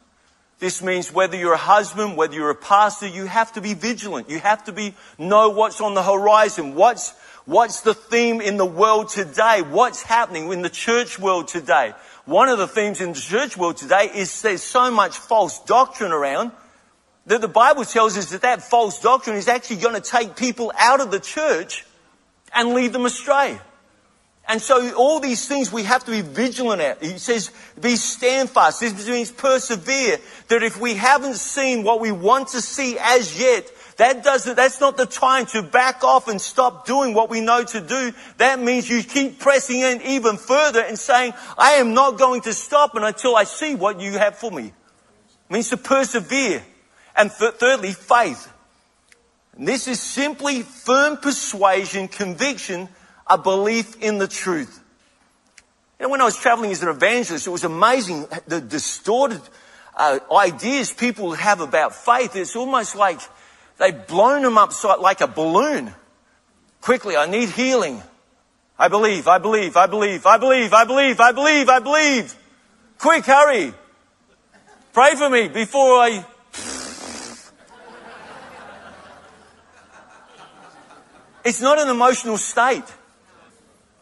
This 0.59 0.83
means 0.83 1.13
whether 1.13 1.37
you're 1.37 1.53
a 1.53 1.57
husband, 1.57 2.17
whether 2.17 2.35
you're 2.35 2.51
a 2.51 2.55
pastor, 2.55 3.07
you 3.07 3.27
have 3.27 3.53
to 3.53 3.61
be 3.61 3.75
vigilant. 3.75 4.29
You 4.29 4.41
have 4.41 4.65
to 4.65 4.73
be, 4.73 4.95
know 5.17 5.51
what's 5.51 5.81
on 5.81 5.95
the 5.95 6.03
horizon. 6.03 6.75
What's, 6.75 7.13
what's 7.47 7.83
the 7.83 7.95
theme 7.95 8.41
in 8.41 8.57
the 8.57 8.67
world 8.67 9.09
today? 9.09 9.63
What's 9.63 10.03
happening 10.03 10.53
in 10.53 10.63
the 10.63 10.71
church 10.71 11.19
world 11.19 11.49
today? 11.49 11.95
One 12.25 12.49
of 12.49 12.59
the 12.59 12.67
themes 12.67 13.01
in 13.01 13.13
the 13.13 13.21
church 13.21 13.57
world 13.57 13.77
today 13.77 14.11
is 14.13 14.43
there's 14.43 14.63
so 14.63 14.91
much 14.91 15.17
false 15.17 15.63
doctrine 15.65 16.13
around 16.13 16.51
that 17.27 17.41
the 17.41 17.49
Bible 17.49 17.85
tells 17.85 18.19
us 18.19 18.31
that 18.31 18.43
that 18.43 18.63
false 18.63 19.01
doctrine 19.01 19.37
is 19.37 19.49
actually 19.49 19.77
going 19.77 19.95
to 19.95 20.01
take 20.01 20.35
people 20.35 20.73
out 20.77 21.01
of 21.01 21.11
the 21.11 21.21
church 21.21 21.85
and 22.55 22.75
lead 22.75 22.93
them 22.93 23.07
astray. 23.07 23.59
And 24.49 24.63
so 24.63 24.95
all 24.95 25.21
these 25.21 25.47
things 25.47 25.71
we 25.71 25.83
have 25.83 26.05
to 26.07 26.11
be 26.11 26.23
vigilant 26.23 26.81
at. 26.81 27.03
He 27.03 27.19
says, 27.19 27.51
be 27.79 27.97
standfast. 27.97 28.81
This 28.81 29.07
means 29.07 29.31
persevere. 29.31 30.19
That 30.49 30.63
if 30.63 30.81
we 30.81 30.95
haven't 30.95 31.35
seen 31.35 31.83
what 31.83 32.01
we 32.01 32.13
want 32.13 32.49
to 32.49 32.63
see 32.63 32.97
as 32.99 33.39
yet, 33.39 33.71
that 33.99 34.25
doesn't, 34.25 34.57
that's 34.57 34.81
not 34.81 34.97
the 34.97 35.05
time 35.05 35.45
to 35.47 35.63
back 35.63 36.03
off 36.03 36.29
and 36.29 36.41
stop 36.41 36.87
doing 36.87 37.13
what 37.13 37.29
we 37.29 37.43
know 37.43 37.63
to 37.63 37.81
do. 37.81 38.13
That 38.39 38.59
means 38.59 38.89
you 38.89 39.03
keep 39.03 39.39
pressing 39.39 39.81
in 39.81 40.01
even 40.01 40.39
further 40.39 40.81
and 40.81 40.99
saying, 40.99 41.35
I 41.59 41.73
am 41.73 41.93
not 41.93 42.17
going 42.17 42.41
to 42.43 42.55
stop 42.55 42.95
until 42.95 43.37
I 43.37 43.45
see 43.45 43.75
what 43.75 44.01
you 44.01 44.13
have 44.13 44.39
for 44.39 44.51
me. 44.51 44.69
It 44.69 45.53
means 45.53 45.69
to 45.71 45.77
persevere. 45.77 46.63
And 47.15 47.31
th- 47.31 47.55
thirdly, 47.55 47.93
faith. 47.93 48.51
And 49.59 49.67
this 49.67 49.89
is 49.89 50.01
simply 50.01 50.63
firm 50.63 51.17
persuasion, 51.17 52.09
conviction, 52.09 52.89
a 53.27 53.37
belief 53.37 54.01
in 54.01 54.19
the 54.19 54.29
truth. 54.29 54.83
You 55.99 56.07
know, 56.07 56.11
when 56.11 56.21
I 56.21 56.25
was 56.25 56.37
traveling 56.37 56.71
as 56.71 56.83
an 56.83 56.89
evangelist, 56.89 57.47
it 57.47 57.51
was 57.51 57.65
amazing 57.65 58.27
the 58.47 58.61
distorted 58.61 59.43
uh, 59.97 60.21
ideas 60.33 60.93
people 60.93 61.33
have 61.33 61.61
about 61.61 61.95
faith. 61.95 62.37
It's 62.37 62.55
almost 62.55 62.95
like 62.95 63.21
they've 63.79 64.07
blown 64.07 64.43
them 64.43 64.57
up 64.57 64.73
like 65.01 65.21
a 65.21 65.27
balloon. 65.27 65.93
Quickly, 66.81 67.17
I 67.17 67.27
need 67.27 67.49
healing. 67.49 68.01
I 68.79 68.87
believe, 68.87 69.27
I 69.27 69.39
believe, 69.39 69.77
I 69.77 69.89
believe, 69.89 70.25
I 70.25 70.39
believe, 70.39 70.73
I 70.73 70.85
believe, 70.85 71.21
I 71.21 71.33
believe, 71.33 71.69
I 71.69 71.81
believe. 71.81 72.35
Quick, 72.99 73.25
hurry. 73.25 73.75
Pray 74.93 75.17
for 75.17 75.29
me 75.29 75.49
before 75.49 75.99
I 75.99 76.25
It's 81.49 81.63
not 81.63 81.79
an 81.79 81.89
emotional 81.89 82.37
state. 82.37 82.85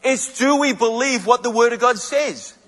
It's 0.02 0.36
do 0.36 0.56
we 0.56 0.72
believe 0.72 1.26
what 1.26 1.44
the 1.44 1.50
Word 1.50 1.72
of 1.72 1.78
God 1.78 1.96
says? 1.96 2.58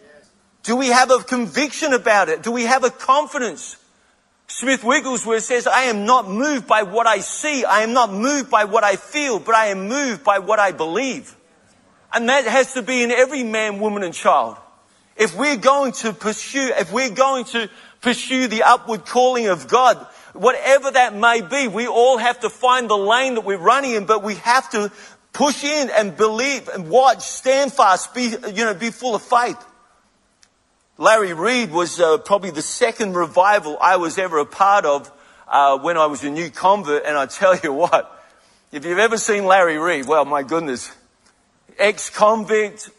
Do 0.62 0.76
we 0.76 0.86
have 0.86 1.10
a 1.10 1.18
conviction 1.18 1.92
about 1.92 2.28
it? 2.28 2.44
Do 2.44 2.52
we 2.52 2.62
have 2.62 2.84
a 2.84 2.90
confidence? 2.90 3.76
Smith 4.46 4.84
Wigglesworth 4.84 5.42
says, 5.42 5.66
I 5.66 5.82
am 5.90 6.06
not 6.06 6.30
moved 6.30 6.68
by 6.68 6.84
what 6.84 7.08
I 7.08 7.18
see. 7.18 7.64
I 7.64 7.80
am 7.80 7.92
not 7.92 8.12
moved 8.12 8.52
by 8.52 8.66
what 8.66 8.84
I 8.84 8.94
feel, 8.94 9.40
but 9.40 9.56
I 9.56 9.66
am 9.66 9.88
moved 9.88 10.22
by 10.22 10.38
what 10.38 10.60
I 10.60 10.70
believe. 10.70 11.34
And 12.14 12.28
that 12.28 12.44
has 12.44 12.74
to 12.74 12.82
be 12.82 13.02
in 13.02 13.10
every 13.10 13.42
man, 13.42 13.80
woman, 13.80 14.04
and 14.04 14.14
child. 14.14 14.58
If 15.16 15.36
we're 15.36 15.56
going 15.56 15.90
to 16.04 16.12
pursue, 16.12 16.70
if 16.78 16.92
we're 16.92 17.10
going 17.10 17.46
to 17.46 17.68
pursue 18.00 18.46
the 18.46 18.62
upward 18.62 19.06
calling 19.06 19.48
of 19.48 19.66
God, 19.66 20.06
whatever 20.38 20.90
that 20.90 21.14
may 21.14 21.40
be, 21.40 21.68
we 21.68 21.86
all 21.86 22.18
have 22.18 22.40
to 22.40 22.50
find 22.50 22.88
the 22.88 22.96
lane 22.96 23.34
that 23.34 23.44
we're 23.44 23.58
running 23.58 23.92
in, 23.92 24.06
but 24.06 24.22
we 24.22 24.36
have 24.36 24.70
to 24.70 24.92
push 25.32 25.64
in 25.64 25.90
and 25.90 26.16
believe 26.16 26.68
and 26.68 26.88
watch, 26.88 27.22
stand 27.22 27.72
fast, 27.72 28.14
be, 28.14 28.34
you 28.52 28.64
know, 28.64 28.74
be 28.74 28.90
full 28.90 29.14
of 29.14 29.22
faith. 29.22 29.62
Larry 30.96 31.32
Reed 31.32 31.70
was 31.70 32.00
uh, 32.00 32.18
probably 32.18 32.50
the 32.50 32.62
second 32.62 33.14
revival 33.14 33.78
I 33.80 33.96
was 33.96 34.18
ever 34.18 34.38
a 34.38 34.46
part 34.46 34.84
of 34.84 35.10
uh, 35.46 35.78
when 35.78 35.96
I 35.96 36.06
was 36.06 36.24
a 36.24 36.30
new 36.30 36.50
convert, 36.50 37.04
and 37.04 37.16
I 37.16 37.26
tell 37.26 37.56
you 37.56 37.72
what, 37.72 38.14
if 38.72 38.84
you've 38.84 38.98
ever 38.98 39.16
seen 39.16 39.44
Larry 39.46 39.78
Reed, 39.78 40.06
well, 40.06 40.24
my 40.24 40.42
goodness, 40.42 40.92
ex-convict, 41.78 42.90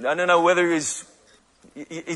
I 0.00 0.14
don't 0.14 0.26
know 0.26 0.42
whether 0.42 0.70
he's 0.72 1.04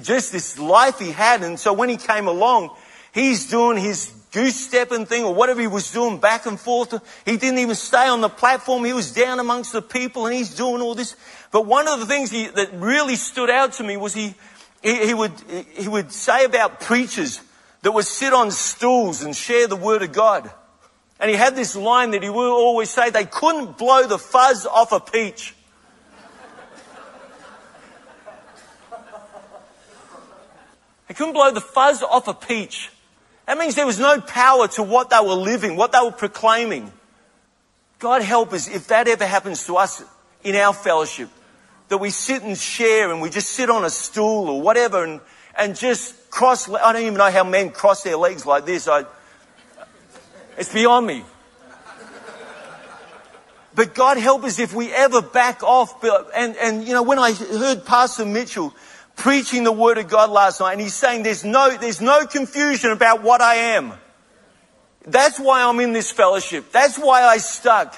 just 0.03 0.33
this 0.33 0.59
life 0.59 0.99
he 0.99 1.13
had, 1.13 1.43
and 1.43 1.59
so 1.59 1.73
when 1.73 1.89
he 1.89 1.97
came 1.97 2.27
along, 2.27 2.71
he's 3.17 3.49
doing 3.49 3.79
his 3.79 4.13
goose 4.31 4.55
stepping 4.55 5.07
thing 5.07 5.25
or 5.25 5.33
whatever 5.33 5.63
he 5.63 5.67
was 5.67 5.91
doing 5.91 6.19
back 6.19 6.45
and 6.45 6.61
forth. 6.61 6.93
He 7.25 7.39
didn't 7.39 7.59
even 7.59 7.75
stay 7.75 8.07
on 8.07 8.21
the 8.21 8.29
platform. 8.29 8.85
He 8.85 8.93
was 8.93 9.13
down 9.13 9.41
amongst 9.41 9.73
the 9.73 9.81
people 9.81 10.27
and 10.27 10.35
he's 10.35 10.55
doing 10.55 10.83
all 10.83 10.95
this. 10.95 11.17
But 11.51 11.65
one 11.65 11.89
of 11.89 11.99
the 12.01 12.05
things 12.05 12.31
he, 12.31 12.47
that 12.49 12.75
really 12.75 13.17
stood 13.17 13.49
out 13.49 13.73
to 13.75 13.83
me 13.83 13.97
was 13.97 14.13
he, 14.13 14.35
he, 14.83 15.07
he, 15.07 15.15
would, 15.15 15.33
he 15.75 15.89
would 15.89 16.13
say 16.13 16.45
about 16.45 16.81
preachers 16.81 17.41
that 17.81 17.93
would 17.93 18.05
sit 18.05 18.35
on 18.35 18.51
stools 18.51 19.23
and 19.23 19.35
share 19.35 19.67
the 19.67 19.77
word 19.77 20.03
of 20.03 20.13
God. 20.13 20.51
And 21.19 21.31
he 21.31 21.37
had 21.37 21.57
this 21.57 21.75
line 21.75 22.11
that 22.11 22.23
he 22.23 22.29
would 22.29 22.51
always 22.51 22.91
say, 22.91 23.09
they 23.09 23.25
couldn't 23.25 23.79
blow 23.79 24.07
the 24.07 24.19
fuzz 24.19 24.67
off 24.67 24.93
a 24.93 25.01
peach. 25.01 25.55
They 31.09 31.15
couldn't 31.15 31.35
blow 31.35 31.53
the 31.53 31.61
fuzz 31.63 32.03
off 32.03 32.29
a 32.29 32.35
peach. 32.35 32.91
That 33.47 33.59
means 33.59 33.77
there 33.77 33.87
was 33.87 34.01
no 34.01 34.21
power 34.21 34.69
to 34.69 34.83
what 34.83 35.11
they 35.11 35.21
were 35.21 35.35
living, 35.35 35.77
what 35.77 35.93
they 35.93 36.01
were 36.03 36.11
proclaiming. 36.11 36.93
God 37.99 38.23
help 38.23 38.53
us 38.53 38.69
if 38.69 38.89
that 38.89 39.09
ever 39.09 39.25
happens 39.25 39.65
to 39.67 39.77
us 39.77 40.03
in 40.43 40.57
our 40.57 40.75
fellowship, 40.75 41.31
that 41.89 41.99
we 41.99 42.11
sit 42.11 42.43
and 42.43 42.59
share 42.59 43.11
and 43.13 43.21
we 43.21 43.31
just 43.31 43.51
sit 43.51 43.71
on 43.71 43.85
a 43.85 43.91
stool 43.91 44.49
or 44.49 44.61
whatever 44.61 45.05
and, 45.05 45.21
and 45.57 45.77
just 45.77 46.31
cross, 46.31 46.69
I 46.69 46.93
don't 46.93 47.03
even 47.03 47.15
know 47.15 47.31
how 47.31 47.45
men 47.45 47.71
cross 47.71 48.03
their 48.03 48.17
legs 48.17 48.45
like 48.45 48.67
this. 48.67 48.89
I, 48.89 49.05
it's 50.59 50.73
beyond 50.73 51.07
me. 51.07 51.25
But 53.75 53.95
God 53.95 54.17
help 54.17 54.43
us 54.45 54.59
if 54.59 54.75
we 54.75 54.91
ever 54.91 55.21
back 55.21 55.63
off. 55.63 56.03
And, 56.35 56.57
and, 56.57 56.85
you 56.85 56.95
know, 56.95 57.03
when 57.03 57.19
I 57.19 57.33
heard 57.33 57.85
Pastor 57.85 58.25
Mitchell 58.25 58.75
preaching 59.17 59.65
the 59.65 59.73
word 59.73 59.99
of 59.99 60.09
God 60.09 60.31
last 60.31 60.61
night 60.61 60.73
and 60.73 60.81
he's 60.81 60.95
saying 60.95 61.23
there's 61.23 61.45
no, 61.45 61.77
there's 61.77 62.01
no 62.01 62.27
confusion 62.27 62.91
about 62.91 63.23
what 63.23 63.41
I 63.41 63.55
am. 63.77 63.93
That's 65.07 65.39
why 65.39 65.63
I'm 65.63 65.81
in 65.81 65.93
this 65.93 66.13
fellowship. 66.13 66.71
That's 66.73 66.99
why 66.99 67.23
I 67.23 67.39
stuck. 67.39 67.97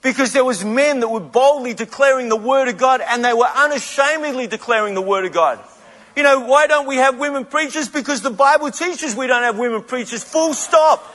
Because 0.00 0.32
there 0.32 0.44
was 0.44 0.64
men 0.64 1.00
that 1.00 1.08
were 1.08 1.20
boldly 1.20 1.74
declaring 1.74 2.28
the 2.28 2.36
word 2.36 2.68
of 2.68 2.76
God 2.76 3.00
and 3.00 3.24
they 3.24 3.32
were 3.32 3.48
unashamedly 3.54 4.46
declaring 4.46 4.94
the 4.94 5.02
word 5.02 5.24
of 5.24 5.32
God. 5.32 5.58
You 6.16 6.22
know, 6.22 6.40
why 6.40 6.66
don't 6.66 6.86
we 6.86 6.96
have 6.96 7.18
women 7.18 7.44
preachers? 7.44 7.88
Because 7.88 8.22
the 8.22 8.30
Bible 8.30 8.70
teaches 8.70 9.16
we 9.16 9.26
don't 9.26 9.42
have 9.42 9.58
women 9.58 9.82
preachers. 9.82 10.22
Full 10.22 10.54
stop. 10.54 11.14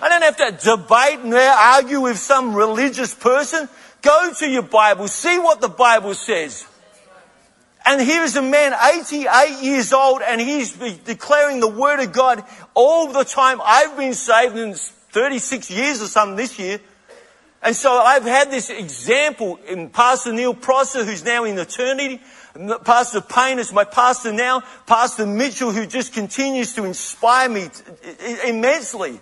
I 0.00 0.08
don't 0.08 0.22
have 0.22 0.36
to 0.36 0.76
debate 0.76 1.20
and 1.20 1.34
argue 1.34 2.00
with 2.00 2.18
some 2.18 2.54
religious 2.54 3.14
person. 3.14 3.68
Go 4.02 4.32
to 4.38 4.48
your 4.48 4.62
Bible, 4.62 5.08
see 5.08 5.38
what 5.38 5.60
the 5.60 5.68
Bible 5.68 6.14
says. 6.14 6.66
And 7.84 8.00
here's 8.00 8.36
a 8.36 8.42
man, 8.42 8.72
88 8.72 9.62
years 9.62 9.92
old, 9.92 10.22
and 10.22 10.40
he's 10.40 10.72
declaring 10.72 11.60
the 11.60 11.68
Word 11.68 12.00
of 12.00 12.12
God 12.12 12.44
all 12.74 13.12
the 13.12 13.24
time. 13.24 13.60
I've 13.64 13.96
been 13.96 14.14
saved 14.14 14.56
in 14.56 14.74
36 14.74 15.70
years 15.70 16.00
or 16.00 16.06
something 16.06 16.36
this 16.36 16.58
year. 16.58 16.80
And 17.62 17.76
so 17.76 17.92
I've 17.92 18.24
had 18.24 18.50
this 18.50 18.70
example 18.70 19.58
in 19.68 19.88
Pastor 19.90 20.32
Neil 20.32 20.54
Prosser, 20.54 21.04
who's 21.04 21.24
now 21.24 21.44
in 21.44 21.58
eternity. 21.58 22.20
Pastor 22.84 23.20
Payne 23.20 23.58
is 23.58 23.72
my 23.72 23.84
pastor 23.84 24.32
now. 24.32 24.62
Pastor 24.86 25.26
Mitchell, 25.26 25.70
who 25.70 25.86
just 25.86 26.12
continues 26.12 26.74
to 26.74 26.84
inspire 26.84 27.48
me 27.48 27.68
immensely. 28.44 29.20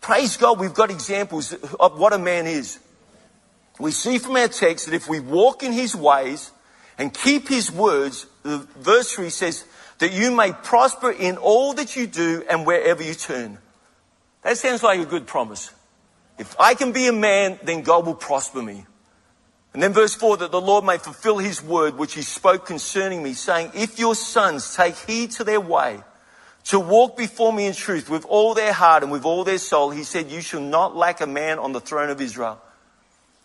Praise 0.00 0.36
God, 0.36 0.60
we've 0.60 0.74
got 0.74 0.90
examples 0.90 1.52
of 1.52 1.98
what 1.98 2.12
a 2.12 2.18
man 2.18 2.46
is. 2.46 2.78
We 3.78 3.92
see 3.92 4.18
from 4.18 4.36
our 4.36 4.48
text 4.48 4.86
that 4.86 4.94
if 4.94 5.08
we 5.08 5.20
walk 5.20 5.62
in 5.62 5.72
his 5.72 5.96
ways 5.96 6.50
and 6.98 7.12
keep 7.12 7.48
his 7.48 7.70
words, 7.70 8.26
the 8.42 8.58
verse 8.76 9.12
3 9.12 9.30
says, 9.30 9.64
that 9.98 10.12
you 10.12 10.32
may 10.32 10.52
prosper 10.52 11.12
in 11.12 11.36
all 11.36 11.74
that 11.74 11.94
you 11.94 12.08
do 12.08 12.42
and 12.50 12.66
wherever 12.66 13.02
you 13.02 13.14
turn. 13.14 13.56
That 14.42 14.58
sounds 14.58 14.82
like 14.82 14.98
a 14.98 15.06
good 15.06 15.28
promise. 15.28 15.70
If 16.38 16.58
I 16.58 16.74
can 16.74 16.90
be 16.90 17.06
a 17.06 17.12
man, 17.12 17.60
then 17.62 17.82
God 17.82 18.06
will 18.06 18.16
prosper 18.16 18.60
me. 18.60 18.84
And 19.72 19.82
then 19.82 19.92
verse 19.92 20.14
4 20.14 20.38
that 20.38 20.50
the 20.50 20.60
Lord 20.60 20.84
may 20.84 20.98
fulfill 20.98 21.38
his 21.38 21.62
word 21.62 21.96
which 21.96 22.14
he 22.14 22.22
spoke 22.22 22.66
concerning 22.66 23.22
me, 23.22 23.32
saying, 23.32 23.70
If 23.74 23.98
your 23.98 24.16
sons 24.16 24.74
take 24.74 24.96
heed 24.96 25.30
to 25.32 25.44
their 25.44 25.60
way, 25.60 26.00
to 26.64 26.80
walk 26.80 27.16
before 27.16 27.52
me 27.52 27.66
in 27.66 27.72
truth 27.72 28.10
with 28.10 28.24
all 28.26 28.54
their 28.54 28.72
heart 28.72 29.02
and 29.02 29.12
with 29.12 29.24
all 29.24 29.44
their 29.44 29.58
soul, 29.58 29.90
he 29.90 30.04
said, 30.04 30.30
You 30.30 30.40
shall 30.40 30.60
not 30.60 30.96
lack 30.96 31.20
a 31.20 31.26
man 31.26 31.58
on 31.58 31.72
the 31.72 31.80
throne 31.80 32.10
of 32.10 32.20
Israel. 32.20 32.60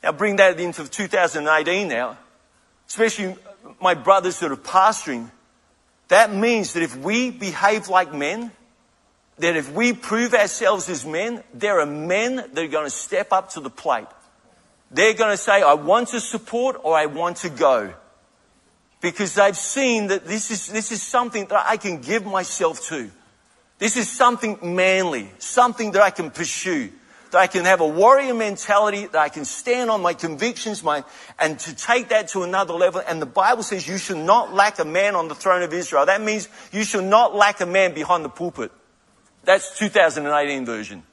Now 0.03 0.11
bring 0.11 0.37
that 0.37 0.59
into 0.59 0.87
2018 0.87 1.87
now, 1.87 2.17
especially 2.87 3.35
my 3.81 3.93
brothers 3.93 4.39
that 4.39 4.51
are 4.51 4.55
pastoring. 4.55 5.31
That 6.07 6.33
means 6.33 6.73
that 6.73 6.83
if 6.83 6.95
we 6.95 7.31
behave 7.31 7.89
like 7.89 8.13
men, 8.13 8.51
that 9.39 9.55
if 9.55 9.71
we 9.71 9.93
prove 9.93 10.33
ourselves 10.33 10.89
as 10.89 11.05
men, 11.05 11.43
there 11.53 11.79
are 11.79 11.85
men 11.85 12.35
that 12.35 12.57
are 12.57 12.67
going 12.67 12.85
to 12.85 12.89
step 12.89 13.31
up 13.31 13.51
to 13.51 13.59
the 13.59 13.69
plate. 13.69 14.07
They're 14.89 15.13
going 15.13 15.31
to 15.31 15.37
say, 15.37 15.61
I 15.61 15.73
want 15.73 16.09
to 16.09 16.19
support 16.19 16.79
or 16.83 16.95
I 16.95 17.07
want 17.07 17.37
to 17.37 17.49
go 17.49 17.93
because 19.01 19.35
they've 19.35 19.57
seen 19.57 20.07
that 20.07 20.25
this 20.25 20.49
is, 20.49 20.67
this 20.67 20.91
is 20.91 21.03
something 21.03 21.45
that 21.45 21.65
I 21.67 21.77
can 21.77 22.01
give 22.01 22.25
myself 22.25 22.87
to. 22.87 23.11
This 23.79 23.95
is 23.95 24.09
something 24.09 24.57
manly, 24.75 25.29
something 25.37 25.91
that 25.91 26.01
I 26.01 26.09
can 26.09 26.31
pursue, 26.31 26.89
that 27.31 27.37
I 27.37 27.47
can 27.47 27.65
have 27.65 27.81
a 27.81 27.87
warrior 27.87 28.33
mentality, 28.33 29.05
that 29.07 29.19
I 29.19 29.29
can 29.29 29.45
stand 29.45 29.89
on 29.89 30.01
my 30.01 30.13
convictions, 30.13 30.83
my, 30.83 31.03
and 31.39 31.59
to 31.59 31.75
take 31.75 32.09
that 32.09 32.29
to 32.29 32.43
another 32.43 32.73
level. 32.73 33.01
And 33.07 33.21
the 33.21 33.25
Bible 33.25 33.63
says 33.63 33.87
you 33.87 33.97
should 33.97 34.17
not 34.17 34.53
lack 34.53 34.79
a 34.79 34.85
man 34.85 35.15
on 35.15 35.27
the 35.27 35.35
throne 35.35 35.63
of 35.63 35.73
Israel. 35.73 36.05
That 36.05 36.21
means 36.21 36.47
you 36.71 36.83
should 36.83 37.03
not 37.03 37.35
lack 37.35 37.61
a 37.61 37.65
man 37.65 37.93
behind 37.93 38.25
the 38.25 38.29
pulpit. 38.29 38.71
That's 39.43 39.77
2018 39.77 40.65
version. 40.65 41.03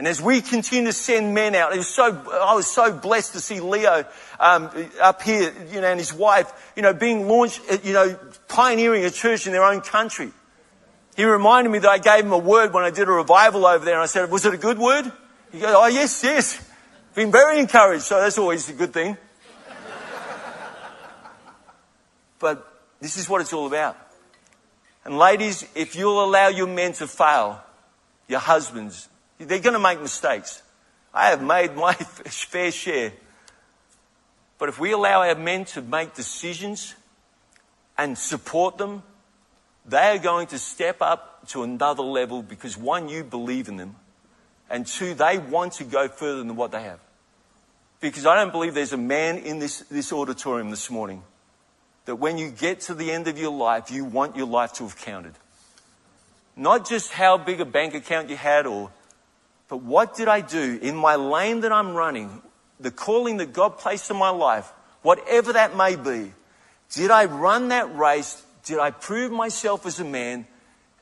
And 0.00 0.08
as 0.08 0.22
we 0.22 0.40
continue 0.40 0.86
to 0.86 0.94
send 0.94 1.34
men 1.34 1.54
out, 1.54 1.74
it 1.74 1.76
was 1.76 1.88
so, 1.88 2.06
I 2.32 2.54
was 2.54 2.66
so 2.66 2.90
blessed 2.90 3.34
to 3.34 3.40
see 3.40 3.60
Leo 3.60 4.06
um, 4.38 4.70
up 4.98 5.20
here, 5.20 5.52
you 5.70 5.82
know, 5.82 5.88
and 5.88 6.00
his 6.00 6.14
wife, 6.14 6.50
you 6.74 6.80
know, 6.80 6.94
being 6.94 7.28
launched, 7.28 7.60
you 7.84 7.92
know, 7.92 8.18
pioneering 8.48 9.04
a 9.04 9.10
church 9.10 9.46
in 9.46 9.52
their 9.52 9.62
own 9.62 9.82
country. 9.82 10.32
He 11.20 11.26
reminded 11.26 11.68
me 11.68 11.80
that 11.80 11.90
I 11.90 11.98
gave 11.98 12.24
him 12.24 12.32
a 12.32 12.38
word 12.38 12.72
when 12.72 12.82
I 12.82 12.88
did 12.88 13.06
a 13.06 13.12
revival 13.12 13.66
over 13.66 13.84
there, 13.84 13.92
and 13.92 14.02
I 14.02 14.06
said, 14.06 14.30
"Was 14.30 14.46
it 14.46 14.54
a 14.54 14.56
good 14.56 14.78
word?" 14.78 15.12
He 15.52 15.60
goes, 15.60 15.74
"Oh 15.76 15.86
yes, 15.86 16.24
yes." 16.24 16.66
Been 17.14 17.30
very 17.30 17.58
encouraged, 17.58 18.04
so 18.04 18.18
that's 18.18 18.38
always 18.38 18.70
a 18.70 18.72
good 18.72 18.94
thing. 18.94 19.18
but 22.38 22.66
this 23.00 23.18
is 23.18 23.28
what 23.28 23.42
it's 23.42 23.52
all 23.52 23.66
about. 23.66 23.98
And 25.04 25.18
ladies, 25.18 25.66
if 25.74 25.94
you'll 25.94 26.24
allow 26.24 26.48
your 26.48 26.66
men 26.66 26.94
to 26.94 27.06
fail, 27.06 27.62
your 28.26 28.40
husbands, 28.40 29.06
they're 29.36 29.58
going 29.58 29.74
to 29.74 29.78
make 29.78 30.00
mistakes. 30.00 30.62
I 31.12 31.28
have 31.28 31.42
made 31.42 31.76
my 31.76 31.92
fair 31.94 32.72
share. 32.72 33.12
But 34.56 34.70
if 34.70 34.80
we 34.80 34.92
allow 34.92 35.20
our 35.20 35.34
men 35.34 35.66
to 35.66 35.82
make 35.82 36.14
decisions 36.14 36.94
and 37.98 38.16
support 38.16 38.78
them, 38.78 39.02
they 39.86 40.16
are 40.16 40.18
going 40.18 40.46
to 40.48 40.58
step 40.58 41.00
up 41.00 41.48
to 41.48 41.62
another 41.62 42.02
level 42.02 42.42
because 42.42 42.76
one, 42.76 43.08
you 43.08 43.24
believe 43.24 43.68
in 43.68 43.76
them, 43.76 43.96
and 44.68 44.86
two, 44.86 45.14
they 45.14 45.38
want 45.38 45.74
to 45.74 45.84
go 45.84 46.08
further 46.08 46.38
than 46.38 46.56
what 46.56 46.72
they 46.72 46.82
have. 46.82 47.00
Because 48.00 48.24
I 48.24 48.34
don't 48.36 48.52
believe 48.52 48.74
there's 48.74 48.92
a 48.92 48.98
man 48.98 49.38
in 49.38 49.58
this, 49.58 49.80
this 49.90 50.12
auditorium 50.12 50.70
this 50.70 50.90
morning 50.90 51.22
that 52.06 52.16
when 52.16 52.38
you 52.38 52.50
get 52.50 52.80
to 52.82 52.94
the 52.94 53.10
end 53.10 53.28
of 53.28 53.38
your 53.38 53.52
life, 53.52 53.90
you 53.90 54.04
want 54.04 54.36
your 54.36 54.46
life 54.46 54.72
to 54.74 54.84
have 54.84 54.96
counted. 54.96 55.34
Not 56.56 56.88
just 56.88 57.12
how 57.12 57.36
big 57.36 57.60
a 57.60 57.64
bank 57.64 57.94
account 57.94 58.30
you 58.30 58.36
had 58.36 58.66
or 58.66 58.90
but 59.70 59.84
what 59.84 60.16
did 60.16 60.26
I 60.26 60.40
do 60.40 60.80
in 60.82 60.96
my 60.96 61.14
lane 61.14 61.60
that 61.60 61.70
I'm 61.70 61.94
running, 61.94 62.42
the 62.80 62.90
calling 62.90 63.36
that 63.36 63.52
God 63.52 63.78
placed 63.78 64.10
in 64.10 64.16
my 64.16 64.30
life, 64.30 64.70
whatever 65.02 65.52
that 65.52 65.76
may 65.76 65.94
be? 65.94 66.32
Did 66.90 67.12
I 67.12 67.26
run 67.26 67.68
that 67.68 67.96
race? 67.96 68.42
Did 68.64 68.78
I 68.78 68.90
prove 68.90 69.32
myself 69.32 69.86
as 69.86 70.00
a 70.00 70.04
man? 70.04 70.46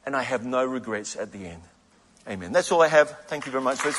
And 0.06 0.16
I 0.16 0.22
have 0.22 0.44
no 0.44 0.64
regrets 0.64 1.16
at 1.16 1.32
the 1.32 1.46
end. 1.46 1.62
Amen. 2.26 2.52
That's 2.52 2.72
all 2.72 2.82
I 2.82 2.88
have. 2.88 3.10
Thank 3.26 3.46
you 3.46 3.52
very 3.52 3.64
much. 3.64 3.84
Let's 3.84 3.98